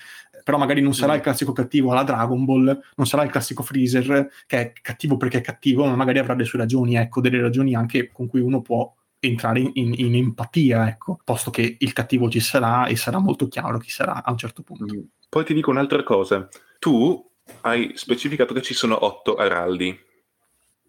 Però 0.44 0.58
magari 0.58 0.80
non 0.80 0.94
sarà 0.94 1.12
mm. 1.12 1.16
il 1.18 1.22
classico 1.22 1.52
cattivo 1.52 1.92
alla 1.92 2.04
Dragon 2.04 2.46
Ball, 2.46 2.80
non 2.96 3.06
sarà 3.06 3.24
il 3.24 3.30
classico 3.30 3.64
Freezer 3.64 4.30
che 4.46 4.58
è 4.58 4.74
cattivo 4.82 5.18
perché 5.18 5.40
è 5.40 5.42
cattivo, 5.42 5.86
ma 5.86 5.96
magari 5.96 6.20
avrà 6.20 6.36
le 6.36 6.46
sue 6.46 6.60
ragioni, 6.60 6.96
ecco, 6.96 7.20
delle 7.20 7.42
ragioni 7.42 7.76
anche 7.76 8.10
con 8.14 8.28
cui 8.28 8.40
uno 8.40 8.62
può 8.62 8.92
entrare 9.20 9.60
in, 9.60 9.72
in, 9.74 9.94
in, 9.98 10.16
empatia, 10.16 10.88
ecco, 10.88 11.20
posto 11.24 11.50
che 11.50 11.78
il 11.80 11.94
cattivo 11.94 12.30
ci 12.30 12.40
sarà 12.40 12.88
e 12.88 12.96
sarà 12.96 13.20
molto 13.20 13.48
chiaro 13.48 13.80
chi 13.80 13.90
sarà 13.90 14.24
a 14.24 14.32
un 14.32 14.38
certo 14.38 14.62
punto. 14.64 14.96
Mm. 14.96 15.02
Poi 15.30 15.46
ti 15.46 15.54
dico 15.54 15.72
un'altra 15.72 16.04
cosa. 16.04 16.48
Tu 16.80 17.32
hai 17.62 17.94
specificato 17.96 18.54
che 18.54 18.62
ci 18.62 18.74
sono 18.74 19.06
otto 19.06 19.36
araldi. 19.36 19.98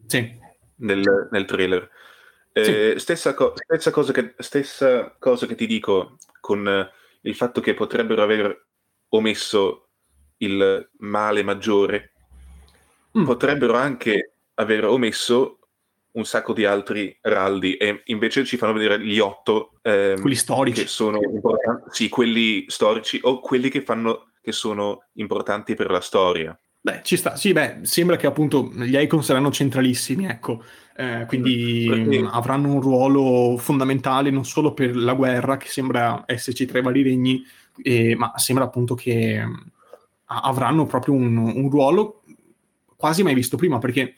Sì. 0.07 0.47
Nel, 0.77 1.29
nel 1.31 1.45
trailer. 1.45 1.91
Eh, 2.53 2.95
sì. 2.95 3.01
stessa, 3.01 3.35
co- 3.35 3.55
stessa, 3.57 3.91
cosa 3.91 4.13
che, 4.13 4.35
stessa, 4.39 5.15
cosa 5.19 5.47
che, 5.47 5.55
ti 5.55 5.67
dico 5.67 6.17
con 6.41 6.67
eh, 6.67 6.91
il 7.23 7.35
fatto 7.35 7.61
che 7.61 7.75
potrebbero 7.75 8.23
aver 8.23 8.67
omesso 9.09 9.89
il 10.39 10.89
male 10.99 11.43
maggiore, 11.43 12.13
mm. 13.17 13.25
potrebbero 13.25 13.75
anche 13.75 14.33
aver 14.55 14.87
omesso 14.87 15.58
un 16.13 16.25
sacco 16.25 16.53
di 16.53 16.65
altri 16.65 17.17
raldi 17.21 17.77
e 17.77 18.03
invece 18.07 18.45
ci 18.45 18.57
fanno 18.57 18.73
vedere 18.73 19.01
gli 19.01 19.19
otto 19.19 19.73
ehm, 19.83 20.21
quelli 20.21 20.37
storici. 20.37 20.83
che 20.83 20.89
sono 20.89 21.21
importanti 21.23 21.89
sì 21.91 22.09
quelli 22.09 22.65
storici 22.69 23.21
o 23.23 23.41
quelli 23.41 23.69
che 23.69 23.83
fanno 23.83 24.31
che 24.41 24.53
sono 24.53 25.05
importanti 25.15 25.75
per 25.75 25.91
la 25.91 26.01
storia. 26.01 26.59
Beh 26.81 27.01
ci 27.03 27.17
sta. 27.17 27.37
Sì 27.37 27.53
beh 27.53 27.81
sembra 27.83 28.17
che 28.17 28.27
appunto 28.27 28.71
gli 28.73 28.97
icon 28.97 29.23
saranno 29.23 29.51
centralissimi 29.51 30.27
ecco. 30.27 30.63
Eh, 30.97 31.27
quindi 31.29 31.87
Perché... 31.89 32.29
avranno 32.29 32.73
un 32.73 32.81
ruolo 32.81 33.57
fondamentale 33.57 34.31
non 34.31 34.45
solo 34.45 34.75
per 34.75 34.97
la 34.97 35.15
guerra 35.15 35.57
che 35.57 35.69
sembra 35.69 36.25
esserci 36.27 36.67
tra 36.67 36.81
i 36.81 36.83
vari 36.83 37.03
regni 37.03 37.45
eh, 37.85 38.17
ma 38.17 38.33
sembra 38.35 38.65
appunto 38.65 38.97
che 38.97 39.41
avranno 40.25 40.87
proprio 40.87 41.15
un, 41.15 41.37
un 41.37 41.71
ruolo 41.71 42.23
quasi 42.97 43.23
mai 43.23 43.35
visto 43.35 43.57
prima 43.57 43.79
perché 43.79 44.17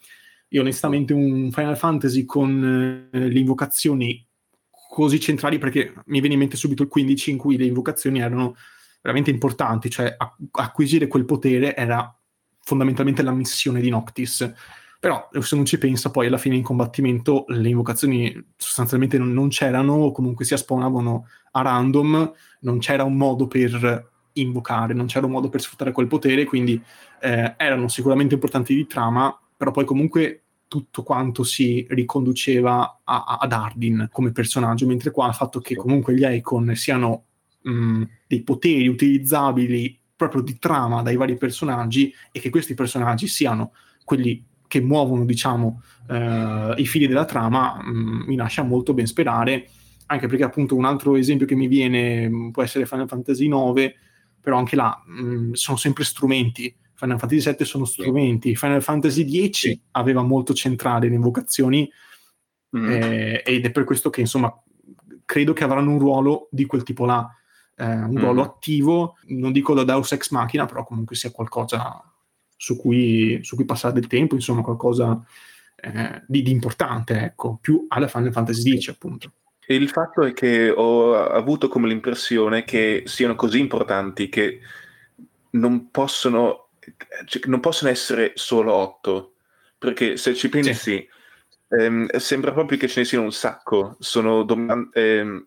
io 0.53 0.61
onestamente 0.61 1.13
un 1.13 1.51
Final 1.53 1.77
Fantasy 1.77 2.25
con 2.25 3.09
eh, 3.13 3.29
le 3.29 3.39
invocazioni 3.39 4.27
così 4.89 5.21
centrali, 5.21 5.59
perché 5.59 5.95
mi 6.07 6.19
viene 6.19 6.35
in 6.35 6.41
mente 6.41 6.57
subito 6.57 6.83
il 6.83 6.89
15 6.89 7.31
in 7.31 7.39
cui 7.39 7.57
le 7.57 7.65
invocazioni 7.65 8.21
erano 8.21 8.57
veramente 9.01 9.31
importanti, 9.31 9.89
cioè 9.89 10.17
acquisire 10.51 11.07
quel 11.07 11.25
potere 11.25 11.77
era 11.77 12.13
fondamentalmente 12.63 13.23
la 13.23 13.31
missione 13.31 13.81
di 13.81 13.89
Noctis. 13.89 14.53
Però 14.99 15.29
se 15.41 15.57
non 15.57 15.65
ci 15.65 15.79
pensa, 15.79 16.11
poi 16.11 16.27
alla 16.27 16.37
fine 16.37 16.57
in 16.57 16.63
combattimento 16.63 17.45
le 17.49 17.69
invocazioni 17.69 18.53
sostanzialmente 18.57 19.17
non, 19.17 19.33
non 19.33 19.49
c'erano, 19.49 19.95
o 19.95 20.13
comunque 20.13 20.45
si 20.45 20.57
spawnavano 20.57 21.27
a 21.53 21.63
random, 21.63 22.33
non 22.61 22.79
c'era 22.81 23.05
un 23.05 23.17
modo 23.17 23.47
per 23.47 24.11
invocare, 24.35 24.93
non 24.93 25.07
c'era 25.07 25.27
un 25.27 25.33
modo 25.33 25.49
per 25.49 25.63
sfruttare 25.63 25.93
quel 25.93 26.09
potere, 26.09 26.45
quindi 26.45 26.83
eh, 27.21 27.55
erano 27.57 27.89
sicuramente 27.89 28.35
importanti 28.35 28.75
di 28.75 28.87
trama, 28.87 29.35
però 29.61 29.73
poi 29.73 29.85
comunque 29.85 30.45
tutto 30.69 31.03
quanto 31.03 31.45
si 31.45 31.87
riconduceva 31.91 33.01
a, 33.05 33.25
a, 33.25 33.37
ad 33.43 33.53
Ardin 33.53 34.09
come 34.11 34.33
personaggio, 34.33 34.87
mentre 34.87 35.11
qua 35.11 35.29
il 35.29 35.35
fatto 35.35 35.61
che 35.61 35.77
comunque 35.77 36.15
gli 36.15 36.25
Icon 36.25 36.75
siano 36.75 37.25
mh, 37.61 38.05
dei 38.27 38.43
poteri 38.43 38.89
utilizzabili 38.89 40.01
proprio 40.17 40.41
di 40.41 40.59
trama 40.59 41.03
dai 41.03 41.17
vari 41.17 41.37
personaggi 41.37 42.11
e 42.33 42.41
che 42.41 42.49
questi 42.49 42.73
personaggi 42.73 43.27
siano 43.27 43.73
quelli 44.03 44.43
che 44.67 44.81
muovono, 44.81 45.27
diciamo, 45.27 45.83
eh, 46.09 46.73
i 46.79 46.87
fili 46.87 47.07
della 47.07 47.27
trama, 47.27 47.83
mh, 47.83 48.25
mi 48.29 48.37
lascia 48.37 48.63
molto 48.63 48.95
ben 48.95 49.07
sperare, 49.07 49.69
anche 50.07 50.27
perché 50.27 50.45
appunto 50.45 50.75
un 50.75 50.87
altro 50.87 51.17
esempio 51.17 51.45
che 51.45 51.55
mi 51.55 51.67
viene 51.67 52.51
può 52.51 52.63
essere 52.63 52.87
Final 52.87 53.09
Fantasy 53.09 53.45
IX, 53.45 53.93
però 54.41 54.57
anche 54.57 54.75
là 54.75 55.03
mh, 55.05 55.53
sono 55.53 55.77
sempre 55.77 56.05
strumenti 56.05 56.75
Final 57.01 57.19
Fantasy 57.19 57.55
VII 57.57 57.65
sono 57.65 57.85
strumenti, 57.87 58.55
Final 58.55 58.83
Fantasy 58.83 59.49
X 59.49 59.59
sì. 59.59 59.81
aveva 59.93 60.23
molto 60.23 60.53
centrale 60.53 61.09
le 61.09 61.15
invocazioni 61.15 61.91
mm. 62.77 62.91
eh, 62.91 63.43
ed 63.43 63.65
è 63.65 63.71
per 63.71 63.85
questo 63.85 64.11
che 64.11 64.21
insomma 64.21 64.55
credo 65.25 65.55
che 65.55 65.65
avranno 65.65 65.93
un 65.93 65.99
ruolo 65.99 66.49
di 66.51 66.67
quel 66.67 66.83
tipo 66.83 67.07
là, 67.07 67.27
eh, 67.77 67.85
un 67.87 68.13
mm. 68.13 68.19
ruolo 68.19 68.43
attivo, 68.43 69.17
non 69.29 69.53
dico 69.53 69.73
da 69.73 69.85
Deus 69.85 70.13
Ex 70.13 70.31
Machina, 70.31 70.67
però 70.67 70.85
comunque 70.85 71.17
sia 71.17 71.31
qualcosa 71.31 72.05
su 72.55 72.77
cui, 72.77 73.39
su 73.43 73.57
cui 73.57 73.65
passare 73.65 73.95
del 73.95 74.07
tempo, 74.07 74.35
insomma 74.35 74.61
qualcosa 74.61 75.25
eh, 75.77 76.23
di, 76.27 76.43
di, 76.43 76.51
importante, 76.51 77.19
ecco, 77.19 77.59
più 77.63 77.87
alla 77.89 78.09
Final 78.09 78.33
Fantasy 78.33 78.79
X 78.79 78.89
appunto. 78.89 79.33
Il 79.69 79.89
fatto 79.89 80.23
è 80.23 80.35
che 80.35 80.69
ho 80.69 81.15
avuto 81.15 81.69
come 81.69 81.89
l'impressione 81.89 82.65
che 82.65 83.05
siano 83.07 83.37
così 83.37 83.59
importanti 83.59 84.29
che 84.29 84.61
non 85.53 85.91
possono 85.91 86.70
cioè, 87.25 87.43
non 87.47 87.61
possono 87.61 87.91
essere 87.91 88.33
solo 88.35 88.73
otto, 88.73 89.35
perché 89.79 90.17
se 90.17 90.35
ci 90.35 90.49
pensi, 90.49 90.75
sì. 90.75 91.09
ehm, 91.69 92.09
sembra 92.17 92.53
proprio 92.53 92.79
che 92.79 92.89
ce 92.89 93.01
ne 93.01 93.07
siano 93.07 93.25
un 93.25 93.33
sacco. 93.33 93.97
Sono 93.99 94.43
dom- 94.43 94.91
ehm, 94.93 95.47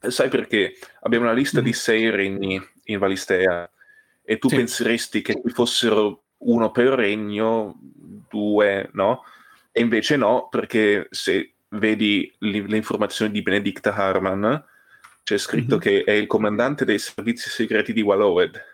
sai 0.00 0.28
perché? 0.28 0.76
Abbiamo 1.02 1.26
una 1.26 1.34
lista 1.34 1.60
mm. 1.60 1.64
di 1.64 1.72
sei 1.72 2.10
regni 2.10 2.60
in 2.84 2.98
Valistea 2.98 3.70
e 4.22 4.38
tu 4.38 4.48
sì. 4.48 4.56
penseresti 4.56 5.22
che 5.22 5.40
ci 5.44 5.52
fossero 5.52 6.22
uno 6.38 6.70
per 6.70 6.88
regno, 6.88 7.78
due, 8.28 8.88
no? 8.92 9.24
E 9.72 9.80
invece 9.80 10.16
no, 10.16 10.48
perché 10.48 11.06
se 11.10 11.52
vedi 11.70 12.32
le 12.38 12.76
informazioni 12.76 13.30
di 13.30 13.42
Benedicta 13.42 13.94
Harman, 13.94 14.64
c'è 15.22 15.38
scritto 15.38 15.76
mm-hmm. 15.76 15.82
che 15.82 16.04
è 16.04 16.12
il 16.12 16.26
comandante 16.26 16.84
dei 16.84 16.98
servizi 16.98 17.50
segreti 17.50 17.92
di 17.92 18.00
Wallowed 18.00 18.69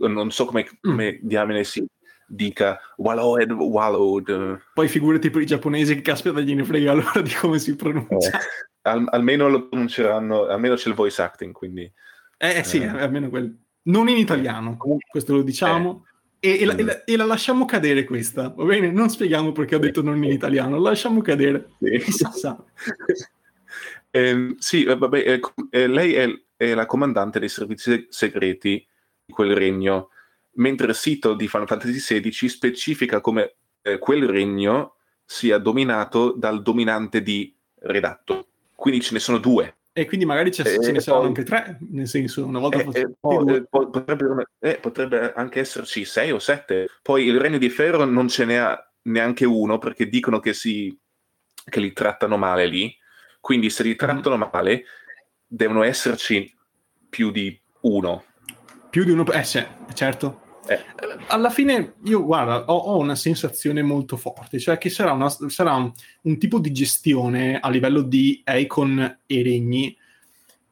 non 0.00 0.30
so 0.30 0.44
come, 0.44 0.64
mm. 0.64 0.90
come 0.90 1.18
diamine 1.22 1.64
si 1.64 1.86
dica 2.26 2.78
Wallowed, 2.96 3.50
Wallowed. 3.50 4.60
Poi 4.74 4.88
figurati 4.88 5.30
per 5.30 5.42
i 5.42 5.46
giapponesi 5.46 5.94
che 5.94 6.02
caspita 6.02 6.40
gliene 6.40 6.64
frega 6.64 6.92
allora 6.92 7.20
di 7.22 7.32
come 7.32 7.58
si 7.58 7.74
pronuncia. 7.74 8.38
Eh, 8.38 8.40
al, 8.82 9.06
almeno 9.10 9.48
lo 9.48 9.68
pronunceranno, 9.68 10.46
almeno 10.46 10.74
c'è 10.74 10.88
il 10.88 10.94
voice 10.94 11.20
acting, 11.22 11.52
quindi... 11.52 11.90
Eh, 12.36 12.58
eh 12.58 12.64
sì, 12.64 12.80
eh. 12.80 12.86
almeno 12.86 13.28
quello. 13.28 13.50
Non 13.82 14.08
in 14.08 14.18
italiano, 14.18 14.76
questo 15.10 15.34
lo 15.34 15.42
diciamo. 15.42 16.04
E, 16.40 16.60
e, 16.60 16.64
la, 16.64 16.76
e, 16.76 16.82
la, 16.84 17.04
e, 17.04 17.16
la, 17.16 17.24
lasciamo 17.24 17.64
cadere 17.64 18.04
questa, 18.04 18.52
va 18.54 18.64
bene? 18.64 18.92
Non 18.92 19.08
spieghiamo 19.08 19.50
perché 19.50 19.74
ho 19.74 19.80
detto 19.80 20.02
non 20.02 20.22
in 20.22 20.30
italiano, 20.30 20.78
lasciamo 20.78 21.20
cadere. 21.20 21.70
Sì, 21.80 22.24
eh, 24.10 24.54
sì 24.58 24.84
vabbè, 24.84 25.18
eh, 25.18 25.40
eh, 25.70 25.86
lei 25.88 26.14
è, 26.14 26.28
è, 26.56 26.74
la 26.74 26.86
comandante 26.86 27.40
dei 27.40 27.48
servizi 27.48 28.06
segreti 28.08 28.86
quel 29.28 29.54
regno, 29.54 30.10
mentre 30.52 30.88
il 30.88 30.94
sito 30.94 31.34
di 31.34 31.48
Final 31.48 31.66
Fantasy 31.66 32.20
XVI 32.20 32.48
specifica 32.48 33.20
come 33.20 33.56
eh, 33.82 33.98
quel 33.98 34.28
regno 34.28 34.96
sia 35.24 35.58
dominato 35.58 36.32
dal 36.32 36.62
dominante 36.62 37.22
di 37.22 37.54
redatto. 37.80 38.46
Quindi 38.74 39.00
ce 39.00 39.14
ne 39.14 39.20
sono 39.20 39.38
due. 39.38 39.76
E 39.92 40.06
quindi 40.06 40.24
magari 40.24 40.52
ce, 40.52 40.62
eh, 40.62 40.92
ne 40.92 41.00
saranno 41.00 41.26
anche 41.26 41.42
tre, 41.42 41.76
nel 41.90 42.06
senso, 42.06 42.46
una 42.46 42.60
volta 42.60 42.78
eh, 42.78 43.00
eh, 43.00 43.16
poi, 43.18 43.66
potrebbe, 43.68 44.46
eh, 44.60 44.78
potrebbe, 44.78 45.32
anche 45.34 45.60
esserci 45.60 46.04
sei 46.04 46.30
o 46.30 46.38
sette. 46.38 46.88
Poi 47.02 47.26
il 47.26 47.40
Regno 47.40 47.58
di 47.58 47.68
Ferro 47.68 48.04
non 48.04 48.28
ce 48.28 48.44
n'è 48.44 48.64
neanche 49.02 49.44
uno 49.44 49.78
perché 49.78 50.08
dicono 50.08 50.38
che, 50.38 50.52
si, 50.52 50.96
che 51.68 51.80
li 51.80 51.92
trattano 51.92 52.36
male 52.36 52.66
lì. 52.66 52.96
Quindi 53.40 53.70
se 53.70 53.82
li 53.82 53.90
mhm. 53.90 53.96
trattano 53.96 54.36
mm. 54.36 54.42
male, 54.52 54.84
devono 55.44 55.82
esserci 55.82 56.56
più 57.08 57.30
di 57.32 57.60
uno 57.80 58.24
più 58.90 59.04
di 59.04 59.10
uno... 59.10 59.26
Eh 59.30 59.44
sì, 59.44 59.64
certo. 59.94 60.40
Eh. 60.68 60.84
Alla 61.28 61.50
fine, 61.50 61.94
io 62.04 62.24
guarda, 62.24 62.64
ho, 62.66 62.76
ho, 62.76 62.98
una 62.98 63.14
sensazione 63.14 63.82
molto 63.82 64.16
forte, 64.16 64.58
cioè 64.58 64.76
che 64.76 64.90
sarà, 64.90 65.12
una, 65.12 65.28
sarà 65.28 65.74
un, 65.74 65.90
un, 66.22 66.38
tipo 66.38 66.58
di 66.58 66.72
gestione 66.72 67.58
a 67.58 67.70
livello 67.70 68.02
di 68.02 68.42
Icon 68.46 69.20
e 69.26 69.42
regni 69.42 69.96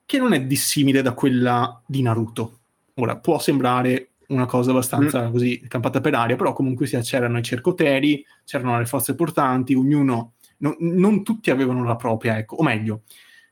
che 0.05 0.19
non 0.19 0.35
è 0.35 0.45
dissimile 0.45 1.01
da 1.01 1.15
quella 1.15 1.81
di 1.87 2.03
Naruto. 2.03 2.59
Ora, 2.95 3.17
può 3.17 3.39
sembrare 3.39 4.11
una 4.29 4.47
cosa 4.47 4.71
abbastanza 4.71 5.29
mm. 5.29 5.33
così 5.33 5.65
campata 5.67 6.01
per 6.01 6.15
aria, 6.15 6.37
però 6.37 6.53
comunque 6.53 6.87
sia, 6.87 7.01
c'erano 7.01 7.39
i 7.39 7.43
cercoteri, 7.43 8.25
c'erano 8.45 8.79
le 8.79 8.87
forze 8.87 9.15
portanti, 9.15 9.75
ognuno, 9.75 10.35
no, 10.59 10.77
non 10.81 11.23
tutti 11.23 11.51
avevano 11.51 11.85
la 11.85 11.97
propria, 11.97 12.39
ecco, 12.39 12.57
o 12.57 12.63
meglio, 12.63 13.03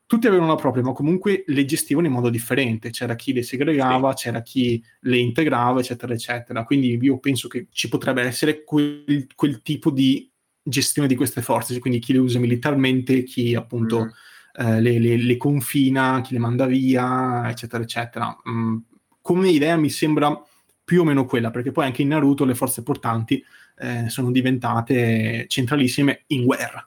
tutti 0.06 0.26
avevano 0.26 0.48
la 0.48 0.56
propria, 0.56 0.82
ma 0.82 0.92
comunque 0.92 1.44
le 1.46 1.64
gestivano 1.64 2.06
in 2.06 2.12
modo 2.12 2.28
differente. 2.28 2.90
C'era 2.90 3.14
chi 3.14 3.32
le 3.32 3.42
segregava, 3.42 4.14
sì. 4.14 4.24
c'era 4.24 4.42
chi 4.42 4.82
le 5.00 5.18
integrava, 5.18 5.80
eccetera, 5.80 6.12
eccetera. 6.12 6.64
Quindi 6.64 6.98
io 7.00 7.18
penso 7.18 7.48
che 7.48 7.68
ci 7.70 7.88
potrebbe 7.88 8.22
essere 8.22 8.64
quel, 8.64 9.26
quel 9.34 9.62
tipo 9.62 9.90
di 9.90 10.30
gestione 10.62 11.08
di 11.08 11.14
queste 11.14 11.42
forze, 11.42 11.78
quindi 11.78 11.98
chi 11.98 12.12
le 12.12 12.18
usa 12.18 12.38
militarmente, 12.38 13.22
chi 13.22 13.54
appunto 13.54 14.04
mm. 14.04 14.66
eh, 14.66 14.80
le, 14.80 14.98
le, 14.98 15.16
le, 15.16 15.36
confina, 15.36 16.20
chi 16.22 16.32
le 16.32 16.38
manda 16.38 16.66
via, 16.66 17.48
eccetera, 17.48 17.82
eccetera. 17.82 18.36
Mm, 18.48 18.76
come 19.20 19.48
idea 19.48 19.76
mi 19.76 19.90
sembra 19.90 20.38
più 20.84 21.00
o 21.00 21.04
meno 21.04 21.24
quella, 21.24 21.50
perché 21.50 21.70
poi 21.70 21.86
anche 21.86 22.02
in 22.02 22.08
Naruto 22.08 22.44
le 22.44 22.54
forze 22.54 22.82
portanti 22.82 23.42
eh, 23.78 24.08
sono 24.08 24.30
diventate 24.30 25.46
centralissime 25.48 26.24
in 26.28 26.44
guerra, 26.44 26.86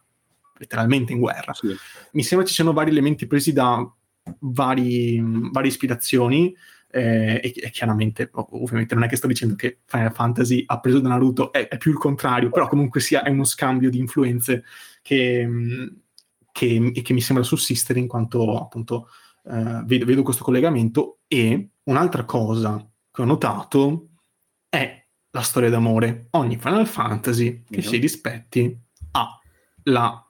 letteralmente 0.58 1.14
in 1.14 1.20
guerra. 1.20 1.54
Sì. 1.54 1.76
Mi 2.12 2.24
sembra 2.24 2.48
ci 2.48 2.54
siano 2.54 2.74
vari 2.74 2.92
elementi 2.92 3.28
presi 3.28 3.54
da 3.54 3.90
vari, 4.40 5.22
varie 5.52 5.70
ispirazioni. 5.70 6.56
Eh, 6.90 7.42
e, 7.44 7.54
e, 7.56 7.70
chiaramente, 7.70 8.30
ovviamente, 8.34 8.96
non 8.96 9.04
è 9.04 9.08
che 9.08 9.18
sto 9.18 9.28
dicendo 9.28 9.56
che 9.56 9.80
Final 9.86 10.14
Fantasy 10.14 10.64
ha 10.66 10.80
preso 10.80 11.00
da 11.00 11.10
Naruto, 11.10 11.52
è, 11.52 11.68
è 11.68 11.78
più 11.78 11.92
il 11.92 11.98
contrario, 11.98 12.50
però 12.50 12.68
comunque 12.68 13.02
sia 13.02 13.24
è 13.24 13.30
uno 13.30 13.44
scambio 13.44 13.90
di 13.90 14.00
influenze 14.00 14.64
che, 15.02 15.48
che, 16.52 16.92
che 17.04 17.14
mi 17.14 17.22
sembra 17.22 17.44
sussistere 17.44 18.00
in 18.00 18.08
quanto 18.08 18.58
appunto 18.58 19.10
eh, 19.44 19.82
vedo, 19.86 20.06
vedo 20.06 20.24
questo 20.24 20.44
collegamento. 20.44 21.20
E 21.28 21.70
un'altra 21.84 22.24
cosa 22.24 22.86
che 23.12 23.22
ho 23.22 23.26
notato 23.26 24.08
è 24.70 25.06
la 25.32 25.42
storia 25.42 25.70
d'amore. 25.70 26.28
Ogni 26.32 26.58
Final 26.58 26.88
Fantasy 26.88 27.64
che 27.70 27.80
mm-hmm. 27.80 27.88
si 27.88 27.98
rispetti 27.98 28.80
ha 29.12 29.40
la 29.84 30.27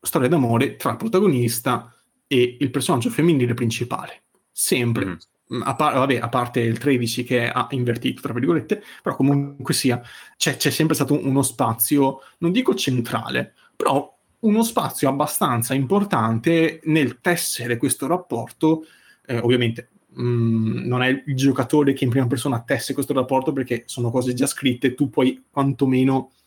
storia 0.00 0.28
d'amore 0.28 0.76
tra 0.76 0.90
il 0.90 0.96
protagonista 0.96 1.92
e 2.26 2.56
il 2.60 2.70
personaggio 2.70 3.10
femminile 3.10 3.54
principale. 3.54 4.24
Sempre. 4.52 5.04
Mm-hmm. 5.04 5.62
A, 5.62 5.74
par- 5.76 5.94
vabbè, 5.94 6.18
a, 6.18 6.28
parte 6.28 6.60
il 6.60 6.78
13 6.78 7.24
che 7.24 7.48
ha 7.48 7.66
invertito, 7.70 8.20
tra 8.20 8.34
virgolette, 8.34 8.82
però 9.02 9.16
comunque 9.16 9.72
sia, 9.72 10.00
c'è, 10.36 10.56
c'è 10.56 10.70
sempre 10.70 10.94
stato 10.94 11.18
uno 11.18 11.42
spazio, 11.42 12.20
non 12.38 12.52
dico 12.52 12.74
centrale, 12.74 13.54
però 13.74 14.14
uno 14.40 14.62
spazio 14.62 15.08
abbastanza 15.08 15.74
importante 15.74 16.80
nel 16.84 17.20
tessere 17.20 17.78
questo 17.78 18.06
rapporto, 18.06 18.84
eh, 19.26 19.38
ovviamente 19.38 19.88
mh, 20.18 20.22
mm, 20.22 20.86
non 20.86 21.02
è 21.02 21.08
il 21.08 21.34
giocatore 21.34 21.92
che 21.92 22.04
in 22.04 22.10
prima 22.10 22.26
persona 22.26 22.62
tesse 22.62 22.94
questo 22.94 23.12
rapporto 23.12 23.52
perché 23.52 23.84
sono 23.86 24.10
cose 24.10 24.34
già 24.34 24.46
scritte, 24.46 24.94
tu 24.94 25.08
puoi 25.10 25.44
quantomeno 25.50 26.30
mm, 26.30 26.37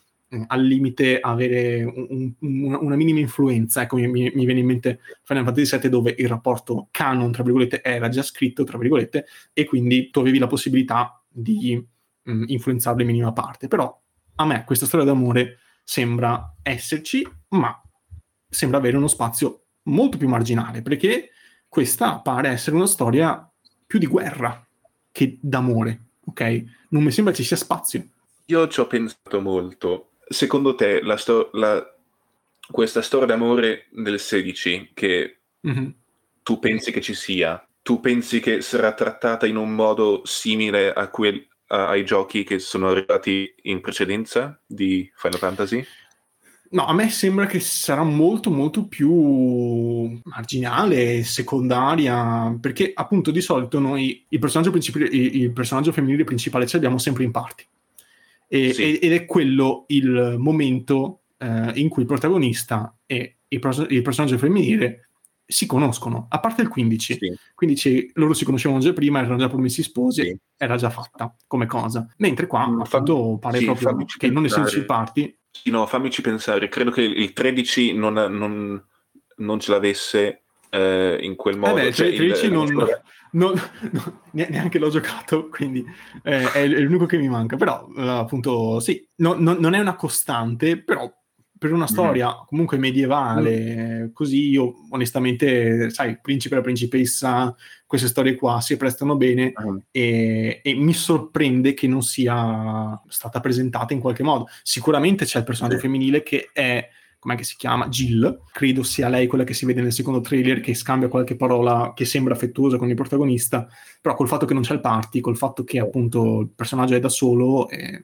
al 0.47 0.63
limite 0.63 1.19
avere 1.19 1.83
un, 1.83 2.33
un, 2.39 2.77
una 2.79 2.95
minima 2.95 3.19
influenza. 3.19 3.81
Ecco, 3.81 3.97
mi, 3.97 4.07
mi, 4.07 4.45
viene 4.45 4.59
in 4.59 4.65
mente 4.65 4.99
Final 5.23 5.43
Fantasy 5.43 5.77
VII 5.77 5.89
dove 5.89 6.15
il 6.17 6.27
rapporto 6.27 6.87
canon, 6.91 7.31
tra 7.31 7.43
virgolette, 7.43 7.81
era 7.83 8.09
già 8.09 8.21
scritto, 8.21 8.63
tra 8.63 8.77
virgolette, 8.77 9.25
e 9.53 9.65
quindi 9.65 10.09
tu 10.09 10.19
avevi 10.19 10.37
la 10.37 10.47
possibilità 10.47 11.21
di 11.27 11.75
mh, 12.23 12.31
mm, 12.31 12.43
influenzarlo 12.47 13.01
in 13.01 13.07
minima 13.07 13.33
parte. 13.33 13.67
Però 13.67 13.99
a 14.35 14.45
me 14.45 14.63
questa 14.65 14.85
storia 14.85 15.05
d'amore 15.05 15.57
sembra 15.83 16.55
esserci, 16.63 17.27
ma 17.49 17.81
sembra 18.47 18.77
avere 18.77 18.97
uno 18.97 19.07
spazio 19.07 19.65
molto 19.83 20.17
più 20.17 20.27
marginale, 20.27 20.81
perché 20.81 21.31
questa 21.67 22.19
pare 22.19 22.49
essere 22.49 22.75
una 22.75 22.87
storia 22.87 23.49
più 23.85 23.99
di 23.99 24.05
guerra 24.05 24.65
che 25.11 25.37
d'amore, 25.41 26.11
ok? 26.25 26.63
Non 26.89 27.03
mi 27.03 27.11
sembra 27.11 27.33
ci 27.33 27.43
sia 27.43 27.57
spazio. 27.57 28.05
Io 28.45 28.67
ci 28.67 28.79
ho 28.79 28.87
pensato 28.87 29.41
molto. 29.41 30.10
Secondo 30.27 30.75
te 30.75 31.01
la 31.01 31.17
sto- 31.17 31.49
la... 31.53 31.83
questa 32.69 33.01
storia 33.01 33.27
d'amore 33.27 33.87
del 33.91 34.19
16 34.19 34.91
che 34.93 35.39
mm-hmm. 35.67 35.89
tu 36.43 36.59
pensi 36.59 36.91
che 36.91 37.01
ci 37.01 37.13
sia, 37.13 37.65
tu 37.81 37.99
pensi 37.99 38.39
che 38.39 38.61
sarà 38.61 38.93
trattata 38.93 39.45
in 39.45 39.57
un 39.57 39.73
modo 39.73 40.21
simile 40.25 40.93
a 40.93 41.09
quel, 41.09 41.45
a, 41.67 41.89
ai 41.89 42.05
giochi 42.05 42.43
che 42.43 42.59
sono 42.59 42.89
arrivati 42.89 43.53
in 43.63 43.81
precedenza 43.81 44.59
di 44.65 45.11
Final 45.15 45.39
Fantasy? 45.39 45.85
No, 46.71 46.85
a 46.85 46.93
me 46.93 47.09
sembra 47.09 47.47
che 47.47 47.59
sarà 47.59 48.03
molto 48.03 48.49
molto 48.49 48.87
più 48.87 50.21
marginale, 50.23 51.21
secondaria, 51.23 52.57
perché 52.61 52.91
appunto 52.93 53.29
di 53.29 53.41
solito 53.41 53.79
noi 53.79 54.25
il 54.29 54.39
personaggio, 54.39 54.71
il 54.73 55.51
personaggio 55.51 55.91
femminile 55.91 56.23
principale 56.23 56.65
ce 56.65 56.75
l'abbiamo 56.75 56.97
sempre 56.97 57.25
in 57.25 57.31
parti. 57.31 57.65
E, 58.53 58.73
sì. 58.73 58.97
ed 58.97 59.13
è 59.13 59.25
quello 59.25 59.85
il 59.87 60.35
momento 60.37 61.21
eh, 61.37 61.71
in 61.75 61.87
cui 61.87 62.01
il 62.01 62.07
protagonista 62.07 62.93
e 63.05 63.37
il, 63.47 63.87
il, 63.89 64.01
personaggio 64.01 64.37
femminile 64.37 65.07
si 65.45 65.65
conoscono, 65.65 66.25
a 66.29 66.39
parte 66.41 66.61
il 66.61 66.67
15. 66.67 67.13
Sì. 67.13 67.33
Quindi 67.55 68.11
loro 68.15 68.33
si 68.33 68.43
conoscevano 68.43 68.81
già 68.81 68.91
prima, 68.91 69.19
erano 69.19 69.37
già 69.37 69.47
promessi 69.47 69.83
sposi, 69.83 70.23
sì. 70.23 70.37
era 70.57 70.75
già 70.75 70.89
fatta 70.89 71.33
come 71.47 71.65
cosa. 71.65 72.05
Mentre 72.17 72.47
qua, 72.47 72.67
mm, 72.67 72.81
appunto, 72.81 73.37
pare 73.39 73.61
proprio 73.61 73.95
che 74.17 74.29
non 74.29 74.43
essendoci 74.43 74.83
parti 74.83 75.33
sì, 75.49 75.69
no, 75.69 75.85
fammici 75.85 76.21
pensare. 76.21 76.67
Credo 76.69 76.91
che 76.91 77.01
il 77.01 77.33
13 77.33 77.93
non, 77.93 78.13
non, 78.13 78.83
non 79.37 79.59
ce 79.59 79.71
l'avesse 79.71 80.43
eh, 80.69 81.19
in 81.21 81.35
quel 81.35 81.57
modo. 81.57 81.77
Eh 81.77 81.83
beh, 81.83 81.93
cioè, 81.93 82.07
il 82.07 82.15
13 82.15 82.45
il, 82.45 82.51
non, 82.51 82.87
il... 83.31 83.39
non, 83.39 83.53
neanche 84.31 84.79
l'ho 84.79 84.89
giocato, 84.89 85.49
quindi 85.49 85.83
eh, 86.23 86.51
è 86.51 86.67
l'unico 86.67 87.05
che 87.05 87.17
mi 87.17 87.29
manca. 87.29 87.55
Però, 87.55 87.87
eh, 87.97 88.07
appunto, 88.07 88.79
sì, 88.79 89.07
non 89.17 89.73
è 89.73 89.79
una 89.79 89.95
costante, 89.95 90.81
però 90.81 91.11
per 91.61 91.73
una 91.73 91.85
storia 91.85 92.29
mm. 92.29 92.45
comunque 92.47 92.79
medievale, 92.79 94.05
mm. 94.05 94.13
così 94.13 94.49
io 94.49 94.73
onestamente, 94.89 95.91
sai, 95.91 96.19
principe 96.19 96.55
e 96.55 96.57
la 96.57 96.63
principessa, 96.63 97.55
queste 97.85 98.07
storie 98.07 98.33
qua 98.33 98.59
si 98.61 98.77
prestano 98.77 99.15
bene 99.15 99.53
mm. 99.61 99.77
e, 99.91 100.61
e, 100.63 100.73
mi 100.73 100.93
sorprende 100.93 101.75
che 101.75 101.85
non 101.85 102.01
sia 102.01 102.99
stata 103.07 103.39
presentata 103.39 103.93
in 103.93 103.99
qualche 103.99 104.23
modo. 104.23 104.47
Sicuramente 104.63 105.25
c'è 105.25 105.37
il 105.37 105.45
personaggio 105.45 105.77
femminile 105.77 106.23
che 106.23 106.49
è, 106.51 106.89
com'è 107.21 107.35
che 107.35 107.43
si 107.43 107.55
chiama? 107.55 107.87
Jill, 107.87 108.41
credo 108.51 108.81
sia 108.81 109.07
lei 109.07 109.27
quella 109.27 109.43
che 109.43 109.53
si 109.53 109.67
vede 109.67 109.81
nel 109.83 109.93
secondo 109.93 110.21
trailer 110.21 110.59
che 110.59 110.73
scambia 110.73 111.07
qualche 111.07 111.35
parola 111.35 111.93
che 111.95 112.03
sembra 112.03 112.33
affettuosa 112.33 112.77
con 112.77 112.89
il 112.89 112.95
protagonista, 112.95 113.67
però 114.01 114.15
col 114.15 114.27
fatto 114.27 114.47
che 114.47 114.55
non 114.55 114.63
c'è 114.63 114.73
il 114.73 114.81
party, 114.81 115.19
col 115.19 115.37
fatto 115.37 115.63
che 115.63 115.77
appunto 115.77 116.39
il 116.39 116.49
personaggio 116.49 116.95
è 116.95 116.99
da 116.99 117.09
solo... 117.09 117.69
Eh, 117.69 118.01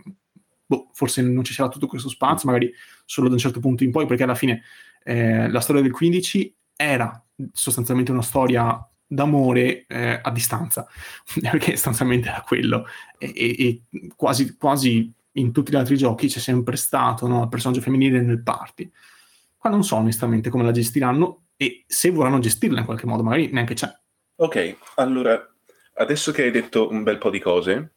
boh, 0.68 0.89
forse 0.93 1.24
non 1.24 1.43
ci 1.43 1.53
sarà 1.53 1.68
tutto 1.68 1.88
questo 1.88 2.09
spazio, 2.09 2.47
magari 2.47 2.72
solo 3.05 3.28
da 3.28 3.34
un 3.34 3.39
certo 3.39 3.59
punto 3.59 3.84
in 3.84 3.89
poi, 3.89 4.05
perché 4.05 4.22
alla 4.22 4.36
fine 4.36 4.61
eh, 5.03 5.49
la 5.49 5.61
storia 5.61 5.82
del 5.82 5.91
15 5.91 6.55
era 6.76 7.26
sostanzialmente 7.53 8.11
una 8.11 8.22
storia 8.22 8.88
d'amore 9.07 9.88
eh, 9.88 10.20
a 10.22 10.30
distanza, 10.30 10.86
perché 11.41 11.72
sostanzialmente 11.72 12.28
era 12.30 12.41
quello, 12.41 12.86
e, 13.18 13.34
e, 13.36 13.55
e, 13.89 14.07
quasi, 14.15 14.55
quasi 14.57 15.11
in 15.38 15.52
tutti 15.52 15.72
gli 15.72 15.76
altri 15.76 15.98
giochi 15.98 16.28
c'è 16.28 16.40
sempre 16.40 16.76
stato 16.76 17.28
no, 17.28 17.44
il 17.44 17.50
personaggio 17.50 17.82
femminile 17.82 18.22
nel 18.22 18.42
party. 18.42 18.90
Qua 19.58 19.70
non 19.70 19.84
so 19.84 19.96
onestamente 19.96 20.50
come 20.50 20.64
la 20.64 20.72
gestiranno 20.72 21.46
e 21.58 21.84
se 21.88 22.12
vorranno 22.12 22.40
gestirla 22.40 22.80
in 22.80 22.86
qualche 22.86 23.06
modo, 23.06 23.24
magari 23.24 23.50
neanche 23.52 23.74
c'è. 23.74 23.92
Ok, 24.36 24.78
allora, 24.96 25.52
adesso 25.96 26.32
che 26.32 26.44
hai 26.44 26.52
detto 26.52 26.90
un 26.92 27.04
bel 27.04 27.18
po' 27.18 27.30
di 27.30 27.40
cose, 27.40 27.94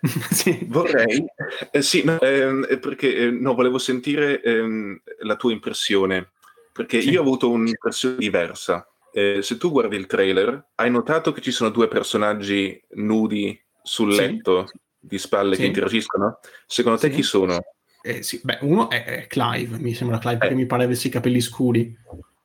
sì. 0.30 0.58
Vorrei, 0.68 1.24
eh, 1.70 1.82
sì, 1.82 2.04
no, 2.04 2.20
eh, 2.20 2.78
perché 2.78 3.16
eh, 3.16 3.30
no, 3.30 3.54
volevo 3.54 3.78
sentire 3.78 4.40
ehm, 4.42 5.00
la 5.20 5.36
tua 5.36 5.52
impressione, 5.52 6.32
perché 6.72 7.00
sì. 7.00 7.10
io 7.10 7.20
ho 7.20 7.22
avuto 7.22 7.50
un'impressione 7.50 8.16
diversa. 8.16 8.88
Eh, 9.12 9.40
se 9.42 9.56
tu 9.56 9.70
guardi 9.70 9.96
il 9.96 10.06
trailer, 10.06 10.70
hai 10.76 10.90
notato 10.90 11.32
che 11.32 11.40
ci 11.40 11.50
sono 11.50 11.70
due 11.70 11.88
personaggi 11.88 12.80
nudi 12.90 13.60
sul 13.82 14.14
letto 14.14 14.66
sì. 14.66 14.78
Di 14.98 15.18
spalle 15.18 15.56
che 15.56 15.66
interagiscono? 15.66 16.38
Secondo 16.66 16.98
te 16.98 17.10
chi 17.10 17.22
sono? 17.22 17.58
Eh, 18.02 18.22
Beh, 18.42 18.58
uno 18.62 18.90
è, 18.90 19.04
è, 19.04 19.26
Clive, 19.26 19.78
mi 19.78 19.94
sembra 19.94 20.18
Clive, 20.18 20.38
perché 20.38 20.54
eh. 20.54 20.56
mi 20.56 20.66
pare 20.66 20.84
avesse 20.84 21.08
i 21.08 21.10
capelli 21.10 21.40
scuri. 21.40 21.96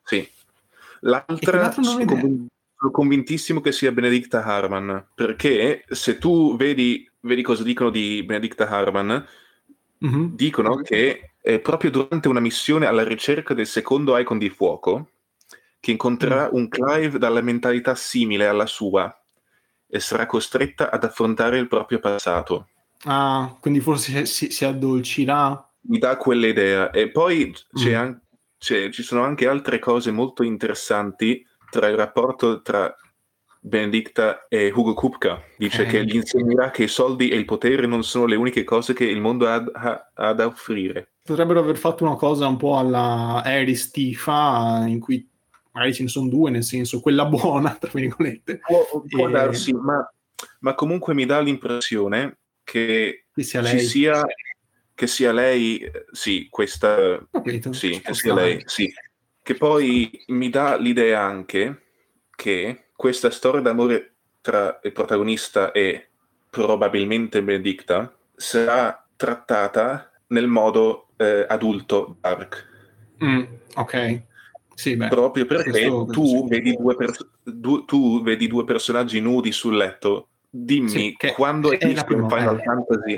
Sì. 0.03 0.27
L'altra, 1.01 1.71
sono, 1.71 2.05
conv- 2.05 2.47
sono 2.75 2.91
convintissimo 2.91 3.61
che 3.61 3.71
sia 3.71 3.91
Benedicta 3.91 4.43
Harman, 4.43 5.07
perché 5.15 5.83
se 5.89 6.17
tu 6.17 6.55
vedi 6.55 7.09
vedi 7.23 7.41
cosa 7.41 7.63
dicono 7.63 7.89
di 7.89 8.23
Benedicta 8.23 8.67
Harman, 8.69 9.25
mm-hmm. 10.05 10.25
dicono 10.33 10.75
che 10.77 11.31
eh, 11.41 11.59
proprio 11.59 11.91
durante 11.91 12.27
una 12.27 12.39
missione 12.39 12.85
alla 12.85 13.03
ricerca 13.03 13.53
del 13.53 13.67
secondo 13.67 14.17
icon 14.17 14.37
di 14.37 14.49
fuoco, 14.49 15.09
che 15.79 15.91
incontrerà 15.91 16.47
mm. 16.47 16.55
un 16.55 16.69
Clive 16.69 17.17
dalla 17.17 17.41
mentalità 17.41 17.95
simile 17.95 18.47
alla 18.47 18.65
sua 18.65 19.15
e 19.93 19.99
sarà 19.99 20.25
costretta 20.25 20.89
ad 20.89 21.03
affrontare 21.03 21.59
il 21.59 21.67
proprio 21.67 21.99
passato. 21.99 22.69
Ah, 23.03 23.55
quindi 23.59 23.79
forse 23.79 24.25
si, 24.25 24.49
si 24.49 24.65
addolcirà. 24.65 25.69
Mi 25.81 25.99
dà 25.99 26.17
quell'idea. 26.17 26.89
E 26.89 27.11
poi 27.11 27.55
c'è 27.71 27.91
mm. 27.91 28.01
an- 28.01 28.21
c'è, 28.57 28.89
ci 28.89 29.03
sono 29.03 29.21
anche 29.23 29.47
altre 29.47 29.77
cose 29.77 30.09
molto 30.09 30.41
interessanti 30.41 31.45
tra 31.69 31.87
il 31.89 31.95
rapporto 31.95 32.63
tra 32.63 32.91
Benedicta 33.59 34.47
e 34.47 34.71
Hugo 34.73 34.95
Kupka. 34.95 35.43
Dice 35.57 35.83
eh. 35.83 35.85
che 35.85 36.05
gli 36.05 36.15
insegnerà 36.15 36.71
che 36.71 36.85
i 36.85 36.87
soldi 36.87 37.29
e 37.29 37.35
il 37.35 37.45
potere 37.45 37.85
non 37.85 38.03
sono 38.03 38.25
le 38.25 38.35
uniche 38.35 38.63
cose 38.63 38.93
che 38.93 39.05
il 39.05 39.21
mondo 39.21 39.47
ha, 39.47 39.63
ha, 39.73 40.11
ha 40.11 40.33
da 40.33 40.47
offrire. 40.47 41.11
Potrebbero 41.21 41.59
aver 41.59 41.77
fatto 41.77 42.03
una 42.03 42.15
cosa 42.15 42.47
un 42.47 42.57
po' 42.57 42.79
alla 42.79 43.43
Aris 43.45 43.91
Tifa, 43.91 44.85
in 44.87 44.99
cui 44.99 45.29
magari 45.73 45.93
ce 45.93 46.03
ne 46.03 46.09
sono 46.09 46.29
due, 46.29 46.49
nel 46.49 46.63
senso 46.63 46.99
quella 46.99 47.25
buona, 47.25 47.75
tra 47.75 47.91
virgolette. 47.93 48.59
Può, 48.59 49.03
può 49.07 49.27
e... 49.27 49.31
darsi, 49.31 49.73
ma, 49.73 50.07
ma, 50.59 50.73
comunque 50.73 51.13
mi 51.13 51.25
dà 51.25 51.39
l'impressione 51.39 52.37
che, 52.63 53.25
che 53.33 53.43
sia 53.43 53.61
lei. 53.61 53.79
Sia, 53.79 54.23
che 54.93 55.07
sia 55.07 55.31
lei, 55.31 55.91
sì, 56.11 56.47
questa... 56.49 57.25
Capito, 57.29 57.73
sì, 57.73 57.99
che 58.01 58.13
sia 58.13 58.33
lei, 58.33 58.61
sì. 58.65 58.91
Che 59.41 59.55
poi 59.55 60.23
mi 60.27 60.49
dà 60.49 60.77
l'idea 60.77 61.21
anche 61.21 61.81
che 62.33 62.85
questa 62.95 63.29
storia 63.29 63.61
d'amore 63.61 64.13
tra 64.39 64.79
il 64.83 64.91
protagonista 64.93 65.71
e 65.71 66.09
probabilmente 66.49 67.43
Benedicta 67.43 68.15
sarà 68.35 69.05
trattata 69.15 70.11
nel 70.27 70.47
modo 70.47 71.09
eh, 71.17 71.45
adulto 71.47 72.17
dark. 72.21 72.69
Mm, 73.23 73.43
ok. 73.75 74.23
Sì, 74.75 74.95
beh, 74.95 75.07
Proprio 75.07 75.45
perché 75.45 75.71
tu, 75.71 76.47
vedi 76.47 76.77
pers- 76.97 77.27
du- 77.43 77.85
tu, 77.85 78.21
vedi 78.23 78.47
due 78.47 78.63
personaggi 78.63 79.19
nudi 79.19 79.51
sul 79.51 79.75
letto. 79.75 80.29
Dimmi, 80.49 80.89
sì, 80.89 81.15
quando 81.33 81.71
è 81.71 81.85
visto 81.85 82.13
in 82.13 82.27
Final 82.29 82.61
Fantasy 82.61 83.17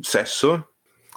sesso? 0.00 0.74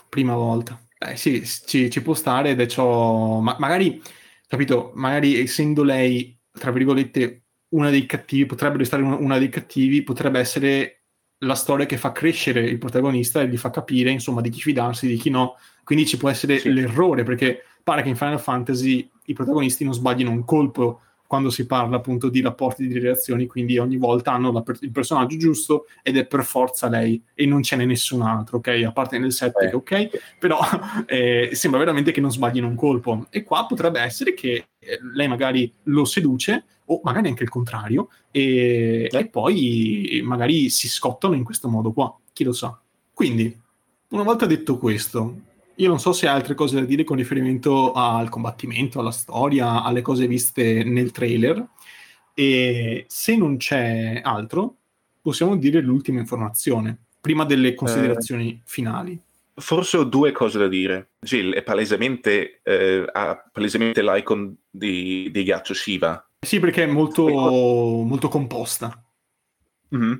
Prima 0.08 0.36
volta. 0.36 0.80
Eh, 0.98 1.16
sì, 1.16 1.44
ci, 1.46 1.90
ci, 1.90 2.02
può 2.02 2.14
stare 2.14 2.52
ed 2.52 2.62
è 2.62 2.68
ciò... 2.68 3.40
Ma, 3.40 3.56
magari, 3.60 4.02
capito, 4.48 4.92
magari 4.96 5.40
essendo 5.40 5.84
lei, 5.84 6.38
tra 6.52 6.72
virgolette, 6.72 7.44
una 7.70 7.90
dei 7.90 8.06
cattivi, 8.06 8.46
potrebbe 8.46 8.84
stare 8.84 9.02
una 9.02 9.38
dei 9.38 9.50
cattivi, 9.50 10.04
potrebbe 10.04 10.40
essere 10.40 11.04
la 11.40 11.56
storia 11.56 11.86
che 11.86 11.98
fa 11.98 12.12
crescere 12.12 12.62
il 12.62 12.78
protagonista 12.78 13.42
e 13.42 13.48
gli 13.48 13.58
fa 13.58 13.72
capire, 13.72 14.12
insomma, 14.12 14.42
di 14.42 14.50
chi 14.50 14.62
fidarsi, 14.62 15.08
di 15.08 15.16
chi 15.16 15.30
no. 15.30 15.56
Quindi 15.84 16.06
ci 16.06 16.18
può 16.18 16.30
essere 16.30 16.60
sì. 16.60 16.72
l'errore, 16.72 17.24
perché 17.24 17.64
pare 17.84 18.04
che 18.04 18.10
in 18.10 18.16
Final 18.16 18.40
Fantasy 18.40 19.10
i 19.32 19.34
protagonisti 19.34 19.84
non 19.84 19.94
sbaglino 19.94 20.30
un 20.30 20.46
colpo 20.46 21.02
quando 21.32 21.50
si 21.50 21.66
parla 21.66 21.96
appunto 21.96 22.28
di 22.28 22.42
rapporti 22.42 22.86
di 22.86 23.00
relazioni, 23.00 23.48
quindi 23.48 23.78
ogni 23.78 23.96
volta 23.96 24.34
hanno 24.34 24.62
per- 24.64 24.80
il 24.82 24.92
personaggio 24.92 25.38
giusto 25.38 25.86
ed 26.04 26.18
è 26.18 26.26
per 26.26 26.44
forza 26.44 26.90
lei 26.90 27.24
e 27.34 27.46
non 27.46 27.64
ce 27.64 27.78
n'è 27.78 27.86
nessun 27.86 28.22
altro, 28.22 28.58
ok? 28.58 28.84
A 28.86 28.92
parte 28.92 29.18
nel 29.18 29.32
set, 29.32 29.54
eh. 29.62 29.74
ok? 29.74 30.10
Però 30.38 30.60
eh, 31.08 31.52
sembra 31.54 31.80
veramente 31.80 32.12
che 32.12 32.20
non 32.20 32.34
sbaglino 32.34 32.68
un 32.68 32.76
colpo. 32.76 33.28
E 33.30 33.44
qua 33.44 33.66
potrebbe 33.66 34.02
essere 34.02 34.34
che 34.34 34.66
eh, 34.78 35.00
lei 35.14 35.30
magari 35.30 35.72
lo 35.84 36.04
seduce 36.04 36.66
o 36.88 37.00
magari 37.02 37.30
anche 37.30 37.44
il 37.44 37.50
contrario 37.50 38.10
e, 38.30 39.08
eh. 39.10 39.18
e 39.18 39.28
poi 39.28 40.20
magari 40.26 40.70
si 40.70 40.90
scottano 40.90 41.34
in 41.34 41.46
questo 41.46 41.70
modo 41.70 41.94
qua, 41.94 42.14
chi 42.34 42.44
lo 42.44 42.52
sa. 42.52 42.78
Quindi, 43.14 43.58
una 44.10 44.24
volta 44.24 44.46
detto 44.46 44.78
questo, 44.78 45.34
io 45.76 45.88
non 45.88 46.00
so 46.00 46.14
se 46.14 46.28
hai 46.28 46.36
altre 46.36 46.54
cose 46.54 46.76
da 46.76 46.86
dire 46.86 47.04
con 47.04 47.18
riferimento 47.18 47.92
al 47.94 48.30
combattimento, 48.30 49.00
alla 49.00 49.12
storia, 49.12 49.84
alle 49.84 50.02
cose 50.02 50.28
viste 50.28 50.84
nel 50.84 51.12
trailer. 51.12 51.66
E 52.34 53.06
se 53.08 53.36
non 53.36 53.58
c'è 53.58 54.22
altro, 54.24 54.78
possiamo 55.22 55.56
dire 55.56 55.82
l'ultima 55.82 56.20
informazione, 56.20 56.98
prima 57.20 57.46
delle 57.46 57.76
considerazioni 57.76 58.54
eh, 58.54 58.62
finali. 58.66 59.20
Forse 59.54 59.98
ho 59.98 60.04
due 60.04 60.32
cose 60.32 60.58
da 60.58 60.68
dire. 60.68 61.12
Jill 61.20 61.54
è 61.54 61.62
palesemente, 61.62 62.62
eh, 62.64 63.06
ha 63.12 63.50
palesemente 63.52 64.02
l'icon 64.02 64.56
di, 64.70 65.30
di 65.32 65.44
ghiaccio 65.44 65.74
Shiva. 65.74 66.26
Sì, 66.40 66.60
perché 66.60 66.84
è 66.84 66.88
molto, 66.88 67.28
molto 67.28 68.28
composta. 68.28 69.04
Mm-hmm. 69.96 70.14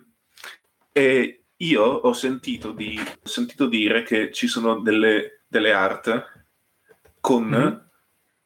E 0.92 1.44
io 1.56 1.84
ho 1.84 2.14
sentito, 2.14 2.72
di, 2.72 3.00
ho 3.00 3.28
sentito 3.28 3.68
dire 3.68 4.04
che 4.04 4.32
ci 4.32 4.48
sono 4.48 4.80
delle 4.80 5.41
delle 5.52 5.74
art 5.74 6.44
con 7.20 7.44
mm-hmm. 7.44 7.76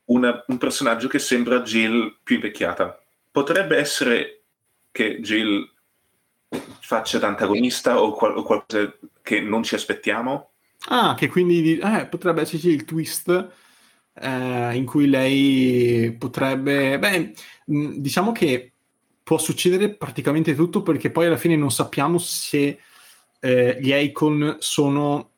una, 0.06 0.44
un 0.48 0.58
personaggio 0.58 1.08
che 1.08 1.20
sembra 1.20 1.62
Jill 1.62 2.18
più 2.24 2.36
invecchiata. 2.36 3.00
Potrebbe 3.32 3.78
essere 3.78 4.42
che 4.92 5.22
Jill 5.22 5.70
faccia 6.80 7.20
da 7.20 7.28
antagonista 7.28 8.02
o, 8.02 8.12
qual- 8.12 8.36
o 8.36 8.42
qualcosa 8.42 8.92
che 9.22 9.40
non 9.40 9.62
ci 9.62 9.76
aspettiamo? 9.76 10.52
Ah, 10.88 11.14
che 11.16 11.28
quindi 11.28 11.78
eh, 11.78 12.08
potrebbe 12.08 12.42
esserci 12.42 12.70
il 12.70 12.86
twist 12.86 13.50
eh, 14.14 14.76
in 14.76 14.86
cui 14.86 15.08
lei 15.08 16.16
potrebbe... 16.18 16.98
Beh, 16.98 17.34
diciamo 17.66 18.32
che 18.32 18.72
può 19.22 19.38
succedere 19.38 19.94
praticamente 19.94 20.56
tutto 20.56 20.82
perché 20.82 21.12
poi 21.12 21.28
alla 21.28 21.38
fine 21.38 21.56
non 21.56 21.72
sappiamo 21.72 22.18
se 22.18 22.80
eh, 23.40 23.78
gli 23.80 23.94
icon 23.94 24.58
sono 24.60 25.35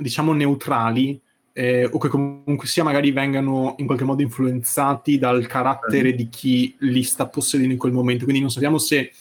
diciamo 0.00 0.32
neutrali 0.32 1.20
eh, 1.52 1.84
o 1.84 1.98
che 1.98 2.08
comunque 2.08 2.66
sia 2.66 2.84
magari 2.84 3.10
vengano 3.10 3.74
in 3.78 3.86
qualche 3.86 4.04
modo 4.04 4.22
influenzati 4.22 5.18
dal 5.18 5.46
carattere 5.46 6.14
di 6.14 6.28
chi 6.28 6.74
li 6.80 7.02
sta 7.02 7.26
possedendo 7.26 7.72
in 7.72 7.78
quel 7.78 7.92
momento. 7.92 8.24
Quindi 8.24 8.40
non 8.40 8.50
sappiamo 8.50 8.78
se 8.78 9.12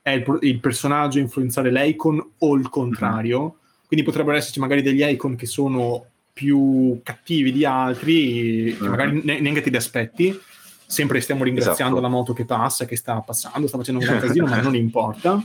è 0.00 0.10
il, 0.10 0.38
il 0.42 0.60
personaggio 0.60 1.18
a 1.18 1.22
influenzare 1.22 1.70
l'icon 1.72 2.24
o 2.38 2.54
il 2.54 2.68
contrario. 2.68 3.40
Mm-hmm. 3.40 3.86
Quindi 3.86 4.06
potrebbero 4.06 4.36
esserci 4.36 4.60
magari 4.60 4.82
degli 4.82 5.02
icon 5.02 5.36
che 5.36 5.46
sono 5.46 6.06
più 6.32 7.00
cattivi 7.02 7.50
di 7.52 7.64
altri, 7.64 8.66
mm-hmm. 8.66 8.82
che 8.82 8.88
magari 8.88 9.20
ne- 9.24 9.40
neanche 9.40 9.62
ti 9.62 9.70
li 9.70 9.76
aspetti. 9.76 10.38
Sempre 10.88 11.20
stiamo 11.20 11.42
ringraziando 11.42 11.96
esatto. 11.96 12.00
la 12.00 12.08
moto 12.08 12.32
che 12.32 12.44
passa, 12.44 12.84
che 12.84 12.96
sta 12.96 13.20
passando, 13.20 13.66
sta 13.66 13.76
facendo 13.76 14.00
un 14.00 14.06
gran 14.06 14.20
casino, 14.24 14.46
ma 14.46 14.60
non 14.60 14.76
importa. 14.76 15.44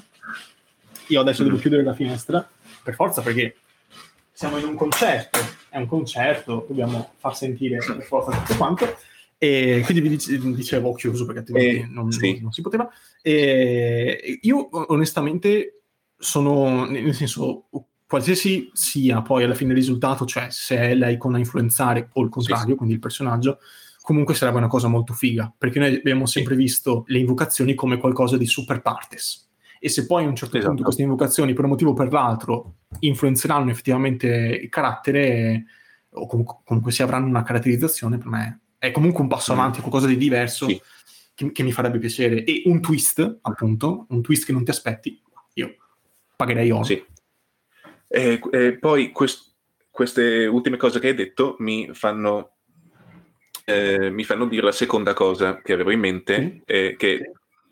Io 1.07 1.19
adesso 1.19 1.41
mm-hmm. 1.41 1.49
devo 1.49 1.61
chiudere 1.61 1.83
la 1.83 1.95
finestra, 1.95 2.47
per 2.83 2.93
forza, 2.93 3.21
perché 3.21 3.55
siamo 4.41 4.57
in 4.57 4.65
un 4.65 4.75
concerto, 4.75 5.37
è 5.69 5.77
un 5.77 5.85
concerto, 5.85 6.65
dobbiamo 6.67 7.11
far 7.17 7.37
sentire 7.37 7.77
per 7.77 8.01
forza 8.01 8.35
tutto 8.35 8.57
quanto. 8.57 8.97
E 9.37 9.83
quindi 9.85 10.01
vi 10.01 10.55
dicevo 10.55 10.89
ho 10.89 10.93
chiuso 10.95 11.25
perché 11.25 11.41
altrimenti 11.41 11.75
eh, 11.81 11.87
non, 11.87 12.11
sì. 12.11 12.39
non, 12.41 12.51
si 12.51 12.61
poteva. 12.63 12.89
E 13.21 14.39
io 14.41 14.67
onestamente 14.91 15.81
sono, 16.17 16.85
nel 16.85 17.13
senso, 17.13 17.65
qualsiasi 18.07 18.71
sia 18.73 19.21
poi 19.21 19.43
alla 19.43 19.53
fine 19.53 19.73
il 19.73 19.77
risultato, 19.77 20.25
cioè 20.25 20.47
se 20.49 20.75
è 20.75 20.95
l'icon 20.95 21.35
a 21.35 21.37
influenzare 21.37 22.09
o 22.13 22.23
il 22.23 22.29
contrario, 22.29 22.69
sì. 22.69 22.75
quindi 22.75 22.95
il 22.95 22.99
personaggio, 22.99 23.59
comunque 24.01 24.33
sarebbe 24.33 24.57
una 24.57 24.67
cosa 24.67 24.87
molto 24.87 25.13
figa, 25.13 25.53
perché 25.55 25.77
noi 25.77 25.97
abbiamo 25.97 26.25
sempre 26.25 26.55
visto 26.55 27.03
le 27.09 27.19
invocazioni 27.19 27.75
come 27.75 27.97
qualcosa 27.97 28.37
di 28.37 28.47
super 28.47 28.81
partes 28.81 29.50
e 29.83 29.89
se 29.89 30.05
poi 30.05 30.25
a 30.25 30.27
un 30.27 30.35
certo 30.35 30.57
esatto. 30.57 30.69
punto 30.69 30.83
queste 30.83 31.01
invocazioni 31.01 31.53
per 31.53 31.63
un 31.63 31.71
motivo 31.71 31.89
o 31.89 31.93
per 31.93 32.11
l'altro 32.11 32.75
influenzeranno 32.99 33.71
effettivamente 33.71 34.27
il 34.27 34.69
carattere 34.69 35.65
o 36.11 36.27
comunque, 36.27 36.91
si 36.91 37.01
avranno 37.01 37.25
una 37.25 37.41
caratterizzazione 37.41 38.19
per 38.19 38.27
me 38.27 38.59
è 38.77 38.91
comunque 38.91 39.23
un 39.23 39.27
passo 39.27 39.53
mm. 39.53 39.57
avanti, 39.57 39.79
qualcosa 39.79 40.05
di 40.05 40.17
diverso 40.17 40.67
sì. 40.67 40.79
che, 41.33 41.51
che, 41.51 41.63
mi 41.63 41.71
farebbe 41.71 41.97
piacere 41.97 42.43
e 42.43 42.61
un 42.65 42.79
twist 42.79 43.39
appunto, 43.41 44.05
un 44.09 44.21
twist 44.21 44.45
che 44.45 44.51
non 44.51 44.63
ti 44.63 44.69
aspetti 44.69 45.19
io 45.55 45.75
pagherei 46.35 46.69
oro 46.69 46.83
sì. 46.83 47.03
e, 48.07 48.39
e 48.51 48.77
poi 48.77 49.11
quest, 49.11 49.55
queste 49.89 50.45
ultime 50.45 50.77
cose 50.77 50.99
che 50.99 51.07
hai 51.07 51.15
detto 51.15 51.55
mi 51.57 51.89
fanno 51.93 52.57
eh, 53.65 54.11
mi 54.11 54.23
fanno 54.23 54.45
dire 54.45 54.63
la 54.63 54.71
seconda 54.71 55.13
cosa 55.13 55.59
che 55.61 55.73
avevo 55.73 55.91
in 55.91 55.99
mente, 55.99 56.61
eh, 56.65 56.95
che 56.97 57.31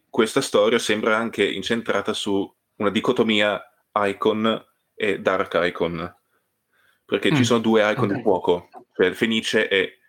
questa 0.09 0.41
storia 0.41 0.79
sembra 0.79 1.17
anche 1.17 1.47
incentrata 1.47 2.13
su 2.13 2.51
una 2.75 2.89
dicotomia 2.89 3.61
icon 3.93 4.65
e 4.95 5.19
dark 5.19 5.57
icon, 5.61 6.15
perché 7.05 7.31
mm. 7.31 7.35
ci 7.35 7.43
sono 7.43 7.59
due 7.59 7.81
icon 7.91 8.05
okay. 8.05 8.15
di 8.17 8.21
fuoco, 8.21 8.69
cioè 8.95 9.11
Fenice 9.13 9.67
e, 9.67 9.99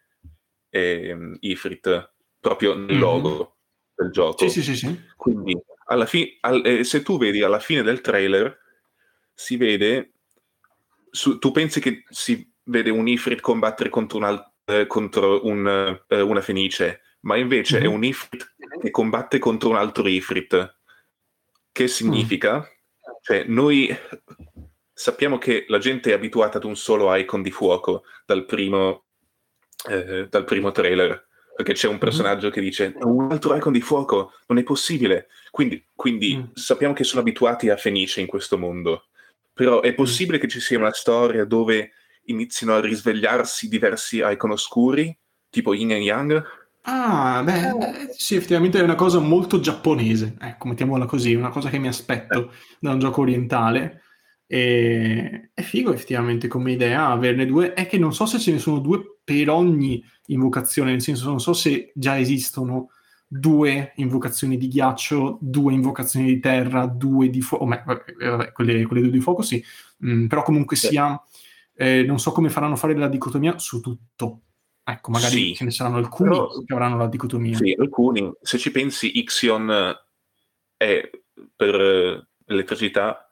e 0.68 1.12
um, 1.12 1.36
Ifrit, 1.40 2.12
proprio 2.40 2.74
nel 2.74 2.86
mm-hmm. 2.86 3.00
logo 3.00 3.58
del 3.94 4.10
gioco. 4.10 4.48
Sì, 4.48 4.62
sì, 4.62 4.76
sì. 4.76 5.00
Quindi, 5.16 5.58
alla 5.86 6.06
fi- 6.06 6.38
al- 6.40 6.64
eh, 6.64 6.84
se 6.84 7.02
tu 7.02 7.18
vedi 7.18 7.42
alla 7.42 7.60
fine 7.60 7.82
del 7.82 8.00
trailer, 8.00 8.58
si 9.34 9.56
vede, 9.56 10.12
su- 11.10 11.38
tu 11.38 11.50
pensi 11.50 11.80
che 11.80 12.04
si 12.08 12.52
vede 12.64 12.90
un 12.90 13.08
Ifrit 13.08 13.40
combattere 13.40 13.88
contro, 13.88 14.18
un 14.18 14.24
al- 14.24 14.52
eh, 14.64 14.86
contro 14.86 15.44
un, 15.46 16.00
eh, 16.08 16.20
una 16.20 16.40
Fenice, 16.40 17.00
ma 17.20 17.36
invece 17.36 17.76
mm-hmm. 17.76 17.84
è 17.84 17.88
un 17.88 18.04
Ifrit 18.04 18.49
che 18.80 18.90
combatte 18.90 19.38
contro 19.38 19.70
un 19.70 19.76
altro 19.76 20.08
Ifrit. 20.08 20.78
Che 21.70 21.88
significa? 21.88 22.58
Mm. 22.58 22.62
Cioè, 23.22 23.44
noi 23.44 23.94
sappiamo 24.92 25.38
che 25.38 25.66
la 25.68 25.78
gente 25.78 26.10
è 26.10 26.14
abituata 26.14 26.58
ad 26.58 26.64
un 26.64 26.76
solo 26.76 27.14
icon 27.14 27.42
di 27.42 27.50
fuoco 27.50 28.04
dal 28.26 28.44
primo, 28.44 29.04
eh, 29.88 30.26
dal 30.28 30.44
primo 30.44 30.72
trailer. 30.72 31.28
Perché 31.54 31.74
c'è 31.74 31.88
un 31.88 31.94
mhm. 31.94 32.00
personaggio 32.00 32.48
mm. 32.48 32.50
che 32.50 32.60
dice 32.60 32.94
un 33.00 33.30
altro 33.30 33.54
icon 33.54 33.72
di 33.72 33.82
fuoco, 33.82 34.32
non 34.46 34.58
è 34.58 34.62
possibile. 34.62 35.28
Quindi, 35.50 35.84
quindi 35.94 36.36
mm. 36.36 36.54
sappiamo 36.54 36.94
che 36.94 37.04
sono 37.04 37.20
abituati 37.20 37.68
a 37.68 37.76
Fenice 37.76 38.20
in 38.20 38.26
questo 38.26 38.56
mondo. 38.56 39.06
Però 39.52 39.82
è 39.82 39.92
possibile 39.92 40.38
che 40.38 40.48
ci 40.48 40.58
sia 40.58 40.78
una 40.78 40.92
storia 40.92 41.44
dove 41.44 41.92
inizino 42.24 42.74
a 42.74 42.80
risvegliarsi 42.80 43.68
diversi 43.68 44.22
icon 44.24 44.52
oscuri, 44.52 45.14
tipo 45.50 45.74
Yin 45.74 45.92
e 45.92 45.98
Yang? 45.98 46.44
Ah, 46.82 47.42
beh, 47.44 48.08
sì, 48.16 48.36
effettivamente 48.36 48.78
è 48.78 48.82
una 48.82 48.94
cosa 48.94 49.18
molto 49.18 49.60
giapponese, 49.60 50.36
ecco, 50.40 50.68
mettiamola 50.68 51.04
così, 51.04 51.34
una 51.34 51.50
cosa 51.50 51.68
che 51.68 51.78
mi 51.78 51.88
aspetto 51.88 52.52
da 52.78 52.92
un 52.92 52.98
gioco 52.98 53.20
orientale. 53.20 54.02
E... 54.46 55.50
È 55.52 55.62
figo 55.62 55.92
effettivamente 55.92 56.48
come 56.48 56.72
idea 56.72 57.08
averne 57.08 57.46
due, 57.46 57.74
è 57.74 57.86
che 57.86 57.98
non 57.98 58.14
so 58.14 58.26
se 58.26 58.38
ce 58.38 58.52
ne 58.52 58.58
sono 58.58 58.78
due 58.78 59.18
per 59.22 59.50
ogni 59.50 60.02
invocazione, 60.26 60.90
nel 60.90 61.02
senso 61.02 61.28
non 61.28 61.40
so 61.40 61.52
se 61.52 61.92
già 61.94 62.18
esistono 62.18 62.90
due 63.26 63.92
invocazioni 63.96 64.56
di 64.56 64.66
ghiaccio, 64.66 65.38
due 65.40 65.72
invocazioni 65.72 66.26
di 66.26 66.40
terra, 66.40 66.86
due 66.86 67.30
di 67.30 67.40
fuoco, 67.42 67.64
oh, 67.64 68.52
quelle, 68.52 68.86
quelle, 68.86 69.02
due 69.02 69.10
di 69.10 69.20
fuoco 69.20 69.42
sì, 69.42 69.62
mm, 70.04 70.26
però 70.26 70.42
comunque 70.42 70.74
sia, 70.76 71.20
eh, 71.74 72.02
non 72.02 72.18
so 72.18 72.32
come 72.32 72.48
faranno 72.48 72.74
fare 72.74 72.96
la 72.96 73.06
dicotomia 73.06 73.56
su 73.58 73.80
tutto, 73.80 74.40
Ecco, 74.90 75.10
magari 75.10 75.32
sì, 75.32 75.54
ce 75.54 75.64
ne 75.64 75.70
saranno 75.70 75.98
alcuni 75.98 76.30
però, 76.30 76.48
che 76.64 76.72
avranno 76.72 76.96
la 76.96 77.06
dicotomia. 77.06 77.56
Sì, 77.56 77.76
alcuni. 77.78 78.30
Se 78.40 78.58
ci 78.58 78.70
pensi, 78.70 79.18
Ixion 79.18 79.96
è 80.76 81.10
per 81.54 82.26
elettricità, 82.46 83.30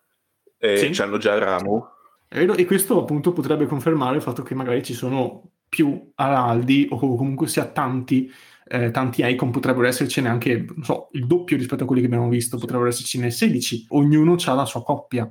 e 0.59 0.93
sì. 0.93 1.03
hanno 1.03 1.19
già 1.19 1.39
Ramu. 1.39 1.85
E 2.29 2.65
questo 2.67 3.01
appunto 3.01 3.33
potrebbe 3.33 3.67
confermare 3.67 4.17
il 4.17 4.23
fatto 4.23 4.43
che 4.43 4.55
magari 4.55 4.83
ci 4.83 4.93
sono 4.93 5.53
più 5.69 6.13
araldi 6.15 6.87
o 6.91 6.99
comunque 6.99 7.47
sia 7.47 7.67
tanti, 7.67 8.31
eh, 8.67 8.91
tanti 8.91 9.23
icon, 9.25 9.51
potrebbero 9.51 9.87
essercene 9.87 10.29
anche, 10.29 10.65
non 10.75 10.85
so, 10.85 11.09
il 11.13 11.27
doppio 11.27 11.57
rispetto 11.57 11.85
a 11.85 11.87
quelli 11.87 12.03
che 12.03 12.09
abbiamo 12.09 12.29
visto, 12.29 12.59
potrebbero 12.59 12.89
essercene 12.89 13.31
16, 13.31 13.87
ognuno 13.91 14.37
ha 14.45 14.53
la 14.53 14.65
sua 14.65 14.83
coppia. 14.83 15.31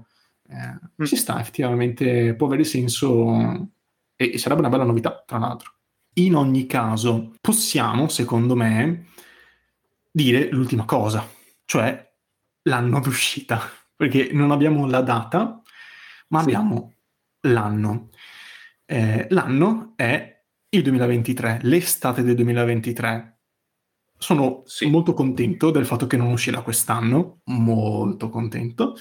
Eh, 0.49 1.01
mm. 1.01 1.05
Ci 1.05 1.15
sta, 1.15 1.39
effettivamente, 1.39 2.34
può 2.36 2.47
avere 2.47 2.63
senso 2.63 3.69
e, 4.15 4.32
e 4.34 4.38
sarebbe 4.38 4.61
una 4.61 4.69
bella 4.69 4.84
novità, 4.84 5.23
tra 5.25 5.38
l'altro. 5.38 5.73
In 6.18 6.36
ogni 6.36 6.65
caso, 6.65 7.36
possiamo, 7.39 8.07
secondo 8.07 8.55
me, 8.55 9.07
dire 10.11 10.49
l'ultima 10.49 10.86
cosa, 10.86 11.28
cioè 11.65 12.11
l'anno 12.63 12.99
d'uscita, 12.99 13.61
perché 13.95 14.30
non 14.32 14.51
abbiamo 14.51 14.88
la 14.88 15.01
data, 15.01 15.61
ma 16.30 16.39
sì. 16.39 16.45
abbiamo 16.45 16.93
l'anno. 17.41 18.09
Eh, 18.86 19.28
l'anno 19.30 19.93
è 19.95 20.43
il 20.70 20.82
2023, 20.82 21.59
l'estate 21.63 22.24
del 22.24 22.36
2023. 22.36 23.39
Sono 24.18 24.63
sì. 24.65 24.88
molto 24.88 25.13
contento 25.13 25.70
del 25.70 25.86
fatto 25.86 26.07
che 26.07 26.18
non 26.18 26.32
uscirà 26.32 26.61
quest'anno, 26.61 27.41
molto 27.45 28.30
contento, 28.30 28.95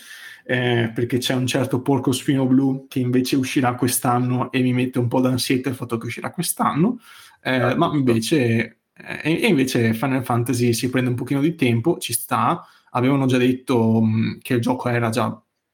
eh, 0.48 0.92
perché 0.94 1.18
c'è 1.18 1.34
un 1.34 1.46
certo 1.46 1.82
porco 1.82 2.12
spino 2.12 2.46
blu 2.46 2.86
che 2.88 3.00
invece 3.00 3.34
uscirà 3.34 3.74
quest'anno 3.74 4.52
e 4.52 4.60
mi 4.62 4.72
mette 4.72 5.00
un 5.00 5.08
po' 5.08 5.20
d'ansietta 5.20 5.68
il 5.68 5.74
fatto 5.74 5.98
che 5.98 6.06
uscirà 6.06 6.30
quest'anno, 6.30 7.00
eh, 7.42 7.56
ah, 7.56 7.76
ma 7.76 7.90
invece, 7.92 8.78
eh, 8.94 9.30
invece 9.48 9.92
Final 9.92 10.24
Fantasy 10.24 10.72
si 10.72 10.88
prende 10.88 11.10
un 11.10 11.16
pochino 11.16 11.40
di 11.40 11.56
tempo, 11.56 11.98
ci 11.98 12.12
sta, 12.12 12.64
avevano 12.90 13.26
già 13.26 13.38
detto 13.38 14.00
mh, 14.00 14.06
mm, 14.08 14.32
che 14.40 14.54
il 14.54 14.60
gioco 14.60 14.88
era 14.88 15.10
già 15.10 15.28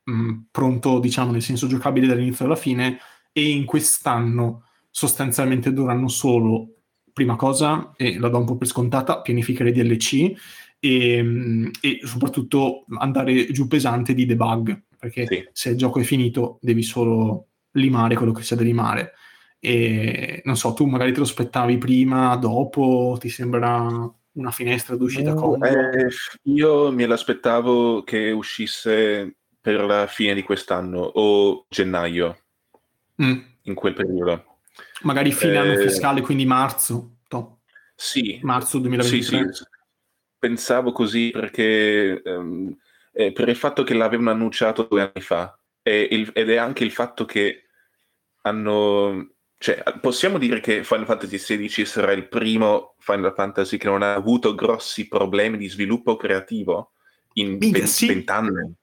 mh, 0.04 0.12
mm, 0.12 0.38
pronto, 0.50 0.98
diciamo, 1.00 1.32
nel 1.32 1.42
senso 1.42 1.66
giocabile 1.66 2.06
dall'inizio 2.06 2.46
alla 2.46 2.56
fine, 2.56 2.98
e 3.30 3.50
in 3.50 3.66
quest'anno 3.66 4.64
sostanzialmente 4.90 5.72
dovranno 5.72 6.08
solo 6.08 6.68
prima 7.12 7.36
cosa, 7.36 7.92
e 7.96 8.18
la 8.18 8.28
do 8.28 8.38
un 8.38 8.46
po' 8.46 8.56
per 8.56 8.68
scontata, 8.68 9.20
pianificare 9.20 9.70
DLC 9.70 10.32
e, 10.84 11.22
mm, 11.22 11.68
e 11.80 12.00
soprattutto 12.02 12.84
andare 12.98 13.52
giù 13.52 13.68
pesante 13.68 14.14
di 14.14 14.26
debug, 14.26 14.82
perché 14.98 15.26
sì. 15.28 15.48
se 15.52 15.70
il 15.70 15.76
gioco 15.76 16.00
è 16.00 16.02
finito 16.02 16.58
devi 16.60 16.82
solo 16.82 17.46
limare 17.72 18.16
quello 18.16 18.32
che 18.32 18.42
c'è 18.42 18.56
da 18.56 18.62
limare. 18.62 19.12
E 19.60 20.42
non 20.44 20.56
so, 20.56 20.72
tu 20.72 20.84
magari 20.86 21.12
te 21.12 21.18
lo 21.18 21.24
aspettavi 21.24 21.78
prima, 21.78 22.34
dopo, 22.34 23.16
ti 23.20 23.28
sembra 23.28 24.12
una 24.32 24.50
finestra 24.50 24.96
d'uscita 24.96 25.34
no, 25.34 25.62
eh, 25.62 26.08
io 26.44 26.90
me 26.90 27.06
l'aspettavo 27.06 28.02
che 28.02 28.30
uscisse 28.32 29.36
per 29.60 29.84
la 29.84 30.08
fine 30.08 30.34
di 30.34 30.42
quest'anno 30.42 30.98
o 30.98 31.66
gennaio, 31.68 32.38
mm. 33.22 33.38
in 33.62 33.74
quel 33.74 33.92
periodo. 33.92 34.56
Magari 35.02 35.30
fine 35.30 35.52
eh, 35.52 35.58
anno 35.58 35.76
fiscale, 35.76 36.22
quindi 36.22 36.44
marzo. 36.44 37.18
To. 37.28 37.58
Sì. 37.94 38.40
Marzo 38.42 38.78
2023. 38.78 39.52
Sì, 39.52 39.52
sì. 39.52 39.64
Pensavo 40.42 40.90
così 40.90 41.30
perché 41.30 42.20
um, 42.24 42.76
eh, 43.12 43.30
per 43.30 43.48
il 43.48 43.54
fatto 43.54 43.84
che 43.84 43.94
l'avevano 43.94 44.30
annunciato 44.30 44.88
due 44.90 45.02
anni 45.02 45.22
fa 45.22 45.56
e 45.82 46.08
il, 46.10 46.30
ed 46.32 46.50
è 46.50 46.56
anche 46.56 46.82
il 46.84 46.90
fatto 46.90 47.24
che 47.24 47.66
hanno... 48.42 49.34
Cioè, 49.56 49.84
possiamo 50.00 50.38
dire 50.38 50.58
che 50.58 50.82
Final 50.82 51.06
Fantasy 51.06 51.36
XVI 51.36 51.84
sarà 51.84 52.10
il 52.10 52.26
primo 52.26 52.96
Final 52.98 53.32
Fantasy 53.32 53.76
che 53.76 53.86
non 53.86 54.02
ha 54.02 54.14
avuto 54.14 54.56
grossi 54.56 55.06
problemi 55.06 55.56
di 55.56 55.68
sviluppo 55.68 56.16
creativo 56.16 56.94
in 57.34 57.58
vent'anni. 57.58 58.74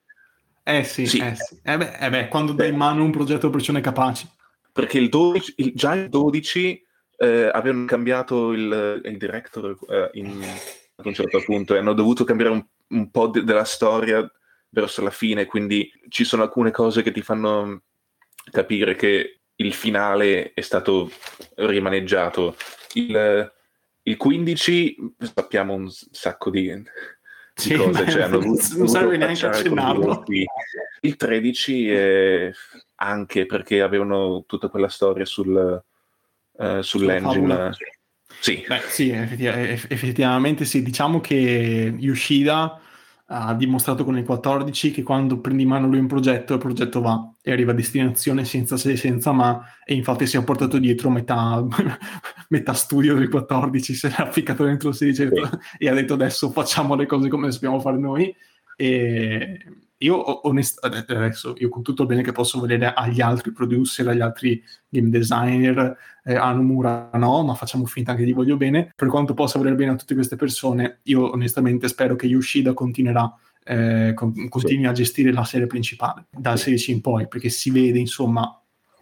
Eh 0.64 0.86
sì, 0.86 1.06
sì. 1.06 1.18
Eh 1.20 1.36
sì. 1.36 1.60
Eh 1.62 1.76
beh, 1.76 1.98
eh 2.00 2.10
beh, 2.10 2.28
quando 2.30 2.54
dai 2.54 2.70
in 2.70 2.78
mano 2.78 3.04
un 3.04 3.12
progetto 3.12 3.48
a 3.48 3.50
persone 3.50 3.82
capaci 3.82 4.26
perché 4.72 4.98
il 4.98 5.10
12, 5.10 5.54
il, 5.58 5.72
già 5.76 5.94
il 5.94 6.08
12 6.08 6.86
eh, 7.18 7.50
avevano 7.52 7.84
cambiato 7.84 8.54
il, 8.54 9.02
il 9.04 9.18
director 9.18 9.78
eh, 9.90 10.10
in, 10.14 10.42
ad 11.00 11.06
un 11.06 11.14
certo 11.14 11.42
punto 11.44 11.74
e 11.74 11.78
hanno 11.78 11.94
dovuto 11.94 12.24
cambiare 12.24 12.52
un, 12.52 12.66
un 12.90 13.10
po' 13.10 13.28
de- 13.28 13.44
della 13.44 13.64
storia 13.64 14.30
verso 14.70 15.02
la 15.02 15.10
fine, 15.10 15.46
quindi 15.46 15.92
ci 16.10 16.24
sono 16.24 16.44
alcune 16.44 16.72
cose 16.72 17.02
che 17.02 17.12
ti 17.12 17.22
fanno 17.22 17.84
capire 18.52 18.96
che 18.96 19.40
il 19.56 19.74
finale 19.74 20.54
è 20.54 20.62
stato 20.62 21.10
rimaneggiato. 21.56 22.56
Il, 22.94 23.52
il 24.04 24.18
15 24.18 25.16
sappiamo 25.34 25.74
un 25.74 25.90
sacco 25.90 26.50
di, 26.50 26.72
di 26.74 26.84
sì, 27.54 27.74
cose, 27.76 28.10
cioè, 28.10 28.24
hanno 28.24 28.40
non 28.78 28.88
serve 28.88 29.18
neanche 29.18 29.46
accennarlo. 29.46 30.24
Il 31.02 31.16
13 31.16 31.92
è 31.92 32.52
anche 32.96 33.46
perché 33.46 33.82
avevano 33.82 34.44
tutta 34.46 34.68
quella 34.68 34.90
storia 34.90 35.26
sul, 35.26 35.84
uh, 36.52 36.82
sull'engine. 36.82 37.72
Sì. 38.40 38.64
Beh, 38.68 38.82
sì, 38.88 39.10
effettivamente 39.12 40.66
sì. 40.66 40.82
Diciamo 40.82 41.20
che 41.20 41.94
Yoshida 41.98 42.80
ha 43.32 43.54
dimostrato 43.54 44.04
con 44.04 44.18
il 44.18 44.26
14 44.26 44.90
che 44.90 45.04
quando 45.04 45.40
prendi 45.40 45.64
in 45.64 45.70
mano 45.70 45.88
lui 45.88 46.00
un 46.00 46.08
progetto, 46.08 46.54
il 46.54 46.60
progetto 46.60 47.00
va 47.00 47.32
e 47.42 47.52
arriva 47.52 47.72
a 47.72 47.76
destinazione 47.76 48.44
senza 48.44 48.76
se 48.76 48.96
senza 48.98 49.32
ma, 49.32 49.64
e 49.86 49.94
infatti 49.94 50.26
si 50.26 50.36
è 50.38 50.44
portato 50.44 50.80
dietro 50.80 51.12
metà, 51.12 51.64
metà 52.50 52.74
studio 52.74 53.16
del 53.16 53.30
14, 53.30 53.94
se 53.94 54.14
l'ha 54.18 54.32
ficcato 54.32 54.64
dentro 54.64 54.90
il 54.90 54.96
16 54.96 55.30
sì. 55.32 55.58
e 55.78 55.90
ha 55.90 55.94
detto 55.94 56.16
adesso 56.16 56.50
facciamo 56.50 56.96
le 56.96 57.06
cose 57.06 57.30
come 57.30 57.48
le 57.48 57.52
sappiamo 57.52 57.80
fare 57.80 58.00
noi. 58.00 58.36
E 58.76 59.60
io 60.02 60.48
onestamente 60.48 61.14
adesso 61.14 61.56
io 61.58 61.70
con 61.70 61.84
tutto 61.84 62.04
il 62.04 62.08
bene 62.08 62.22
che 62.22 62.32
posso 62.32 62.60
vedere 62.60 62.94
agli 62.94 63.22
altri 63.22 63.52
producer, 63.52 64.08
agli 64.08 64.22
altri 64.22 64.64
game 64.88 65.10
designer, 65.10 65.98
eh, 66.24 66.36
a 66.36 66.52
Nomura 66.52 67.10
no, 67.14 67.44
ma 67.44 67.54
facciamo 67.54 67.86
finta 67.86 68.16
che 68.16 68.24
gli 68.24 68.34
voglio 68.34 68.56
bene. 68.56 68.94
Per 68.96 69.08
quanto 69.08 69.34
possa 69.34 69.58
voler 69.58 69.76
bene 69.76 69.92
a 69.92 69.96
tutte 69.96 70.14
queste 70.14 70.36
persone, 70.36 71.00
io 71.04 71.32
onestamente 71.32 71.88
spero 71.88 72.16
che 72.16 72.28
Yoshida 72.28 72.74
continuerà 72.74 73.34
eh, 73.64 74.14
con, 74.16 74.48
continui 74.48 74.84
sì. 74.84 74.90
a 74.90 74.94
gestire 74.94 75.34
la 75.34 75.44
serie 75.44 75.68
principale 75.68 76.28
dal 76.32 76.58
sì. 76.58 76.66
16 76.66 76.92
in 76.92 77.02
poi, 77.02 77.28
perché 77.28 77.50
si 77.50 77.70
vede 77.70 78.00
insomma 78.00 78.54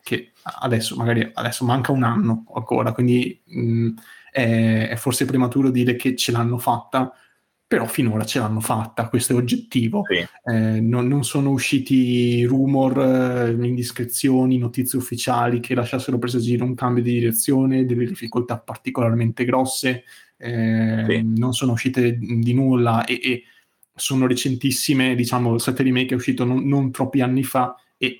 che 0.02 0.32
adesso 0.62 0.95
magari 0.95 1.30
adesso 1.34 1.64
manca 1.66 1.91
un 1.91 2.04
anno 2.04 2.45
ancora, 2.56 2.91
quindi 2.91 3.39
mh, 3.45 3.89
è, 4.32 4.88
è 4.89 4.95
forse 4.95 5.26
prematuro 5.26 5.70
dire 5.70 5.95
che 5.95 6.16
ce 6.16 6.32
l'hanno 6.32 6.58
fatta 6.58 7.14
però 7.68 7.86
finora 7.86 8.24
ce 8.24 8.39
l'hanno 8.39 8.61
fatta, 8.61 9.09
questo 9.09 9.34
è 9.34 9.36
oggettivo. 9.36 10.03
Sì. 10.07 10.26
Eh, 10.49 10.80
non, 10.80 11.05
non, 11.07 11.26
sono 11.26 11.49
usciti 11.49 12.45
rumor, 12.45 12.97
eh, 12.97 13.49
indiscrezioni, 13.51 14.57
notizie 14.57 14.97
ufficiali 14.97 15.59
che 15.59 15.76
lasciassero 15.76 16.18
presagire 16.18 16.63
un 16.63 16.76
cambio 16.76 17.03
di 17.03 17.11
direzione, 17.11 17.86
delle 17.86 18.05
difficoltà 18.05 18.57
particolarmente 18.57 19.43
grosse, 19.43 20.05
eh, 20.38 21.05
sì. 21.09 21.34
non 21.36 21.51
sono 21.51 21.74
uscite 21.74 22.18
di 22.18 22.53
nulla 22.53 23.03
e, 23.03 23.20
e, 23.22 23.43
sono 23.93 24.28
recentissime, 24.28 25.15
diciamo, 25.15 25.55
il 25.55 25.59
7 25.59 25.84
remake 25.84 26.13
è 26.13 26.15
uscito 26.18 26.45
non, 26.45 26.65
non 26.65 26.91
troppi 26.91 27.20
anni 27.20 27.43
fa 27.43 27.76
e 27.97 28.18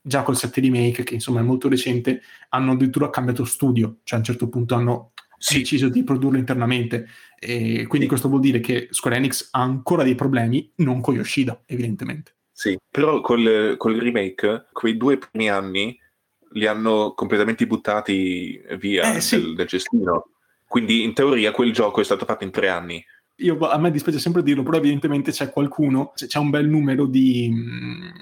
già 0.00 0.22
col 0.22 0.36
7 0.36 0.60
remake, 0.60 1.02
che 1.02 1.14
insomma 1.14 1.40
è 1.40 1.42
molto 1.42 1.68
recente, 1.68 2.22
hanno 2.50 2.72
addirittura 2.72 3.10
cambiato 3.10 3.44
studio, 3.44 3.98
cioè 4.04 4.18
a 4.18 4.22
un 4.22 4.24
certo 4.24 4.48
punto 4.48 4.74
hanno 4.74 5.12
sì. 5.52 5.58
deciso 5.58 5.88
di 5.88 6.02
produrlo 6.02 6.38
internamente. 6.38 7.08
E 7.38 7.86
quindi 7.86 8.06
questo 8.06 8.28
vuol 8.28 8.40
dire 8.40 8.60
che 8.60 8.88
Square 8.90 9.16
Enix 9.16 9.48
ha 9.52 9.60
ancora 9.60 10.02
dei 10.02 10.14
problemi, 10.14 10.72
non 10.76 11.00
con 11.00 11.14
Yoshida, 11.14 11.62
evidentemente. 11.66 12.34
Sì, 12.50 12.76
però 12.90 13.20
col, 13.20 13.74
col 13.76 13.96
remake, 13.96 14.66
quei 14.72 14.96
due 14.96 15.18
primi 15.18 15.50
anni 15.50 15.98
li 16.52 16.66
hanno 16.66 17.12
completamente 17.14 17.66
buttati 17.66 18.60
via 18.78 19.14
eh, 19.14 19.20
sì. 19.20 19.36
del, 19.36 19.54
del, 19.54 19.66
cestino. 19.66 20.30
Quindi 20.66 21.02
in 21.02 21.12
teoria 21.12 21.52
quel 21.52 21.72
gioco 21.72 22.00
è 22.00 22.04
stato 22.04 22.24
fatto 22.24 22.44
in 22.44 22.50
tre 22.50 22.68
anni. 22.68 23.04
io, 23.36 23.58
a 23.58 23.78
me 23.78 23.90
dispiace 23.90 24.18
sempre 24.18 24.42
dirlo, 24.42 24.62
però 24.62 24.78
evidentemente 24.78 25.30
c'è 25.30 25.50
qualcuno, 25.50 26.12
c'è 26.14 26.38
un 26.38 26.50
bel 26.50 26.66
numero 26.66 27.04
di, 27.04 27.52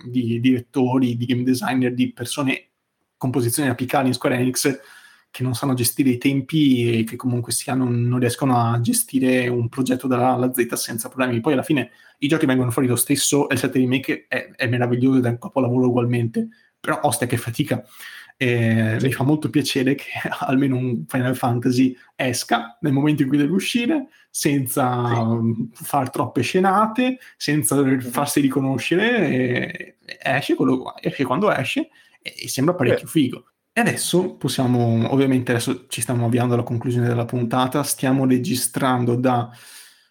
di 0.05 0.41
direttori, 0.41 1.17
di 1.17 1.27
game 1.27 1.45
designer, 1.45 1.95
di 1.95 2.13
persone 2.13 2.71
con 3.17 3.31
posizioni 3.31 3.69
apicali 3.69 4.09
in 4.09 4.15
Square 4.15 4.37
Enix 4.37 4.81
che 5.35 5.43
non 5.43 5.57
sanno 5.57 5.75
gestire 5.75 6.11
i 6.11 6.17
tempi 6.17 7.01
e 7.01 7.03
che 7.03 7.17
comunque 7.17 7.51
sia 7.51 7.75
non, 7.75 8.05
non 8.05 8.21
riescono 8.21 8.57
a 8.57 8.81
gestire 8.81 9.49
un 9.49 9.69
progetto 9.69 10.07
dalla 10.07 10.29
A 10.29 10.35
alla 10.35 10.53
Z 10.53 10.75
senza 10.75 11.09
problemi. 11.09 11.41
Poi 11.41 11.55
alla 11.55 11.65
fine 11.65 11.91
i 12.19 12.29
giochi 12.29 12.47
vengono 12.47 12.71
fuori 12.71 12.87
lo 12.87 12.95
stesso 12.95 13.49
e 13.49 13.55
il 13.55 13.59
7 13.59 13.77
remake 13.81 14.27
è, 14.29 14.53
è 14.55 14.69
meraviglioso 14.69 15.19
ed 15.19 15.25
è 15.25 15.31
un 15.31 15.39
capolavoro 15.41 15.89
ugualmente, 15.89 16.47
però 16.79 17.01
ostia 17.03 17.27
che 17.27 17.37
fatica. 17.37 17.85
Eh, 18.37 18.95
sì. 19.01 19.07
Mi 19.07 19.13
fa 19.13 19.25
molto 19.25 19.51
piacere 19.51 19.97
che 19.97 20.07
almeno 20.39 20.77
un 20.77 21.05
Final 21.09 21.35
Fantasy 21.35 21.97
esca 22.15 22.79
nel 22.83 22.93
momento 22.93 23.23
in 23.23 23.29
cui 23.29 23.37
deve 23.37 23.55
uscire, 23.55 24.07
senza 24.31 25.05
sì. 25.43 25.69
far 25.73 26.11
troppe 26.11 26.43
scenate, 26.43 27.19
senza 27.37 27.83
farsi 27.99 28.39
riconoscere. 28.39 29.97
esce, 30.23 30.55
quello, 30.55 30.95
esce 31.01 31.25
quando 31.25 31.51
esce 31.51 31.89
e, 32.23 32.49
sembra 32.49 32.77
parecchio 32.77 33.07
Beh. 33.07 33.11
figo. 33.11 33.45
E 33.77 33.81
adesso 33.81 34.37
possiamo, 34.37 35.13
ovviamente 35.13 35.51
adesso 35.51 35.87
ci 35.89 36.01
stiamo 36.01 36.27
avviando 36.27 36.55
alla 36.55 36.63
conclusione 36.63 37.09
della 37.09 37.25
puntata, 37.25 37.83
stiamo 37.83 38.25
registrando 38.25 39.17
da 39.17 39.51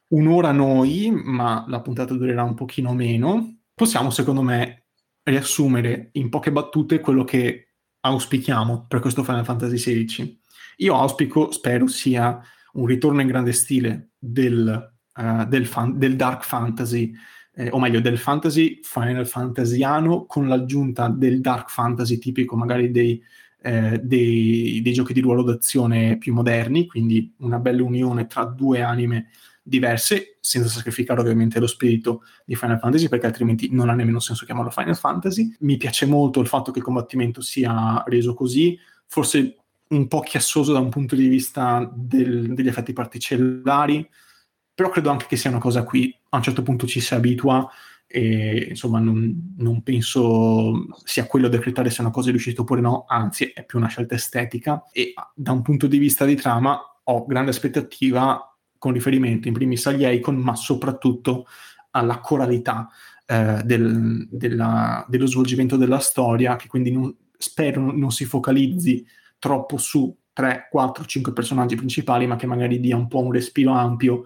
un'ora 0.08 0.52
noi, 0.52 1.10
ma 1.12 1.64
la 1.70 1.80
puntata 1.80 2.14
durerà 2.14 2.44
un 2.44 2.56
pochino 2.56 2.94
meno. 2.94 3.60
Possiamo, 3.74 4.10
secondo 4.10 4.42
me, 4.42 4.88
riassumere 5.24 6.10
in 6.14 6.28
poche 6.28 6.52
battute 6.52 7.00
quello 7.00 7.24
che 7.24 7.76
auspichiamo 8.02 8.86
per 8.86 9.00
questo 9.00 9.24
Final 9.24 9.46
Fantasy 9.46 9.76
XVI. 9.78 10.42
Io 10.80 10.96
auspico, 11.00 11.50
spero, 11.52 11.88
sia 11.88 12.42
un 12.74 12.86
ritorno 12.86 13.22
in 13.22 13.28
grande 13.28 13.54
stile 13.54 14.10
del, 14.20 14.94
uh, 15.16 15.46
del, 15.46 15.66
fan, 15.66 15.98
del 15.98 16.18
dark 16.18 16.44
fantasy, 16.44 17.14
eh, 17.56 17.70
o 17.70 17.80
meglio 17.80 18.02
del 18.02 18.18
fantasy 18.18 18.82
Final 18.84 19.26
Fantasiano 19.26 20.26
con 20.26 20.50
l'aggiunta 20.50 21.08
del 21.08 21.40
dark 21.40 21.70
fantasy 21.70 22.18
tipico 22.18 22.58
magari 22.58 22.92
dei, 22.92 23.24
eh, 23.64 24.00
dei, 24.04 24.82
dei 24.84 24.94
giochi 24.94 25.14
di 25.14 25.22
ruolo 25.22 25.42
d'azione 25.42 26.18
più 26.18 26.34
moderni, 26.34 26.86
quindi 26.86 27.34
una 27.40 27.60
bella 27.60 27.84
unione 27.84 28.28
tra 28.28 28.44
due 28.44 28.82
anime 28.82 29.30
diverse, 29.64 30.38
senza 30.42 30.68
sacrificare 30.68 31.22
ovviamente 31.22 31.60
lo 31.60 31.68
spirito 31.68 32.24
di 32.46 32.56
Final 32.56 32.80
Fantasy, 32.80 33.08
perché 33.08 33.26
altrimenti 33.26 33.70
non 33.72 33.90
ha 33.90 33.94
nemmeno 33.94 34.20
senso 34.20 34.46
chiamarlo 34.46 34.70
Final 34.70 34.98
Fantasy. 34.98 35.56
Mi 35.60 35.78
piace 35.78 36.06
molto 36.06 36.42
il 36.42 36.48
fatto 36.48 36.72
che 36.72 36.80
il 36.80 36.86
combattimento 36.86 37.42
sia 37.42 38.04
reso 38.06 38.34
così, 38.34 38.78
forse 39.08 39.56
un 39.90 40.08
po' 40.08 40.20
chiassoso 40.20 40.74
da 40.74 40.80
un 40.80 40.90
punto 40.90 41.16
di 41.16 41.28
vista 41.28 41.90
del, 41.96 42.54
degli 42.54 42.68
effetti 42.68 42.92
particellari, 42.92 44.08
però 44.76 44.90
credo 44.90 45.10
anche 45.10 45.28
che 45.28 45.38
sia 45.38 45.50
una 45.50 45.60
cosa 45.60 45.80
a 45.80 45.84
cui 45.84 46.14
a 46.30 46.38
un 46.38 46.44
certo 46.44 46.64
punto 46.64 46.86
ci 46.86 47.00
si 47.00 47.14
abitua 47.14 47.70
e 48.16 48.68
insomma 48.70 49.00
non, 49.00 49.56
non 49.58 49.82
penso 49.82 50.86
sia 51.04 51.26
quello 51.26 51.48
decretare 51.48 51.90
se 51.90 52.02
una 52.02 52.12
cosa 52.12 52.28
è 52.28 52.30
riuscita 52.30 52.62
oppure 52.62 52.80
no, 52.80 53.06
anzi 53.08 53.46
è 53.46 53.66
più 53.66 53.80
una 53.80 53.88
scelta 53.88 54.14
estetica. 54.14 54.84
E 54.92 55.16
da 55.34 55.52
un 55.52 55.64
punto 55.64 55.88
di 55.88 55.98
vista 55.98 56.24
di 56.24 56.36
trama 56.36 56.80
ho 57.06 57.26
grande 57.26 57.50
aspettativa 57.50 58.56
con 58.78 58.94
riferimento 58.94 59.48
in 59.48 59.56
primis 59.56 59.88
agli 59.88 60.06
Icon, 60.06 60.36
ma 60.36 60.56
soprattutto 60.56 61.48
alla 61.90 62.20
coralità 62.20 62.88
eh, 63.26 63.62
del, 63.66 64.28
della, 64.30 65.04
dello 65.10 65.26
svolgimento 65.26 65.76
della 65.76 65.98
storia, 65.98 66.56
che 66.56 66.68
quindi 66.68 66.92
non, 66.92 67.12
spero 67.36 67.92
non 67.92 68.12
si 68.12 68.26
focalizzi 68.26 69.04
troppo 69.40 69.78
su 69.78 70.16
3, 70.34 70.68
4, 70.70 71.04
5 71.04 71.34
personaggi 71.34 71.76
principali, 71.76 72.28
ma 72.28 72.36
che 72.36 72.46
magari 72.46 72.80
dia 72.80 72.96
un 72.96 73.08
po' 73.08 73.22
un 73.22 73.32
respiro 73.32 73.72
ampio 73.72 74.26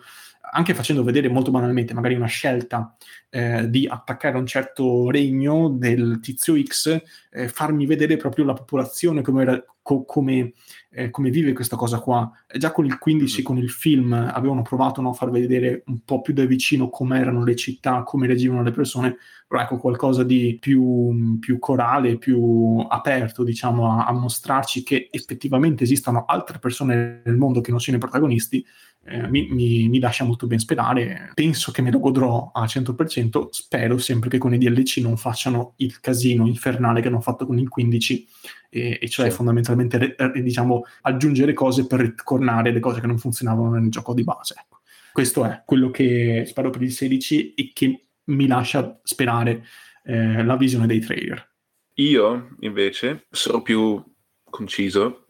anche 0.51 0.73
facendo 0.73 1.03
vedere 1.03 1.29
molto 1.29 1.51
banalmente 1.51 1.93
magari 1.93 2.15
una 2.15 2.27
scelta 2.27 2.95
eh, 3.29 3.69
di 3.69 3.85
attaccare 3.87 4.37
un 4.37 4.45
certo 4.45 5.09
regno 5.09 5.69
del 5.69 6.19
tizio 6.21 6.59
X, 6.61 7.01
eh, 7.29 7.47
farmi 7.49 7.85
vedere 7.85 8.15
proprio 8.17 8.45
la 8.45 8.53
popolazione 8.53 9.21
come, 9.21 9.41
era, 9.41 9.65
co- 9.81 10.05
come, 10.05 10.53
eh, 10.89 11.09
come, 11.09 11.29
vive 11.29 11.53
questa 11.53 11.75
cosa 11.75 11.99
qua. 11.99 12.31
Già 12.57 12.71
con 12.71 12.85
il 12.85 12.97
15, 12.97 13.35
mm-hmm. 13.35 13.45
con 13.45 13.57
il 13.57 13.69
film, 13.69 14.13
avevano 14.13 14.61
provato 14.61 15.01
no, 15.01 15.09
a 15.09 15.13
far 15.13 15.29
vedere 15.29 15.83
un 15.87 15.99
po' 16.05 16.21
più 16.21 16.33
da 16.33 16.45
vicino 16.45 16.89
come 16.89 17.19
erano 17.19 17.43
le 17.43 17.55
città, 17.55 18.03
come 18.03 18.27
reagivano 18.27 18.63
le 18.63 18.71
persone, 18.71 19.17
però 19.45 19.61
ecco 19.61 19.77
qualcosa 19.77 20.23
di 20.23 20.57
più, 20.59 21.37
più 21.39 21.59
corale, 21.59 22.17
più 22.17 22.83
aperto, 22.87 23.43
diciamo, 23.43 23.91
a, 23.91 24.05
a 24.05 24.13
mostrarci 24.13 24.83
che 24.83 25.09
effettivamente 25.11 25.83
esistono 25.83 26.23
altre 26.25 26.59
persone 26.59 27.21
nel 27.25 27.35
mondo 27.35 27.59
che 27.59 27.71
non 27.71 27.79
siano 27.81 27.97
i 27.97 28.01
protagonisti 28.01 28.65
eh, 29.07 29.27
mi, 29.29 29.47
mi, 29.49 29.87
mi, 29.87 29.99
lascia 29.99 30.25
molto 30.25 30.47
ben 30.47 30.59
sperare. 30.59 31.31
Penso 31.33 31.71
che 31.71 31.81
me 31.81 31.91
lo 31.91 31.99
godrò 31.99 32.51
al 32.53 32.65
100%. 32.65 33.47
Spero 33.51 33.97
sempre 33.97 34.29
che 34.29 34.37
con 34.37 34.53
i 34.53 34.57
DLC 34.57 34.97
non 34.97 35.15
facciano 35.15 35.73
il 35.77 35.99
casino 36.01 36.45
infernale 36.45 37.01
che 37.01 37.07
hanno 37.07 37.21
fatto 37.21 37.45
con 37.45 37.57
il 37.57 37.69
15, 37.69 38.27
e, 38.69 38.99
e 39.01 39.09
cioè 39.09 39.29
sì. 39.29 39.35
fondamentalmente 39.35 40.15
eh, 40.15 40.41
diciamo, 40.41 40.83
aggiungere 41.01 41.53
cose 41.53 41.87
per 41.87 42.01
ritornare 42.01 42.71
le 42.71 42.79
cose 42.79 42.99
che 42.99 43.07
non 43.07 43.17
funzionavano 43.17 43.71
nel 43.71 43.89
gioco 43.89 44.13
di 44.13 44.23
base. 44.23 44.55
Ecco. 44.59 44.81
Questo 45.13 45.45
è 45.45 45.63
quello 45.65 45.89
che 45.89 46.43
spero 46.45 46.69
per 46.69 46.81
il 46.81 46.91
16 46.91 47.53
e 47.53 47.71
che 47.73 48.07
mi 48.25 48.45
lascia 48.45 48.99
sperare 49.03 49.63
eh, 50.03 50.43
la 50.43 50.57
visione 50.57 50.85
dei 50.85 50.99
trailer. 50.99 51.55
Io 51.95 52.55
invece 52.59 53.25
sarò 53.31 53.61
più 53.61 54.03
conciso 54.49 55.27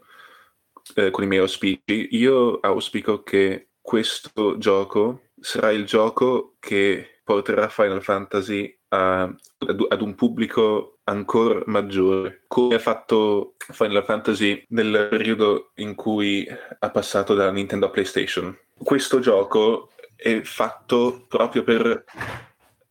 eh, 0.95 1.11
con 1.11 1.23
i 1.23 1.27
miei 1.27 1.41
auspici. 1.41 2.07
Io 2.11 2.59
auspico 2.59 3.23
che 3.23 3.66
questo 3.87 4.57
gioco 4.57 5.29
sarà 5.39 5.71
il 5.71 5.85
gioco 5.85 6.57
che 6.59 7.21
porterà 7.23 7.69
Final 7.69 8.03
Fantasy 8.03 8.77
a, 8.89 9.21
ad 9.21 10.01
un 10.01 10.13
pubblico 10.13 10.97
ancora 11.05 11.61
maggiore, 11.67 12.43
come 12.47 12.75
ha 12.75 12.79
fatto 12.79 13.53
Final 13.57 14.03
Fantasy 14.03 14.61
nel 14.71 15.07
periodo 15.09 15.71
in 15.75 15.95
cui 15.95 16.45
ha 16.79 16.89
passato 16.89 17.33
da 17.33 17.49
Nintendo 17.49 17.85
a 17.85 17.89
PlayStation. 17.89 18.53
Questo 18.77 19.19
gioco 19.19 19.91
è 20.17 20.41
fatto 20.41 21.23
proprio 21.25 21.63
per 21.63 22.03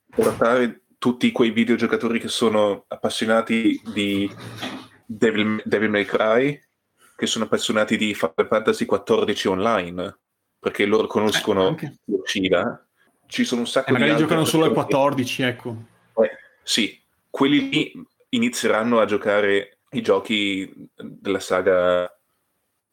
portare 0.08 0.84
tutti 0.96 1.30
quei 1.30 1.50
videogiocatori 1.50 2.18
che 2.18 2.28
sono 2.28 2.86
appassionati 2.88 3.78
di 3.92 4.34
Devil, 5.04 5.60
Devil 5.62 5.90
May 5.90 6.06
Cry, 6.06 6.58
che 7.14 7.26
sono 7.26 7.44
appassionati 7.44 7.98
di 7.98 8.14
Final 8.14 8.46
Fantasy 8.48 8.86
XIV 8.86 9.50
online, 9.50 10.18
perché 10.66 10.84
loro 10.84 11.06
conoscono 11.06 11.76
eh. 11.78 11.92
Ci 13.28 13.44
sono 13.44 13.60
un 13.60 13.68
sacco 13.68 13.90
e 13.90 13.92
di 13.92 14.00
magari 14.00 14.18
giocano 14.18 14.44
solo 14.44 14.64
al 14.64 14.72
14, 14.72 15.42
ecco. 15.44 15.76
Eh, 16.16 16.30
sì, 16.64 17.00
quelli 17.30 17.68
lì 17.68 17.92
inizieranno 18.30 18.98
a 18.98 19.04
giocare 19.04 19.78
i 19.90 20.02
giochi 20.02 20.68
della 20.96 21.38
saga 21.38 22.12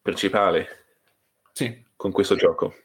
principale. 0.04 0.68
Sì. 1.52 1.84
Con 1.96 2.12
questo 2.12 2.36
gioco. 2.36 2.76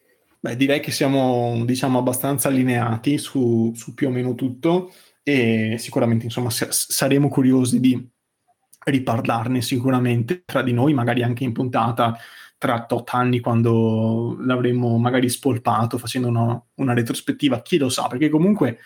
Beh, 0.41 0.57
direi 0.57 0.81
che 0.81 0.91
siamo, 0.91 1.65
diciamo, 1.67 1.99
abbastanza 1.99 2.49
allineati 2.49 3.19
su, 3.19 3.71
su 3.75 3.93
più 3.93 4.09
o 4.09 4.11
meno 4.11 4.35
tutto 4.35 4.91
e 5.23 5.77
sicuramente, 5.79 6.25
insomma, 6.25 6.49
saremo 6.51 7.29
curiosi 7.29 7.79
di 7.79 8.09
riparlarne 8.85 9.61
sicuramente 9.61 10.45
tra 10.47 10.63
di 10.63 10.73
noi, 10.73 10.95
magari 10.95 11.23
anche 11.23 11.45
in 11.45 11.53
puntata 11.53 12.17
tra 12.59 12.85
tot 12.85 13.09
anni 13.13 13.39
quando 13.41 14.37
l'avremmo 14.41 14.99
magari 14.99 15.29
spolpato 15.29 15.97
facendo 15.97 16.29
una, 16.29 16.61
una, 16.75 16.93
retrospettiva, 16.93 17.63
chi 17.63 17.79
lo 17.79 17.89
sa, 17.89 18.09
perché 18.09 18.29
comunque 18.29 18.79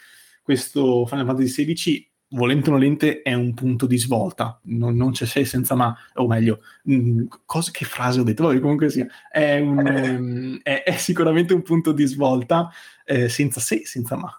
questo 0.43 1.07
Final 1.07 1.27
Fantasy 1.27 1.64
XVI 1.64 2.11
volente 2.33 2.68
o 2.70 2.73
nolente 2.73 3.23
è 3.23 3.35
un 3.35 3.55
punto 3.55 3.87
di 3.87 3.99
svolta, 3.99 4.59
non, 4.64 4.95
non 4.97 5.12
c'è 5.12 5.27
se 5.27 5.45
senza 5.45 5.75
ma, 5.75 5.95
o 6.14 6.27
meglio, 6.27 6.62
mh, 6.85 6.95
mm, 6.95 7.25
cosa, 7.45 7.70
che 7.70 7.85
frase 7.85 8.20
ho 8.20 8.25
detto, 8.25 8.45
Vabbè, 8.45 8.61
comunque 8.61 8.91
sia, 8.91 9.07
è, 9.31 9.59
un, 9.59 9.87
ehm, 9.87 10.61
è, 10.62 10.83
è, 10.85 10.97
sicuramente 10.97 11.55
un 11.55 11.62
punto 11.62 11.93
di 11.93 12.07
svolta 12.07 12.70
eh, 13.05 13.29
senza 13.29 13.61
se, 13.61 13.83
senza 13.85 14.16
ma. 14.16 14.31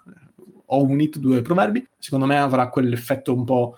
Ho 0.68 0.84
unito 0.84 1.20
due 1.20 1.42
proverbi, 1.42 1.88
secondo 2.00 2.26
me 2.26 2.38
avrà 2.38 2.70
quell'effetto 2.70 3.34
un 3.34 3.44
po' 3.44 3.78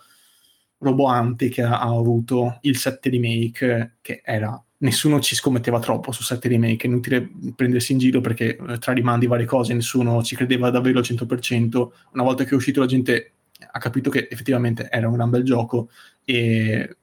roboante 0.77 1.49
che 1.49 1.61
ha, 1.61 1.79
ha 1.79 1.89
avuto 1.89 2.59
il 2.61 2.77
7 2.77 3.09
remake, 3.09 3.97
che 4.01 4.21
era 4.23 4.61
nessuno 4.85 5.19
ci 5.19 5.35
scommetteva 5.35 5.79
troppo 5.79 6.11
su 6.11 6.23
7 6.23 6.47
remake, 6.47 6.85
è 6.85 6.89
inutile 6.89 7.29
prendersi 7.55 7.91
in 7.91 7.97
giro 7.97 8.21
perché 8.21 8.55
eh, 8.55 8.77
tra 8.77 8.93
rimandi 8.93 9.27
varie 9.27 9.45
cose 9.45 9.73
nessuno 9.73 10.23
ci 10.23 10.35
credeva 10.35 10.69
davvero 10.69 10.99
al 10.99 11.05
100%, 11.05 11.89
una 12.13 12.23
volta 12.23 12.43
che 12.43 12.51
è 12.51 12.53
uscito 12.55 12.79
la 12.79 12.85
gente 12.85 13.31
ha 13.71 13.79
capito 13.79 14.09
che 14.09 14.27
effettivamente 14.29 14.87
era 14.89 15.07
un 15.07 15.15
gran 15.15 15.29
bel 15.29 15.43
gioco 15.43 15.89
e 16.23 16.97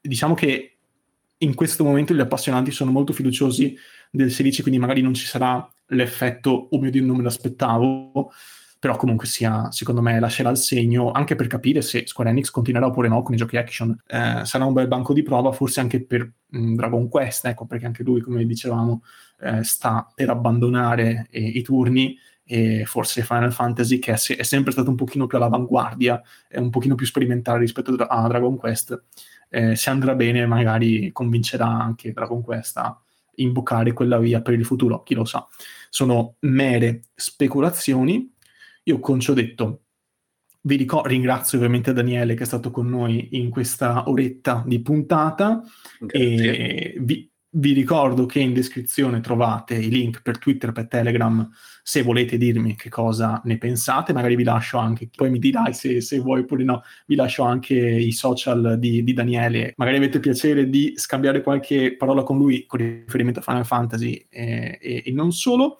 diciamo 0.00 0.34
che 0.34 0.76
in 1.38 1.54
questo 1.54 1.84
momento 1.84 2.14
gli 2.14 2.20
appassionati 2.20 2.70
sono 2.70 2.90
molto 2.90 3.12
fiduciosi 3.12 3.76
del 4.10 4.30
16, 4.30 4.62
quindi 4.62 4.80
magari 4.80 5.02
non 5.02 5.14
ci 5.14 5.26
sarà 5.26 5.68
l'effetto, 5.88 6.68
oh 6.70 6.78
mio 6.80 6.90
Dio, 6.90 7.04
non 7.04 7.16
me 7.16 7.22
l'aspettavo, 7.22 8.32
però 8.84 8.96
comunque 8.96 9.26
sia, 9.26 9.70
secondo 9.70 10.02
me, 10.02 10.20
lascerà 10.20 10.50
il 10.50 10.58
segno 10.58 11.10
anche 11.10 11.36
per 11.36 11.46
capire 11.46 11.80
se 11.80 12.02
Square 12.06 12.28
Enix 12.28 12.50
continuerà 12.50 12.84
oppure 12.84 13.08
no 13.08 13.22
con 13.22 13.32
i 13.32 13.38
giochi 13.38 13.56
action. 13.56 13.98
Eh, 14.06 14.42
sarà 14.44 14.66
un 14.66 14.74
bel 14.74 14.88
banco 14.88 15.14
di 15.14 15.22
prova, 15.22 15.52
forse 15.52 15.80
anche 15.80 16.04
per 16.04 16.30
mh, 16.48 16.58
mm, 16.58 16.74
Dragon 16.74 17.08
Quest, 17.08 17.46
ecco, 17.46 17.64
perché 17.64 17.86
anche 17.86 18.02
lui, 18.02 18.20
come 18.20 18.44
dicevamo, 18.44 19.02
eh, 19.40 19.64
sta 19.64 20.06
per 20.14 20.28
abbandonare 20.28 21.28
eh, 21.30 21.40
i 21.40 21.62
turni 21.62 22.14
e 22.44 22.84
forse 22.84 23.22
Final 23.22 23.54
Fantasy 23.54 23.98
che 23.98 24.12
è, 24.12 24.36
è, 24.36 24.42
sempre 24.42 24.72
stato 24.72 24.90
un 24.90 24.96
pochino 24.96 25.26
più 25.26 25.38
all'avanguardia, 25.38 26.20
è 26.46 26.58
un 26.58 26.68
pochino 26.68 26.94
più 26.94 27.06
sperimentale 27.06 27.60
rispetto 27.60 27.94
a 27.94 28.28
Dragon 28.28 28.54
Quest. 28.58 29.02
Eh, 29.48 29.76
se 29.76 29.88
andrà 29.88 30.14
bene 30.14 30.44
magari 30.44 31.10
convincerà 31.10 31.68
anche 31.68 32.12
Dragon 32.12 32.42
Quest 32.42 32.76
a 32.76 33.00
imboccare 33.36 33.94
quella 33.94 34.18
via 34.18 34.42
per 34.42 34.52
il 34.52 34.66
futuro, 34.66 35.02
chi 35.02 35.14
lo 35.14 35.24
sa. 35.24 35.46
Sono 35.88 36.36
mere 36.40 37.04
speculazioni. 37.14 38.33
Io 38.84 39.00
con 39.00 39.20
ciò 39.20 39.32
detto 39.32 39.80
vi 40.62 40.76
ricor- 40.76 41.06
ringrazio 41.06 41.58
ovviamente 41.58 41.92
Daniele 41.92 42.34
che 42.34 42.42
è 42.44 42.46
stato 42.46 42.70
con 42.70 42.88
noi 42.88 43.28
in 43.32 43.50
questa 43.50 44.08
oretta 44.08 44.62
di 44.66 44.80
puntata 44.80 45.62
Grazie. 45.98 46.56
e 46.56 46.94
vi, 47.00 47.30
vi 47.56 47.72
ricordo 47.72 48.26
che 48.26 48.40
in 48.40 48.52
descrizione 48.52 49.20
trovate 49.20 49.74
i 49.74 49.88
link 49.88 50.22
per 50.22 50.38
Twitter, 50.38 50.72
per 50.72 50.88
Telegram, 50.88 51.48
se 51.82 52.02
volete 52.02 52.36
dirmi 52.36 52.74
che 52.76 52.88
cosa 52.88 53.40
ne 53.44 53.58
pensate, 53.58 54.12
magari 54.12 54.36
vi 54.36 54.42
lascio 54.42 54.78
anche, 54.78 55.08
poi 55.14 55.30
mi 55.30 55.38
dirai 55.38 55.72
se, 55.72 56.00
se 56.00 56.18
vuoi 56.18 56.40
oppure 56.40 56.64
no, 56.64 56.82
vi 57.06 57.14
lascio 57.14 57.44
anche 57.44 57.74
i 57.74 58.12
social 58.12 58.76
di, 58.78 59.04
di, 59.04 59.12
Daniele, 59.12 59.74
magari 59.76 59.98
avete 59.98 60.18
piacere 60.18 60.68
di 60.68 60.94
scambiare 60.96 61.42
qualche 61.42 61.96
parola 61.96 62.22
con 62.22 62.38
lui 62.38 62.66
con 62.66 62.80
riferimento 62.80 63.40
a 63.40 63.42
Final 63.42 63.66
Fantasy 63.66 64.26
e, 64.28 64.78
e, 64.80 65.02
e 65.06 65.12
non 65.12 65.30
solo. 65.30 65.78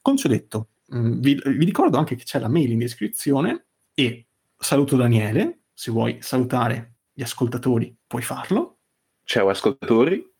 Con 0.00 0.16
ciò 0.16 0.28
detto, 0.28 0.68
vi, 0.88 1.40
vi 1.44 1.64
ricordo 1.64 1.98
anche 1.98 2.14
che 2.14 2.24
c'è 2.24 2.38
la 2.38 2.48
mail 2.48 2.70
in 2.70 2.78
descrizione 2.78 3.66
e 3.94 4.26
saluto 4.56 4.96
Daniele, 4.96 5.64
se 5.72 5.90
vuoi 5.90 6.18
salutare 6.20 6.96
gli 7.12 7.22
ascoltatori 7.22 7.96
puoi 8.06 8.22
farlo. 8.22 8.78
Ciao 9.24 9.48
ascoltatori, 9.48 10.34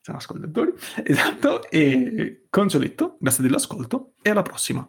siamo 0.00 0.18
ascoltatori, 0.18 0.72
esatto, 1.04 1.70
e 1.70 2.46
con 2.50 2.68
ciò 2.68 2.78
detto, 2.78 3.16
grazie 3.20 3.42
dell'ascolto 3.42 4.14
e 4.22 4.30
alla 4.30 4.42
prossima. 4.42 4.88